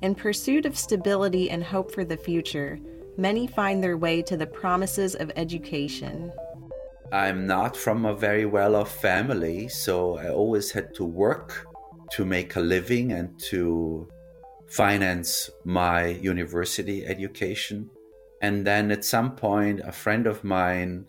In 0.02 0.14
pursuit 0.14 0.66
of 0.66 0.78
stability 0.78 1.50
and 1.50 1.64
hope 1.64 1.92
for 1.92 2.04
the 2.04 2.16
future, 2.16 2.78
many 3.16 3.46
find 3.46 3.82
their 3.82 3.96
way 3.96 4.22
to 4.22 4.36
the 4.36 4.46
promises 4.46 5.14
of 5.14 5.32
education. 5.36 6.32
I'm 7.12 7.46
not 7.46 7.76
from 7.76 8.04
a 8.04 8.14
very 8.14 8.46
well 8.46 8.76
off 8.76 8.94
family, 9.00 9.68
so 9.68 10.16
I 10.16 10.28
always 10.28 10.70
had 10.70 10.94
to 10.94 11.04
work 11.04 11.66
to 12.12 12.24
make 12.24 12.56
a 12.56 12.60
living 12.60 13.12
and 13.12 13.38
to 13.38 14.08
finance 14.68 15.50
my 15.64 16.06
university 16.06 17.06
education. 17.06 17.90
And 18.42 18.66
then 18.66 18.90
at 18.90 19.04
some 19.04 19.36
point, 19.36 19.80
a 19.80 19.92
friend 19.92 20.26
of 20.26 20.44
mine 20.44 21.06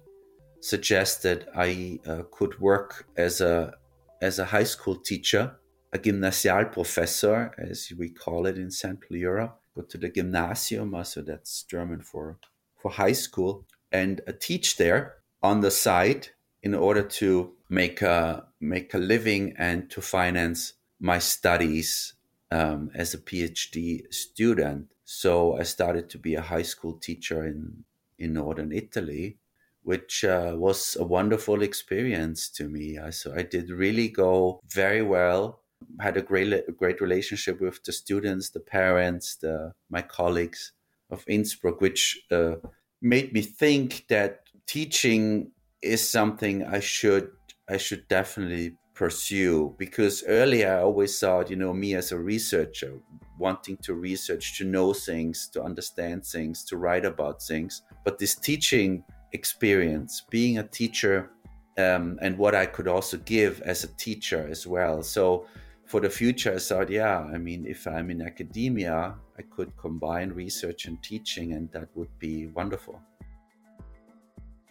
suggested 0.60 1.48
I 1.56 2.00
uh, 2.06 2.24
could 2.32 2.60
work 2.60 3.08
as 3.18 3.42
a 3.42 3.76
as 4.22 4.38
a 4.38 4.46
high 4.46 4.66
school 4.66 4.96
teacher, 4.96 5.56
a 5.92 5.98
gymnasial 5.98 6.66
professor, 6.66 7.52
as 7.58 7.92
we 7.98 8.10
call 8.10 8.46
it 8.46 8.58
in 8.58 8.70
Central 8.70 9.18
Europe. 9.18 9.60
Go 9.76 9.82
to 9.82 9.98
the 9.98 10.10
Gymnasium, 10.10 10.96
so 11.04 11.22
that's 11.22 11.64
German 11.64 12.02
for 12.02 12.38
for 12.82 12.92
high 12.92 13.14
school, 13.14 13.66
and 13.92 14.22
uh, 14.28 14.34
teach 14.40 14.78
there 14.78 15.16
on 15.42 15.62
the 15.62 15.72
side 15.72 16.30
in 16.64 16.76
order 16.76 17.02
to 17.02 17.54
make 17.70 18.02
a 18.02 18.46
make 18.60 18.94
a 18.94 18.98
living 18.98 19.56
and 19.58 19.90
to 19.90 20.02
finance 20.02 20.74
my 21.02 21.18
studies 21.18 22.14
um, 22.52 22.92
as 22.94 23.14
a 23.14 23.18
PhD 23.18 24.14
student. 24.14 24.88
So 25.04 25.58
I 25.58 25.64
started 25.64 26.10
to 26.12 26.20
be 26.20 26.36
a 26.36 26.42
high 26.42 26.62
school 26.62 26.94
teacher 26.94 27.46
in 27.46 27.84
in 28.18 28.34
northern 28.34 28.72
Italy, 28.72 29.38
which 29.82 30.24
uh, 30.24 30.54
was 30.56 30.96
a 31.00 31.04
wonderful 31.04 31.64
experience 31.64 32.50
to 32.50 32.70
me. 32.70 33.00
I, 33.00 33.10
so 33.10 33.34
I 33.36 33.42
did 33.42 33.72
really 33.72 34.10
go 34.10 34.62
very 34.70 35.02
well. 35.02 35.64
Had 36.00 36.18
a 36.18 36.22
great 36.22 36.78
great 36.78 37.02
relationship 37.02 37.60
with 37.60 37.84
the 37.84 37.92
students, 37.92 38.52
the 38.52 38.60
parents, 38.60 39.36
the 39.36 39.74
my 39.90 40.04
colleagues 40.04 40.72
of 41.10 41.26
Innsbruck, 41.28 41.82
which 41.82 42.22
uh, 42.32 42.56
made 43.02 43.34
me 43.34 43.42
think 43.42 44.06
that 44.08 44.44
teaching 44.68 45.52
is 45.82 46.08
something 46.08 46.64
I 46.64 46.80
should 46.80 47.32
I 47.68 47.78
should 47.78 48.08
definitely 48.08 48.76
pursue 49.02 49.74
because 49.80 50.24
earlier 50.28 50.78
I 50.78 50.82
always 50.84 51.20
thought, 51.20 51.50
you 51.50 51.56
know, 51.56 51.74
me 51.74 51.96
as 51.96 52.12
a 52.12 52.20
researcher, 52.20 53.00
wanting 53.40 53.78
to 53.78 53.96
research, 53.96 54.60
to 54.60 54.64
know 54.64 54.94
things, 54.94 55.50
to 55.54 55.64
understand 55.64 56.24
things, 56.24 56.64
to 56.66 56.78
write 56.78 57.04
about 57.04 57.42
things. 57.42 57.82
But 58.06 58.20
this 58.20 58.36
teaching 58.36 59.04
experience, 59.32 60.22
being 60.30 60.60
a 60.60 60.68
teacher, 60.68 61.32
um, 61.80 62.20
and 62.22 62.38
what 62.38 62.54
I 62.54 62.68
could 62.68 62.88
also 62.88 63.18
give 63.18 63.60
as 63.62 63.84
a 63.84 63.92
teacher 64.06 64.48
as 64.48 64.68
well. 64.68 65.02
So 65.02 65.48
for 65.88 66.00
the 66.00 66.12
future, 66.12 66.54
I 66.54 66.60
thought, 66.60 66.92
yeah, 66.92 67.22
I 67.36 67.40
mean, 67.40 67.66
if 67.66 67.88
I'm 67.88 68.12
in 68.12 68.22
academia, 68.22 69.16
I 69.36 69.42
could 69.42 69.76
combine 69.78 70.30
research 70.30 70.86
and 70.86 71.02
teaching, 71.02 71.54
and 71.54 71.72
that 71.72 71.90
would 71.96 72.20
be 72.20 72.46
wonderful 72.54 73.02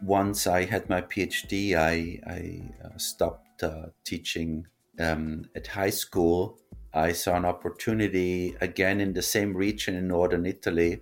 once 0.02 0.46
I 0.46 0.64
had 0.64 0.88
my 0.88 1.02
PhD, 1.02 1.74
I, 1.74 2.20
I 2.26 2.62
uh, 2.84 2.98
stopped 2.98 3.62
uh, 3.62 3.86
teaching 4.04 4.66
um, 4.98 5.44
at 5.54 5.66
high 5.66 5.90
school. 5.90 6.58
I 6.92 7.12
saw 7.12 7.36
an 7.36 7.44
opportunity 7.44 8.56
again 8.60 9.00
in 9.00 9.12
the 9.12 9.22
same 9.22 9.56
region 9.56 9.94
in 9.94 10.08
northern 10.08 10.46
Italy, 10.46 11.00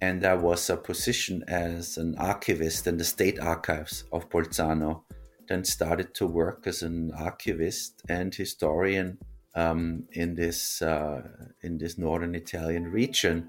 and 0.00 0.22
that 0.22 0.40
was 0.40 0.70
a 0.70 0.76
position 0.76 1.44
as 1.48 1.98
an 1.98 2.16
archivist 2.18 2.86
in 2.86 2.96
the 2.96 3.04
state 3.04 3.38
archives 3.38 4.04
of 4.12 4.28
Bolzano. 4.30 5.02
Then 5.48 5.64
started 5.64 6.14
to 6.14 6.26
work 6.26 6.66
as 6.66 6.82
an 6.82 7.10
archivist 7.12 8.02
and 8.08 8.34
historian 8.34 9.18
um, 9.54 10.04
in 10.12 10.34
this 10.34 10.82
uh, 10.82 11.22
in 11.62 11.78
this 11.78 11.98
northern 11.98 12.34
Italian 12.34 12.84
region. 12.84 13.48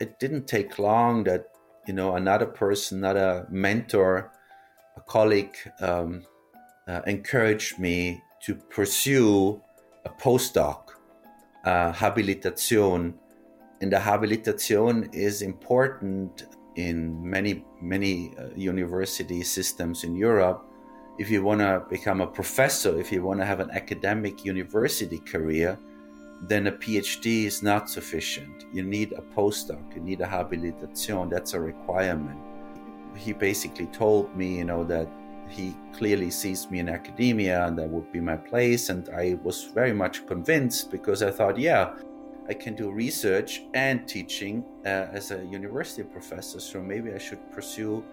It 0.00 0.18
didn't 0.18 0.46
take 0.46 0.78
long 0.78 1.24
that 1.24 1.53
you 1.86 1.94
know 1.94 2.16
another 2.16 2.46
person 2.46 2.98
another 2.98 3.46
mentor 3.50 4.30
a 4.96 5.00
colleague 5.00 5.56
um, 5.80 6.22
uh, 6.86 7.00
encouraged 7.06 7.78
me 7.78 8.22
to 8.42 8.54
pursue 8.54 9.60
a 10.04 10.10
postdoc, 10.10 10.90
uh, 11.64 11.92
habilitation. 11.92 13.14
And 13.80 13.92
the 13.92 13.98
habilitation 13.98 15.10
is 15.12 15.42
important 15.42 16.46
in 16.76 17.28
many, 17.28 17.64
many 17.80 18.34
uh, 18.38 18.48
university 18.54 19.42
systems 19.42 20.04
in 20.04 20.14
Europe. 20.14 20.66
If 21.18 21.30
you 21.30 21.42
want 21.42 21.60
to 21.60 21.84
become 21.88 22.20
a 22.20 22.26
professor, 22.26 22.98
if 22.98 23.12
you 23.12 23.22
want 23.22 23.40
to 23.40 23.46
have 23.46 23.60
an 23.60 23.70
academic 23.70 24.44
university 24.44 25.18
career, 25.18 25.78
then 26.48 26.66
a 26.66 26.72
PhD 26.72 27.44
is 27.44 27.62
not 27.62 27.88
sufficient. 27.88 28.64
You 28.72 28.82
need 28.82 29.12
a 29.12 29.22
postdoc, 29.22 29.94
you 29.94 30.02
need 30.02 30.20
a 30.20 30.26
habilitation. 30.26 31.28
That's 31.28 31.54
a 31.54 31.60
requirement. 31.60 32.38
He 33.16 33.32
basically 33.32 33.86
told 33.86 34.34
me, 34.36 34.58
you 34.58 34.64
know, 34.64 34.84
that 34.84 35.08
he 35.48 35.74
clearly 35.92 36.30
sees 36.30 36.70
me 36.70 36.80
in 36.80 36.88
academia 36.88 37.66
and 37.66 37.78
that 37.78 37.88
would 37.88 38.10
be 38.10 38.20
my 38.20 38.36
place. 38.36 38.88
And 38.88 39.08
I 39.10 39.38
was 39.42 39.64
very 39.64 39.92
much 39.92 40.26
convinced 40.26 40.90
because 40.90 41.22
I 41.22 41.30
thought, 41.30 41.58
yeah, 41.58 41.94
I 42.48 42.54
can 42.54 42.74
do 42.74 42.90
research 42.90 43.62
and 43.74 44.06
teaching 44.06 44.64
uh, 44.84 45.06
as 45.12 45.30
a 45.30 45.44
university 45.44 46.02
professor. 46.02 46.60
So 46.60 46.82
maybe 46.82 47.12
I 47.12 47.18
should 47.18 47.50
pursue. 47.52 48.04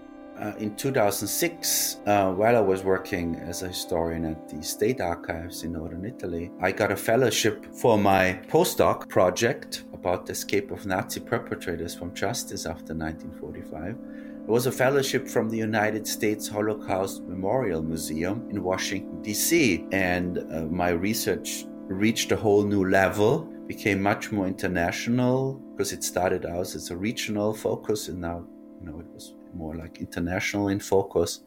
Uh, 0.42 0.54
in 0.58 0.76
2006, 0.76 1.98
uh, 2.08 2.32
while 2.34 2.58
I 2.58 2.62
was 2.62 2.84
working 2.84 3.36
as 3.36 3.62
a 3.62 3.68
historian 3.68 4.26
at 4.26 4.50
the 4.50 4.64
State 4.64 5.00
Archives 5.00 5.64
in 5.64 5.74
Northern 5.74 6.04
Italy, 6.04 6.50
I 6.60 6.72
got 6.72 6.92
a 6.92 6.96
fellowship 6.96 7.64
for 7.76 8.00
my 8.00 8.39
postdoc 8.48 9.08
project 9.08 9.84
about 9.94 10.26
the 10.26 10.32
escape 10.32 10.72
of 10.72 10.88
Nazi 10.88 11.20
perpetrators 11.20 11.94
from 11.94 12.16
justice 12.16 12.66
after 12.66 12.96
1945 12.96 13.96
it 14.42 14.50
was 14.50 14.66
a 14.66 14.72
fellowship 14.72 15.28
from 15.28 15.50
the 15.50 15.58
United 15.58 16.08
States 16.08 16.48
Holocaust 16.48 17.22
Memorial 17.24 17.84
Museum 17.84 18.48
in 18.50 18.64
Washington, 18.64 19.22
D.C. 19.22 19.86
And 19.92 20.39
uh, 20.39 20.64
my 20.64 20.89
research 20.89 21.66
reached 21.86 22.32
a 22.32 22.36
whole 22.36 22.64
new 22.64 22.89
level, 22.89 23.42
became 23.68 24.02
much 24.02 24.32
more 24.32 24.48
international 24.48 25.62
because 25.72 25.94
it 25.94 26.04
started 26.04 26.48
out 26.48 26.74
as 26.74 26.89
a 26.89 26.98
regional 26.98 27.54
focus 27.54 28.08
and 28.08 28.20
now 28.20 28.44
you 28.80 28.92
know, 28.92 29.00
it 29.00 29.06
was 29.14 29.36
more 29.56 29.76
like 29.76 29.99
international 29.99 30.68
in 30.68 30.80
focus. 30.80 31.41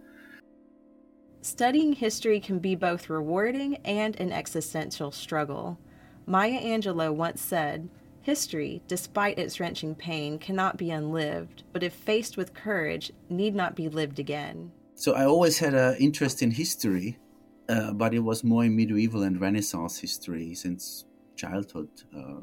Studying 1.43 1.93
history 1.93 2.41
can 2.41 2.59
be 2.59 2.75
both 2.75 3.11
rewarding 3.11 3.77
and 3.85 4.19
an 4.19 4.33
existential 4.33 5.13
struggle. 5.13 5.79
Maya 6.27 6.61
Angelou 6.61 7.15
once 7.15 7.43
said, 7.43 7.89
History, 8.23 8.83
despite 8.89 9.39
its 9.39 9.61
wrenching 9.61 9.95
pain, 9.95 10.39
cannot 10.39 10.79
be 10.79 10.91
unlived, 10.91 11.65
but 11.75 11.83
if 11.83 11.93
faced 11.93 12.39
with 12.39 12.55
courage, 12.55 13.13
need 13.29 13.55
not 13.55 13.77
be 13.77 13.91
lived 13.91 14.19
again. 14.19 14.73
So 14.95 15.13
I 15.13 15.27
always 15.27 15.59
had 15.59 15.75
an 15.75 15.97
interest 15.97 16.41
in 16.41 16.51
history, 16.51 17.19
uh, 17.69 17.93
but 17.93 18.15
it 18.15 18.21
was 18.21 18.43
more 18.43 18.65
in 18.65 18.75
medieval 18.75 19.25
and 19.25 19.39
Renaissance 19.39 19.99
history 19.99 20.55
since 20.55 21.05
childhood. 21.37 21.91
Uh, 22.17 22.41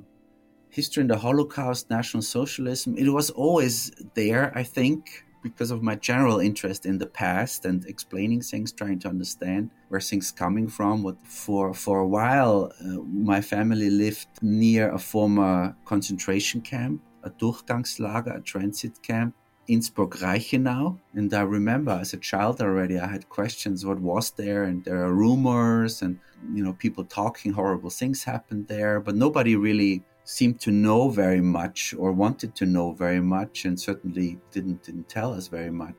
history 0.70 1.02
in 1.02 1.08
the 1.08 1.18
Holocaust, 1.18 1.90
National 1.90 2.22
Socialism, 2.22 2.96
it 2.96 3.10
was 3.10 3.32
always 3.32 3.92
there, 4.14 4.56
I 4.56 4.62
think 4.62 5.26
because 5.42 5.72
of 5.72 5.82
my 5.82 5.96
general 5.96 6.40
interest 6.40 6.86
in 6.86 6.98
the 6.98 7.08
past 7.08 7.66
and 7.66 7.86
explaining 7.86 8.42
things, 8.42 8.72
trying 8.72 9.00
to 9.00 9.08
understand 9.08 9.72
where 9.90 10.02
things 10.02 10.32
coming 10.32 10.68
from. 10.68 11.04
What 11.04 11.18
for 11.26 11.74
for 11.74 12.00
a 12.00 12.08
while, 12.08 12.72
uh, 12.80 13.02
my 13.32 13.42
family 13.42 13.90
lived 13.90 14.28
near 14.42 14.92
a 14.92 15.00
former 15.00 15.76
concentration 15.86 16.62
camp, 16.62 17.02
a 17.24 17.30
Durchgangslager, 17.30 18.38
a 18.38 18.42
transit 18.42 19.02
camp. 19.02 19.36
Innsbruck-Reichenau. 19.68 21.00
And 21.14 21.34
I 21.34 21.42
remember 21.42 21.92
as 21.92 22.14
a 22.14 22.18
child 22.18 22.62
already, 22.62 23.00
I 23.00 23.08
had 23.08 23.30
questions 23.30 23.86
what 23.86 24.00
was 24.00 24.32
there, 24.32 24.64
and 24.64 24.84
there 24.84 25.02
are 25.06 25.14
rumors 25.14 26.02
and 26.02 26.20
you 26.54 26.64
know 26.64 26.74
people 26.74 27.06
talking 27.06 27.54
horrible 27.54 27.90
things 27.90 28.24
happened 28.24 28.68
there, 28.68 29.00
but 29.00 29.16
nobody 29.16 29.56
really 29.56 30.04
seemed 30.24 30.60
to 30.62 30.72
know 30.72 31.10
very 31.10 31.42
much 31.42 31.94
or 31.98 32.12
wanted 32.12 32.56
to 32.56 32.66
know 32.66 32.94
very 32.94 33.22
much 33.22 33.66
and 33.66 33.80
certainly 33.80 34.40
didn't, 34.52 34.84
didn't 34.84 35.10
tell 35.10 35.34
us 35.34 35.48
very 35.48 35.72
much. 35.72 35.96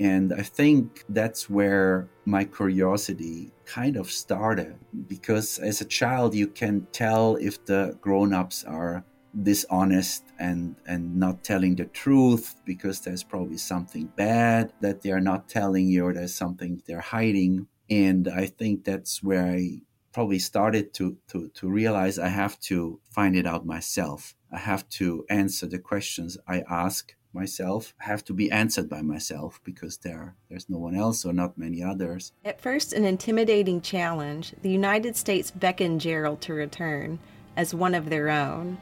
And 0.00 0.32
I 0.32 0.42
think 0.42 1.04
that's 1.08 1.48
where 1.48 2.08
my 2.24 2.44
curiosity 2.44 3.52
kind 3.64 3.96
of 3.96 4.10
started 4.10 4.76
because 5.06 5.58
as 5.58 5.80
a 5.80 5.84
child, 5.84 6.34
you 6.34 6.48
can 6.48 6.86
tell 6.92 7.36
if 7.36 7.64
the 7.64 7.96
grown 8.00 8.32
ups 8.32 8.64
are 8.64 9.04
dishonest 9.42 10.24
and, 10.38 10.76
and 10.86 11.16
not 11.16 11.44
telling 11.44 11.76
the 11.76 11.86
truth 11.86 12.56
because 12.64 13.00
there's 13.00 13.22
probably 13.22 13.56
something 13.56 14.06
bad 14.16 14.72
that 14.80 15.02
they're 15.02 15.20
not 15.20 15.48
telling 15.48 15.86
you 15.86 16.06
or 16.06 16.12
there's 16.12 16.34
something 16.34 16.82
they're 16.86 17.00
hiding. 17.00 17.66
And 17.88 18.28
I 18.28 18.46
think 18.46 18.84
that's 18.84 19.22
where 19.22 19.44
I 19.44 19.82
probably 20.12 20.38
started 20.38 20.92
to, 20.94 21.16
to, 21.28 21.48
to 21.54 21.68
realize 21.68 22.18
I 22.18 22.28
have 22.28 22.58
to 22.60 23.00
find 23.10 23.36
it 23.36 23.46
out 23.46 23.66
myself. 23.66 24.34
I 24.52 24.58
have 24.58 24.88
to 24.90 25.24
answer 25.30 25.66
the 25.66 25.78
questions 25.78 26.36
I 26.46 26.62
ask 26.70 27.14
myself 27.34 27.94
have 27.98 28.24
to 28.24 28.34
be 28.34 28.50
answered 28.50 28.88
by 28.88 29.02
myself 29.02 29.60
because 29.64 29.96
there 29.98 30.34
there's 30.48 30.68
no 30.68 30.78
one 30.78 30.94
else 30.94 31.24
or 31.24 31.32
not 31.32 31.56
many 31.56 31.82
others. 31.82 32.32
At 32.44 32.60
first 32.60 32.92
an 32.92 33.04
intimidating 33.04 33.80
challenge, 33.80 34.54
the 34.62 34.70
United 34.70 35.16
States 35.16 35.50
beckoned 35.50 36.00
Gerald 36.00 36.40
to 36.42 36.54
return 36.54 37.18
as 37.56 37.74
one 37.74 37.94
of 37.94 38.10
their 38.10 38.28
own. 38.28 38.78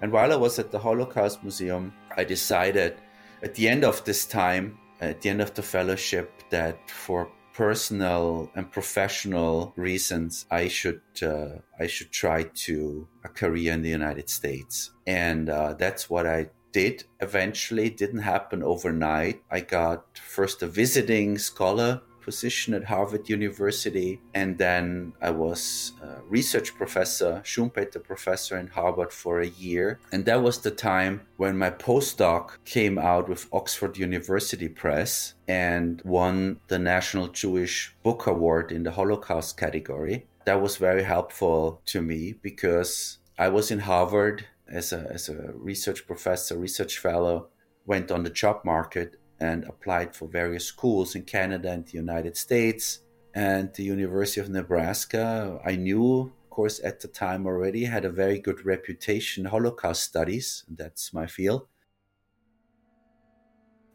And 0.00 0.10
while 0.10 0.32
I 0.32 0.36
was 0.36 0.58
at 0.58 0.70
the 0.70 0.78
Holocaust 0.78 1.42
Museum, 1.42 1.92
I 2.16 2.24
decided 2.24 2.96
at 3.42 3.54
the 3.54 3.68
end 3.68 3.84
of 3.84 4.04
this 4.04 4.26
time, 4.26 4.78
at 5.00 5.20
the 5.20 5.30
end 5.30 5.40
of 5.40 5.54
the 5.54 5.62
fellowship, 5.62 6.42
that 6.50 6.90
for 6.90 7.30
personal 7.54 8.50
and 8.54 8.70
professional 8.70 9.72
reasons, 9.76 10.46
I 10.50 10.68
should 10.68 11.02
uh, 11.22 11.58
I 11.78 11.86
should 11.86 12.10
try 12.10 12.44
to 12.66 13.08
a 13.24 13.28
career 13.28 13.72
in 13.72 13.82
the 13.82 13.90
United 13.90 14.30
States, 14.30 14.90
and 15.06 15.48
uh, 15.48 15.74
that's 15.74 16.08
what 16.08 16.26
I 16.26 16.50
did. 16.72 17.04
Eventually, 17.20 17.90
didn't 17.90 18.20
happen 18.22 18.62
overnight. 18.62 19.42
I 19.50 19.60
got 19.60 20.18
first 20.18 20.62
a 20.62 20.66
visiting 20.66 21.38
scholar 21.38 22.00
position 22.22 22.74
at 22.74 22.84
Harvard 22.84 23.28
University. 23.28 24.20
And 24.34 24.58
then 24.58 25.12
I 25.20 25.30
was 25.30 25.92
a 26.02 26.22
research 26.28 26.74
professor, 26.74 27.42
Schumpeter 27.44 28.02
professor 28.02 28.56
in 28.58 28.68
Harvard 28.68 29.12
for 29.12 29.40
a 29.40 29.48
year. 29.48 29.98
And 30.12 30.24
that 30.24 30.42
was 30.42 30.58
the 30.58 30.70
time 30.70 31.22
when 31.36 31.58
my 31.58 31.70
postdoc 31.70 32.64
came 32.64 32.98
out 32.98 33.28
with 33.28 33.48
Oxford 33.52 33.98
University 33.98 34.68
Press 34.68 35.34
and 35.48 36.00
won 36.04 36.60
the 36.68 36.78
National 36.78 37.28
Jewish 37.28 37.94
Book 38.02 38.26
Award 38.26 38.72
in 38.72 38.82
the 38.84 38.92
Holocaust 38.92 39.56
category. 39.56 40.26
That 40.44 40.60
was 40.60 40.76
very 40.76 41.02
helpful 41.02 41.82
to 41.86 42.02
me 42.02 42.34
because 42.42 43.18
I 43.38 43.48
was 43.48 43.70
in 43.70 43.80
Harvard 43.80 44.46
as 44.68 44.92
a, 44.92 45.06
as 45.10 45.28
a 45.28 45.52
research 45.54 46.06
professor, 46.06 46.56
research 46.56 46.98
fellow, 46.98 47.48
went 47.86 48.10
on 48.10 48.22
the 48.22 48.30
job 48.30 48.64
market 48.64 49.16
and 49.42 49.64
applied 49.64 50.14
for 50.14 50.28
various 50.28 50.64
schools 50.64 51.16
in 51.16 51.22
Canada 51.24 51.68
and 51.72 51.84
the 51.84 51.98
United 52.06 52.36
States. 52.36 53.00
And 53.34 53.74
the 53.74 53.82
University 53.82 54.40
of 54.40 54.48
Nebraska, 54.48 55.58
I 55.64 55.74
knew, 55.74 56.32
of 56.42 56.50
course, 56.50 56.78
at 56.84 57.00
the 57.00 57.08
time 57.08 57.42
already, 57.46 57.84
had 57.84 58.04
a 58.04 58.18
very 58.22 58.38
good 58.38 58.64
reputation 58.64 59.46
Holocaust 59.46 60.02
studies. 60.04 60.64
That's 60.68 61.12
my 61.12 61.26
field. 61.26 61.62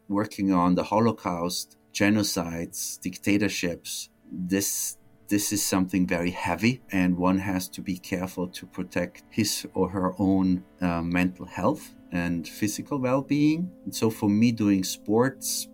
Working 0.08 0.52
on 0.52 0.74
the 0.74 0.84
Holocaust, 0.92 1.78
genocides, 1.94 3.00
dictatorships, 3.00 4.10
this 4.30 4.98
this 5.28 5.52
is 5.52 5.62
something 5.62 6.06
very 6.06 6.30
heavy, 6.30 6.80
and 6.90 7.18
one 7.18 7.38
has 7.38 7.68
to 7.76 7.82
be 7.82 7.98
careful 7.98 8.48
to 8.48 8.64
protect 8.66 9.22
his 9.28 9.66
or 9.74 9.90
her 9.90 10.14
own 10.18 10.64
uh, 10.80 11.02
mental 11.02 11.44
health 11.44 11.94
and 12.12 12.48
physical 12.48 12.98
well 12.98 13.22
being. 13.22 13.70
So 13.90 14.10
for 14.10 14.28
me, 14.28 14.52
doing 14.52 14.84
sports, 14.84 15.68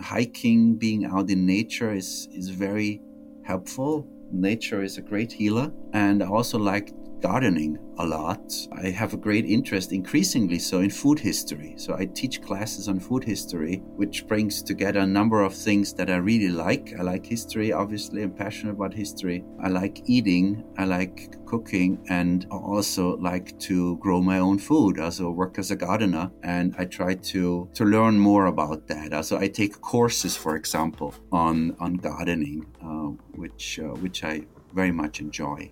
hiking, 0.00 0.76
being 0.76 1.04
out 1.04 1.30
in 1.30 1.46
nature 1.46 1.92
is, 1.92 2.28
is 2.32 2.50
very 2.50 3.00
helpful. 3.44 4.06
Nature 4.30 4.82
is 4.82 4.98
a 4.98 5.02
great 5.02 5.32
healer. 5.32 5.72
And 5.92 6.22
I 6.22 6.26
also 6.26 6.58
like 6.58 6.92
gardening 7.20 7.78
a 7.98 8.06
lot. 8.06 8.52
I 8.72 8.90
have 8.90 9.12
a 9.12 9.16
great 9.16 9.44
interest, 9.44 9.92
increasingly 9.92 10.58
so, 10.58 10.80
in 10.80 10.90
food 10.90 11.18
history. 11.18 11.74
So 11.76 11.94
I 11.94 12.06
teach 12.06 12.42
classes 12.42 12.88
on 12.88 13.00
food 13.00 13.24
history, 13.24 13.82
which 13.96 14.26
brings 14.26 14.62
together 14.62 15.00
a 15.00 15.06
number 15.06 15.42
of 15.42 15.54
things 15.54 15.92
that 15.94 16.10
I 16.10 16.16
really 16.16 16.48
like. 16.48 16.94
I 16.98 17.02
like 17.02 17.26
history, 17.26 17.72
obviously, 17.72 18.22
I'm 18.22 18.32
passionate 18.32 18.72
about 18.72 18.94
history. 18.94 19.44
I 19.62 19.68
like 19.68 20.02
eating, 20.06 20.64
I 20.78 20.84
like 20.84 21.36
cooking, 21.46 21.98
and 22.08 22.46
I 22.52 22.56
also 22.56 23.16
like 23.16 23.58
to 23.60 23.96
grow 23.96 24.22
my 24.22 24.38
own 24.38 24.58
food, 24.58 25.00
also 25.00 25.30
work 25.30 25.58
as 25.58 25.70
a 25.70 25.76
gardener. 25.76 26.30
And 26.42 26.74
I 26.78 26.84
try 26.84 27.14
to, 27.14 27.68
to 27.74 27.84
learn 27.84 28.18
more 28.18 28.46
about 28.46 28.86
that. 28.88 29.12
Also, 29.12 29.38
I 29.38 29.48
take 29.48 29.80
courses, 29.80 30.36
for 30.36 30.56
example, 30.56 31.14
on, 31.32 31.76
on 31.80 31.94
gardening, 31.94 32.64
uh, 32.82 33.10
which, 33.36 33.80
uh, 33.80 33.94
which 34.02 34.22
I 34.24 34.42
very 34.72 34.92
much 34.92 35.20
enjoy. 35.20 35.70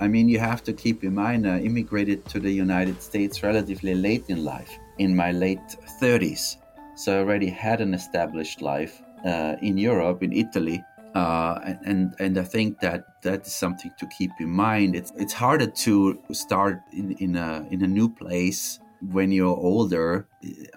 I 0.00 0.06
mean, 0.06 0.28
you 0.28 0.38
have 0.38 0.62
to 0.64 0.72
keep 0.72 1.02
in 1.02 1.14
mind, 1.14 1.48
I 1.48 1.58
immigrated 1.60 2.24
to 2.26 2.38
the 2.38 2.50
United 2.50 3.02
States 3.02 3.42
relatively 3.42 3.94
late 3.94 4.24
in 4.28 4.44
life, 4.44 4.70
in 4.98 5.14
my 5.14 5.32
late 5.32 5.76
30s. 6.00 6.56
So 6.94 7.16
I 7.16 7.18
already 7.18 7.48
had 7.48 7.80
an 7.80 7.94
established 7.94 8.62
life 8.62 9.02
uh, 9.24 9.56
in 9.60 9.76
Europe, 9.76 10.22
in 10.22 10.32
Italy. 10.32 10.82
Uh, 11.14 11.74
and 11.84 12.14
and 12.20 12.38
I 12.38 12.44
think 12.44 12.80
that 12.80 13.22
that 13.22 13.46
is 13.46 13.54
something 13.54 13.90
to 13.98 14.06
keep 14.06 14.30
in 14.38 14.50
mind. 14.50 14.94
It's 14.94 15.12
it's 15.16 15.32
harder 15.32 15.66
to 15.66 16.18
start 16.32 16.82
in, 16.92 17.12
in 17.12 17.36
a 17.36 17.66
in 17.70 17.82
a 17.82 17.86
new 17.86 18.08
place 18.08 18.78
when 19.00 19.30
you're 19.30 19.56
older, 19.56 20.26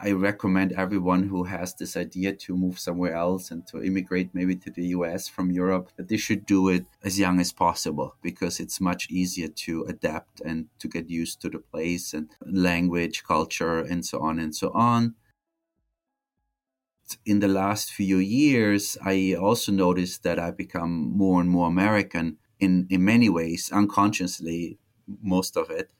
I 0.01 0.11
recommend 0.11 0.73
everyone 0.73 1.27
who 1.27 1.43
has 1.45 1.73
this 1.73 1.97
idea 1.97 2.33
to 2.33 2.55
move 2.55 2.79
somewhere 2.79 3.15
else 3.15 3.51
and 3.51 3.65
to 3.67 3.83
immigrate 3.83 4.29
maybe 4.33 4.55
to 4.57 4.69
the 4.71 4.87
US 4.87 5.27
from 5.27 5.51
Europe 5.51 5.91
that 5.97 6.07
they 6.07 6.17
should 6.17 6.45
do 6.45 6.69
it 6.69 6.85
as 7.03 7.19
young 7.19 7.39
as 7.39 7.51
possible 7.51 8.15
because 8.21 8.59
it's 8.59 8.79
much 8.79 9.09
easier 9.09 9.47
to 9.47 9.85
adapt 9.85 10.41
and 10.41 10.67
to 10.79 10.87
get 10.87 11.09
used 11.09 11.41
to 11.41 11.49
the 11.49 11.59
place 11.59 12.13
and 12.13 12.29
language, 12.45 13.23
culture, 13.23 13.79
and 13.79 14.05
so 14.05 14.19
on 14.19 14.39
and 14.39 14.55
so 14.55 14.71
on. 14.73 15.15
In 17.25 17.39
the 17.39 17.47
last 17.47 17.91
few 17.91 18.17
years, 18.17 18.97
I 19.03 19.33
also 19.33 19.71
noticed 19.71 20.23
that 20.23 20.39
I 20.39 20.51
become 20.51 21.17
more 21.17 21.41
and 21.41 21.49
more 21.49 21.67
American 21.67 22.37
in, 22.59 22.87
in 22.89 23.03
many 23.03 23.27
ways, 23.27 23.71
unconsciously, 23.71 24.77
most 25.21 25.57
of 25.57 25.69
it 25.71 25.91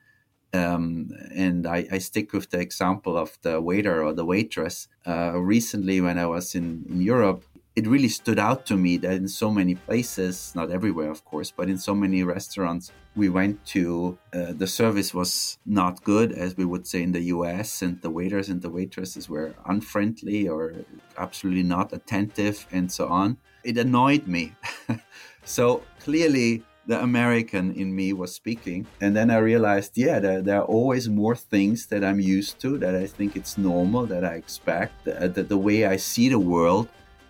um, 0.54 1.12
and 1.34 1.66
I, 1.66 1.88
I, 1.92 1.98
stick 2.00 2.34
with 2.34 2.50
the 2.50 2.60
example 2.60 3.18
of 3.18 3.38
the 3.42 3.62
waiter 3.62 4.04
or 4.04 4.14
the 4.14 4.26
waitress. 4.26 4.90
Uh, 5.08 5.40
recently, 5.40 6.02
when 6.02 6.18
I 6.18 6.26
was 6.26 6.56
in, 6.56 6.86
in 6.90 7.02
Europe, 7.02 7.46
it 7.76 7.88
really 7.88 8.10
stood 8.10 8.38
out 8.38 8.66
to 8.66 8.76
me 8.76 8.98
that 8.98 9.14
in 9.14 9.28
so 9.30 9.50
many 9.50 9.76
places, 9.76 10.52
not 10.56 10.72
everywhere, 10.72 11.10
of 11.10 11.24
course, 11.24 11.52
but 11.52 11.70
in 11.70 11.78
so 11.78 11.96
many 11.96 12.22
restaurants 12.24 12.92
we 13.16 13.30
went 13.30 13.66
to, 13.66 14.18
uh, 14.34 14.52
the 14.52 14.68
service 14.68 15.14
was 15.14 15.58
not 15.66 16.04
good, 16.04 16.34
as 16.34 16.58
we 16.58 16.66
would 16.66 16.86
say 16.86 17.02
in 17.02 17.14
the 17.14 17.22
US, 17.36 17.82
and 17.82 18.02
the 18.02 18.10
waiters 18.10 18.50
and 18.50 18.62
the 18.62 18.70
waitresses 18.70 19.30
were 19.30 19.56
unfriendly 19.66 20.50
or 20.50 20.74
absolutely 21.18 21.64
not 21.64 21.94
attentive 21.94 22.68
and 22.72 22.92
so 22.92 23.08
on. 23.08 23.38
It 23.64 23.78
annoyed 23.78 24.28
me. 24.28 24.54
so 25.46 25.84
clearly, 26.00 26.64
the 26.88 27.02
American 27.02 27.74
in 27.74 27.96
me 27.96 28.14
was 28.14 28.34
speaking. 28.34 28.88
And 29.00 29.16
then 29.16 29.30
I 29.30 29.38
realized, 29.38 29.98
yeah, 29.98 30.20
there, 30.20 30.42
there, 30.42 30.60
are 30.62 30.66
always 30.66 31.08
more 31.08 31.36
things 31.36 31.86
that 31.88 32.04
I'm 32.04 32.20
used 32.20 32.60
to, 32.62 32.78
that 32.80 32.96
I 32.96 33.06
think 33.06 33.36
it's 33.36 33.58
normal, 33.58 34.06
that 34.08 34.26
I 34.26 34.34
expect, 34.34 35.06
that, 35.06 35.36
that 35.36 35.48
the 35.50 35.58
way 35.58 35.86
I 35.86 35.98
see 35.98 36.30
the 36.30 36.40
world 36.40 36.88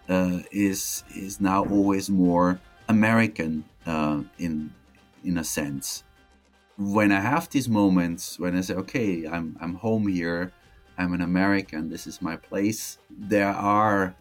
uh, 0.10 0.40
is 0.52 1.04
is 1.16 1.40
now 1.40 1.64
always 1.66 2.10
more 2.10 2.60
American 2.90 3.64
uh, 3.86 4.22
in 4.38 4.74
in 5.24 5.38
a 5.38 5.44
sense. 5.44 6.04
When 6.78 7.12
I 7.12 7.20
have 7.20 7.50
these 7.50 7.70
moments 7.70 8.40
when 8.40 8.58
I 8.58 8.62
say, 8.62 8.76
okay, 8.76 9.26
I'm 9.28 9.58
I'm 9.62 9.76
home 9.76 10.08
here, 10.08 10.52
I'm 10.98 11.14
an 11.14 11.22
American, 11.22 11.90
this 11.90 12.08
is 12.08 12.22
my 12.22 12.36
place. 12.36 12.98
There 13.10 13.50
are 13.50 14.16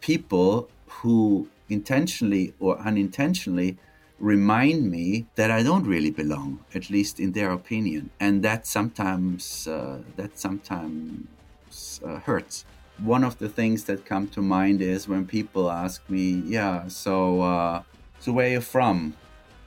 people 0.00 0.70
who 0.86 1.48
intentionally 1.68 2.54
or 2.60 2.78
unintentionally 2.78 3.78
remind 4.18 4.90
me 4.90 5.26
that 5.34 5.50
I 5.50 5.62
don't 5.62 5.86
really 5.86 6.10
belong, 6.10 6.60
at 6.74 6.90
least 6.90 7.20
in 7.20 7.32
their 7.32 7.50
opinion, 7.50 8.10
and 8.20 8.42
that 8.42 8.66
sometimes 8.66 9.66
uh, 9.66 9.98
that 10.16 10.38
sometimes 10.38 12.00
uh, 12.04 12.18
hurts. 12.20 12.64
One 12.98 13.24
of 13.24 13.38
the 13.38 13.48
things 13.48 13.84
that 13.84 14.04
come 14.04 14.28
to 14.28 14.40
mind 14.40 14.80
is 14.80 15.08
when 15.08 15.26
people 15.26 15.70
ask 15.70 16.08
me, 16.08 16.42
"Yeah, 16.46 16.88
so 16.88 17.40
uh, 17.42 17.82
so 18.20 18.32
where 18.32 18.46
are 18.46 18.52
you 18.52 18.60
from?" 18.60 19.14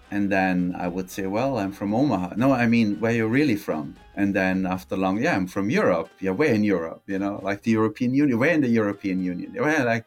And 0.10 0.32
then 0.32 0.74
I 0.78 0.88
would 0.88 1.12
say, 1.12 1.28
"Well, 1.28 1.58
I'm 1.58 1.74
from 1.74 1.93
Omaha." 1.93 2.36
No, 2.38 2.54
I 2.54 2.68
mean, 2.68 3.00
where 3.02 3.12
you 3.12 3.28
really 3.28 3.58
from? 3.58 3.95
And 4.16 4.34
then 4.34 4.66
after 4.66 4.95
long, 4.95 5.22
yeah, 5.22 5.36
I'm 5.36 5.48
from 5.48 5.70
Europe. 5.70 6.10
Yeah, 6.20 6.32
where 6.32 6.54
in 6.54 6.64
Europe? 6.64 7.04
You 7.08 7.20
know, 7.20 7.39
like 7.43 7.64
the 7.64 7.72
European 7.72 8.14
Union. 8.14 8.39
Where 8.39 8.54
in 8.54 8.62
the 8.62 8.70
European 8.70 9.22
Union? 9.24 9.54
Where 9.54 9.84
like 9.84 10.06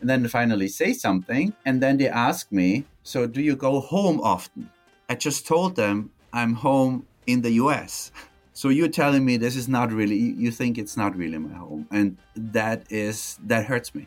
and 0.00 0.08
then 0.08 0.26
finally 0.28 0.68
say 0.68 0.92
something. 0.92 1.54
And 1.64 1.82
then 1.82 1.96
they 1.98 2.08
ask 2.08 2.52
me, 2.52 2.84
So 3.08 3.26
do 3.26 3.40
you 3.40 3.56
go 3.56 3.80
home 3.80 4.20
often? 4.20 4.68
I 5.08 5.14
just 5.14 5.46
told 5.46 5.76
them 5.76 6.10
I'm 6.30 6.52
home 6.52 7.06
in 7.26 7.40
the 7.40 7.52
US. 7.52 8.12
So 8.52 8.68
you're 8.68 8.94
telling 9.02 9.24
me 9.24 9.38
this 9.38 9.56
is 9.56 9.66
not 9.66 9.90
really, 9.90 10.18
you 10.18 10.50
think 10.50 10.76
it's 10.76 10.94
not 10.94 11.16
really 11.16 11.38
my 11.38 11.56
home. 11.56 11.86
And 11.90 12.18
that 12.36 12.92
is, 12.92 13.38
that 13.46 13.64
hurts 13.64 13.94
me. 13.94 14.06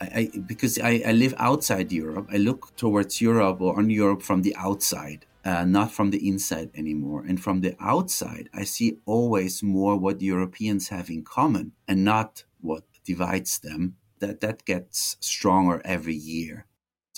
I, 0.00 0.06
I, 0.18 0.38
because 0.44 0.80
I, 0.80 1.02
I 1.06 1.12
live 1.12 1.34
outside 1.38 1.92
Europe, 1.92 2.26
I 2.32 2.38
look 2.38 2.74
towards 2.74 3.20
Europe 3.20 3.60
or 3.60 3.78
on 3.78 3.90
Europe 3.90 4.22
from 4.22 4.42
the 4.42 4.56
outside. 4.56 5.24
Uh, 5.44 5.64
not 5.64 5.92
from 5.92 6.10
the 6.10 6.28
inside 6.28 6.70
anymore. 6.74 7.24
And 7.28 7.40
from 7.40 7.60
the 7.60 7.76
outside, 7.78 8.50
I 8.52 8.64
see 8.64 8.98
always 9.06 9.62
more 9.62 9.96
what 9.96 10.20
Europeans 10.20 10.88
have 10.88 11.08
in 11.08 11.22
common 11.22 11.72
and 11.86 12.04
not 12.04 12.42
what 12.60 12.82
divides 13.04 13.60
them 13.60 13.94
that 14.18 14.40
that 14.40 14.64
gets 14.64 15.16
stronger 15.20 15.80
every 15.84 16.16
year. 16.16 16.66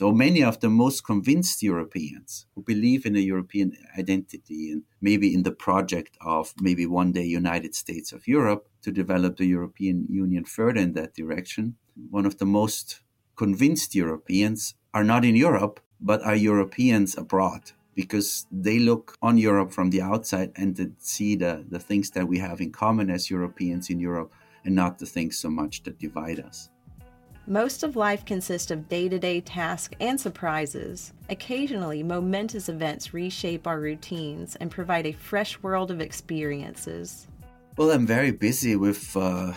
So 0.01 0.13
many 0.13 0.43
of 0.43 0.61
the 0.61 0.71
most 0.71 1.05
convinced 1.05 1.63
Europeans 1.63 2.47
who 2.55 2.63
believe 2.63 3.05
in 3.05 3.17
a 3.17 3.27
European 3.33 3.77
identity 3.99 4.73
and 4.73 4.85
maybe 5.03 5.35
in 5.35 5.43
the 5.43 5.53
project 5.53 6.17
of 6.23 6.55
maybe 6.59 6.87
one 6.87 7.13
day 7.13 7.25
United 7.25 7.75
States 7.75 8.11
of 8.11 8.27
Europe 8.27 8.67
to 8.81 8.91
develop 8.91 9.37
the 9.37 9.45
European 9.45 10.07
Union 10.09 10.47
further 10.47 10.81
in 10.81 10.95
that 10.95 11.13
direction, 11.13 11.77
one 12.09 12.25
of 12.25 12.39
the 12.39 12.47
most 12.47 13.03
convinced 13.37 13.95
Europeans 13.95 14.75
are 14.95 15.05
not 15.05 15.23
in 15.23 15.37
Europe, 15.37 15.81
but 16.01 16.23
are 16.23 16.35
Europeans 16.35 17.19
abroad 17.19 17.73
because 17.95 18.47
they 18.51 18.79
look 18.79 19.19
on 19.21 19.37
Europe 19.37 19.71
from 19.71 19.91
the 19.91 20.01
outside 20.01 20.51
and 20.57 20.97
see 20.97 21.37
the, 21.37 21.67
the 21.69 21.79
things 21.79 22.09
that 22.13 22.27
we 22.27 22.39
have 22.39 22.63
in 22.63 22.73
common 22.73 23.11
as 23.11 23.29
Europeans 23.29 23.91
in 23.91 24.01
Europe 24.01 24.33
and 24.65 24.75
not 24.75 24.99
the 24.99 25.05
things 25.05 25.37
so 25.37 25.51
much 25.51 25.83
that 25.83 25.99
divide 25.99 26.41
us. 26.41 26.71
Most 27.51 27.83
of 27.83 27.97
life 27.97 28.25
consists 28.25 28.71
of 28.71 28.89
day 28.89 29.09
to 29.09 29.19
day 29.19 29.41
tasks 29.41 29.97
and 29.99 30.21
surprises. 30.21 31.13
Occasionally, 31.29 32.01
momentous 32.05 32.69
events 32.69 33.13
reshape 33.13 33.67
our 33.67 33.81
routines 33.81 34.55
and 34.55 34.71
provide 34.71 35.05
a 35.05 35.19
fresh 35.31 35.61
world 35.61 35.91
of 35.91 36.01
experiences. 36.01 37.27
Well, 37.77 37.91
I'm 37.91 38.07
very 38.07 38.31
busy 38.31 38.77
with 38.77 39.17
uh, 39.17 39.53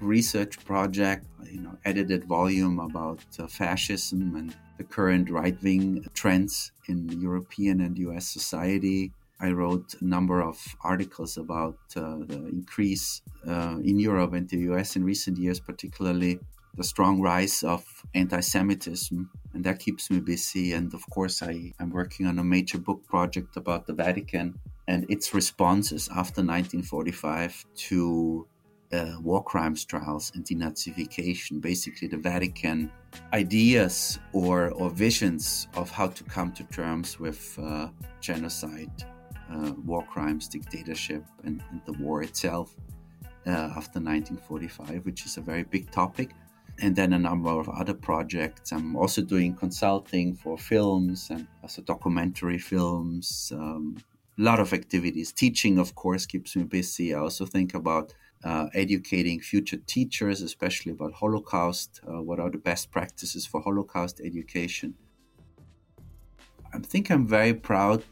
research 0.00 0.64
project, 0.64 1.26
you 1.50 1.62
know, 1.62 1.76
edited 1.84 2.22
volume 2.26 2.78
about 2.78 3.18
uh, 3.40 3.48
fascism 3.48 4.36
and 4.36 4.54
the 4.78 4.84
current 4.84 5.28
right-wing 5.28 6.06
trends 6.14 6.70
in 6.86 7.08
European 7.20 7.80
and 7.80 7.98
US 7.98 8.28
society. 8.28 9.10
I 9.40 9.50
wrote 9.50 9.96
a 10.00 10.04
number 10.04 10.40
of 10.40 10.56
articles 10.84 11.36
about 11.36 11.78
uh, 11.96 12.18
the 12.18 12.46
increase 12.52 13.20
uh, 13.48 13.78
in 13.82 13.98
Europe 13.98 14.32
and 14.32 14.48
the 14.48 14.58
US 14.70 14.94
in 14.94 15.02
recent 15.02 15.38
years, 15.38 15.58
particularly 15.58 16.38
the 16.74 16.84
strong 16.84 17.20
rise 17.20 17.62
of 17.62 17.84
anti-Semitism, 18.14 19.30
and 19.52 19.64
that 19.64 19.78
keeps 19.78 20.10
me 20.10 20.20
busy. 20.20 20.72
And 20.72 20.92
of 20.94 21.08
course, 21.10 21.42
I 21.42 21.72
am 21.78 21.90
working 21.90 22.26
on 22.26 22.38
a 22.38 22.44
major 22.44 22.78
book 22.78 23.06
project 23.06 23.56
about 23.56 23.86
the 23.86 23.92
Vatican 23.92 24.58
and 24.88 25.06
its 25.10 25.34
responses 25.34 26.08
after 26.08 26.40
1945 26.42 27.64
to 27.88 28.46
uh, 28.92 29.16
war 29.22 29.42
crimes 29.42 29.84
trials 29.84 30.32
and 30.34 30.44
denazification. 30.44 31.60
Basically, 31.60 32.08
the 32.08 32.18
Vatican 32.18 32.90
ideas 33.32 34.18
or 34.32 34.70
or 34.70 34.90
visions 34.90 35.68
of 35.74 35.90
how 35.90 36.08
to 36.08 36.24
come 36.24 36.52
to 36.52 36.64
terms 36.64 37.18
with 37.18 37.58
uh, 37.62 37.88
genocide, 38.20 38.92
uh, 39.50 39.72
war 39.84 40.04
crimes, 40.06 40.48
dictatorship, 40.48 41.24
and, 41.44 41.62
and 41.70 41.80
the 41.86 41.92
war 42.02 42.22
itself. 42.22 42.74
Uh, 43.44 43.50
after 43.50 43.98
1945, 43.98 45.04
which 45.04 45.26
is 45.26 45.36
a 45.36 45.40
very 45.40 45.64
big 45.64 45.90
topic 45.90 46.30
and 46.82 46.96
then 46.96 47.12
a 47.12 47.18
number 47.18 47.48
of 47.48 47.68
other 47.68 47.94
projects. 47.94 48.72
I'm 48.72 48.96
also 48.96 49.22
doing 49.22 49.54
consulting 49.54 50.34
for 50.34 50.58
films 50.58 51.30
and 51.30 51.46
also 51.62 51.80
documentary 51.80 52.58
films. 52.58 53.52
Um, 53.54 53.98
a 54.36 54.42
lot 54.42 54.58
of 54.58 54.72
activities. 54.72 55.32
Teaching, 55.32 55.78
of 55.78 55.94
course, 55.94 56.26
keeps 56.26 56.56
me 56.56 56.64
busy. 56.64 57.14
I 57.14 57.20
also 57.20 57.46
think 57.46 57.74
about 57.74 58.14
uh, 58.42 58.66
educating 58.74 59.40
future 59.40 59.76
teachers, 59.86 60.42
especially 60.42 60.90
about 60.90 61.12
Holocaust. 61.12 62.00
Uh, 62.04 62.20
what 62.20 62.40
are 62.40 62.50
the 62.50 62.58
best 62.58 62.90
practices 62.90 63.46
for 63.46 63.60
Holocaust 63.60 64.20
education? 64.24 64.94
I 66.74 66.78
think 66.78 67.10
I'm 67.10 67.28
very 67.28 67.54
proud 67.54 68.02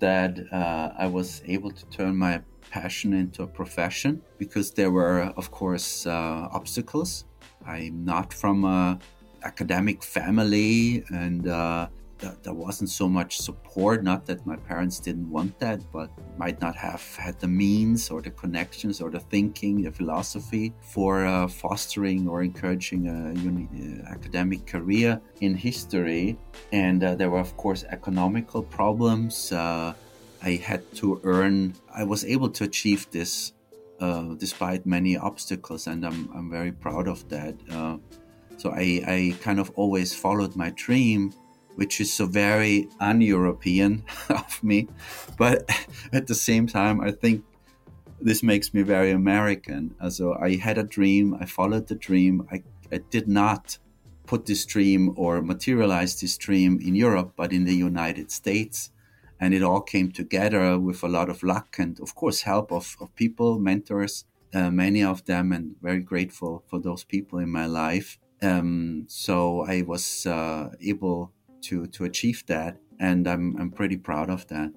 that 0.00 0.38
uh, 0.52 0.92
I 0.98 1.06
was 1.06 1.40
able 1.46 1.70
to 1.70 1.86
turn 1.86 2.16
my 2.16 2.42
passion 2.70 3.14
into 3.14 3.42
a 3.44 3.46
profession 3.46 4.20
because 4.36 4.72
there 4.72 4.90
were, 4.90 5.22
of 5.36 5.50
course, 5.50 6.06
uh, 6.06 6.48
obstacles 6.52 7.24
I'm 7.68 8.04
not 8.04 8.32
from 8.32 8.64
a 8.64 8.98
academic 9.44 10.02
family, 10.02 11.04
and 11.10 11.46
uh, 11.46 11.88
th- 12.18 12.32
there 12.42 12.54
wasn't 12.54 12.90
so 12.90 13.08
much 13.08 13.38
support. 13.38 14.02
Not 14.02 14.24
that 14.26 14.46
my 14.46 14.56
parents 14.56 14.98
didn't 14.98 15.30
want 15.30 15.58
that, 15.60 15.80
but 15.92 16.10
might 16.38 16.60
not 16.60 16.74
have 16.76 17.04
had 17.16 17.38
the 17.38 17.46
means 17.48 18.10
or 18.10 18.22
the 18.22 18.30
connections 18.30 19.00
or 19.00 19.10
the 19.10 19.20
thinking, 19.20 19.82
the 19.82 19.92
philosophy 19.92 20.72
for 20.80 21.26
uh, 21.26 21.46
fostering 21.46 22.26
or 22.26 22.42
encouraging 22.42 23.06
a 23.08 23.38
uni- 23.38 23.68
uh, 23.76 24.08
academic 24.08 24.66
career 24.66 25.20
in 25.40 25.54
history. 25.54 26.38
And 26.72 27.04
uh, 27.04 27.14
there 27.14 27.30
were, 27.30 27.40
of 27.40 27.56
course, 27.56 27.84
economical 27.90 28.62
problems. 28.62 29.52
Uh, 29.52 29.92
I 30.42 30.52
had 30.52 30.82
to 30.96 31.20
earn. 31.24 31.74
I 31.94 32.04
was 32.04 32.24
able 32.24 32.48
to 32.50 32.64
achieve 32.64 33.10
this 33.10 33.52
uh, 34.00 34.34
despite 34.36 34.86
many 34.86 35.16
obstacles, 35.16 35.86
and 35.86 36.04
I'm, 36.04 36.30
I'm 36.34 36.50
very 36.50 36.72
proud 36.72 37.08
of 37.08 37.28
that. 37.28 37.54
Uh, 37.70 37.98
So 38.58 38.70
I, 38.70 39.02
I 39.06 39.36
kind 39.40 39.60
of 39.60 39.70
always 39.76 40.12
followed 40.12 40.56
my 40.56 40.70
dream, 40.74 41.32
which 41.76 42.00
is 42.00 42.12
so 42.12 42.26
very 42.26 42.88
un 42.98 43.20
European 43.20 44.02
of 44.28 44.62
me. 44.62 44.88
But 45.36 45.70
at 46.12 46.26
the 46.26 46.34
same 46.34 46.66
time, 46.66 47.00
I 47.00 47.12
think 47.12 47.44
this 48.20 48.42
makes 48.42 48.74
me 48.74 48.82
very 48.82 49.12
American. 49.12 49.94
So 50.10 50.34
I 50.34 50.56
had 50.56 50.76
a 50.76 50.82
dream, 50.82 51.36
I 51.40 51.46
followed 51.46 51.86
the 51.86 51.94
dream. 51.94 52.48
I, 52.50 52.64
I 52.90 52.98
did 53.10 53.28
not 53.28 53.78
put 54.26 54.46
this 54.46 54.66
dream 54.66 55.14
or 55.16 55.40
materialize 55.40 56.20
this 56.20 56.36
dream 56.36 56.80
in 56.82 56.96
Europe, 56.96 57.34
but 57.36 57.52
in 57.52 57.64
the 57.64 57.76
United 57.76 58.30
States. 58.32 58.90
And 59.40 59.54
it 59.54 59.62
all 59.62 59.80
came 59.80 60.10
together 60.10 60.78
with 60.78 61.02
a 61.02 61.08
lot 61.08 61.30
of 61.30 61.42
luck 61.42 61.76
and, 61.78 61.98
of 62.00 62.14
course, 62.14 62.42
help 62.42 62.72
of, 62.72 62.96
of 63.00 63.14
people, 63.14 63.58
mentors, 63.58 64.24
uh, 64.52 64.70
many 64.70 65.02
of 65.02 65.24
them, 65.26 65.52
and 65.52 65.76
very 65.80 66.00
grateful 66.00 66.64
for 66.68 66.80
those 66.80 67.04
people 67.04 67.38
in 67.38 67.50
my 67.50 67.66
life. 67.66 68.18
Um, 68.42 69.04
so 69.08 69.64
I 69.66 69.82
was 69.82 70.26
uh, 70.26 70.70
able 70.80 71.32
to 71.62 71.86
to 71.86 72.04
achieve 72.04 72.44
that, 72.46 72.76
and 73.00 73.26
I'm 73.26 73.56
I'm 73.58 73.70
pretty 73.70 73.96
proud 73.96 74.30
of 74.30 74.46
that. 74.48 74.72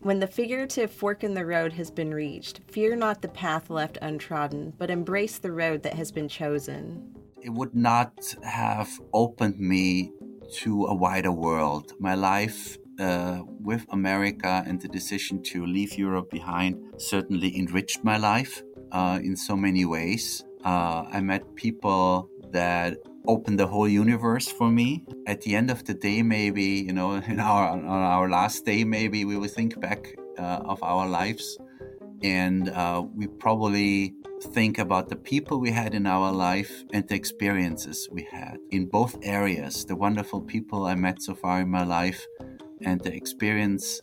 When 0.00 0.20
the 0.20 0.26
figurative 0.26 0.90
fork 0.90 1.24
in 1.24 1.32
the 1.34 1.46
road 1.46 1.72
has 1.74 1.90
been 1.90 2.12
reached, 2.12 2.60
fear 2.70 2.94
not 2.94 3.22
the 3.22 3.28
path 3.28 3.70
left 3.70 3.96
untrodden, 4.02 4.74
but 4.76 4.90
embrace 4.90 5.38
the 5.38 5.52
road 5.52 5.82
that 5.82 5.94
has 5.94 6.12
been 6.12 6.28
chosen. 6.28 7.14
It 7.40 7.50
would 7.50 7.74
not 7.74 8.34
have 8.42 8.90
opened 9.12 9.58
me 9.58 10.12
to 10.60 10.86
a 10.86 10.94
wider 10.94 11.32
world. 11.32 11.92
My 11.98 12.14
life 12.14 12.76
uh, 12.98 13.42
with 13.60 13.84
America 13.90 14.62
and 14.66 14.80
the 14.80 14.88
decision 14.88 15.42
to 15.42 15.66
leave 15.66 15.98
Europe 15.98 16.30
behind 16.30 16.76
certainly 16.98 17.56
enriched 17.58 18.04
my 18.04 18.16
life 18.16 18.62
uh, 18.92 19.18
in 19.22 19.36
so 19.36 19.56
many 19.56 19.84
ways. 19.84 20.44
Uh, 20.64 21.04
I 21.12 21.20
met 21.20 21.54
people 21.54 22.30
that 22.52 22.96
opened 23.26 23.58
the 23.58 23.66
whole 23.66 23.88
universe 23.88 24.48
for 24.48 24.70
me. 24.70 25.04
At 25.26 25.40
the 25.42 25.54
end 25.56 25.70
of 25.70 25.84
the 25.84 25.94
day, 25.94 26.22
maybe 26.22 26.64
you 26.64 26.92
know, 26.92 27.14
in 27.28 27.40
our 27.40 27.68
on 27.68 27.84
our 27.84 28.28
last 28.28 28.64
day, 28.64 28.84
maybe 28.84 29.24
we 29.24 29.36
will 29.36 29.48
think 29.48 29.80
back 29.80 30.14
uh, 30.38 30.60
of 30.64 30.82
our 30.82 31.06
lives, 31.06 31.58
and 32.22 32.68
uh, 32.70 33.02
we 33.14 33.26
probably 33.26 34.14
think 34.52 34.78
about 34.78 35.08
the 35.08 35.16
people 35.16 35.58
we 35.58 35.70
had 35.70 35.94
in 35.94 36.06
our 36.06 36.30
life 36.30 36.84
and 36.92 37.08
the 37.08 37.14
experiences 37.14 38.08
we 38.10 38.22
had 38.30 38.58
in 38.70 38.86
both 38.86 39.16
areas. 39.22 39.84
The 39.84 39.96
wonderful 39.96 40.40
people 40.40 40.84
I 40.84 40.94
met 40.94 41.22
so 41.22 41.34
far 41.34 41.60
in 41.60 41.70
my 41.70 41.84
life, 41.84 42.26
and 42.80 43.00
the 43.00 43.14
experience 43.14 44.00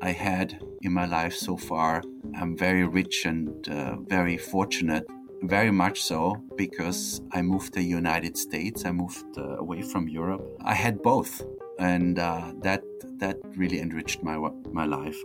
I 0.00 0.12
had 0.12 0.60
in 0.82 0.92
my 0.92 1.06
life 1.06 1.34
so 1.34 1.56
far. 1.56 2.02
I'm 2.38 2.56
very 2.56 2.86
rich 2.86 3.26
and 3.26 3.68
uh, 3.68 3.96
very 4.08 4.36
fortunate 4.38 5.06
very 5.42 5.70
much 5.70 6.02
so 6.02 6.36
because 6.56 7.22
I 7.32 7.42
moved 7.42 7.72
to 7.74 7.80
the 7.80 7.86
United 7.86 8.36
States. 8.36 8.84
I 8.84 8.92
moved 8.92 9.38
uh, 9.38 9.56
away 9.56 9.82
from 9.82 10.08
Europe. 10.08 10.44
I 10.62 10.74
had 10.74 11.02
both, 11.02 11.42
and 11.78 12.18
uh, 12.18 12.52
that 12.62 12.82
that 13.18 13.38
really 13.56 13.80
enriched 13.80 14.22
my 14.22 14.36
my 14.70 14.84
life. 14.84 15.18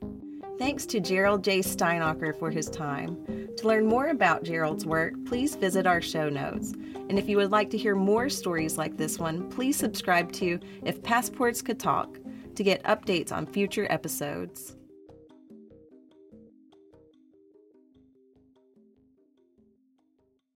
Thanks 0.58 0.86
to 0.88 1.02
Gerald 1.02 1.44
J. 1.44 1.60
Steinacher 1.60 2.38
for 2.40 2.50
his 2.50 2.70
time. 2.70 3.18
To 3.58 3.68
learn 3.68 3.86
more 3.86 4.08
about 4.08 4.44
Gerald's 4.44 4.86
work, 4.86 5.14
please 5.26 5.56
visit 5.56 5.86
our 5.86 6.02
show 6.02 6.30
notes. 6.30 6.72
And 7.10 7.20
if 7.20 7.28
you 7.28 7.36
would 7.38 7.52
like 7.52 7.70
to 7.72 7.78
hear 7.78 7.94
more 7.94 8.30
stories 8.30 8.78
like 8.78 8.96
this 8.96 9.20
one, 9.20 9.50
please 9.50 9.76
subscribe 9.76 10.32
to 10.34 10.60
If 10.84 11.04
Passports 11.04 11.62
Could 11.62 11.80
Talk 11.80 12.20
to 12.56 12.64
get 12.64 12.84
updates 12.84 13.32
on 13.32 13.46
future 13.46 13.88
episodes. 13.90 14.75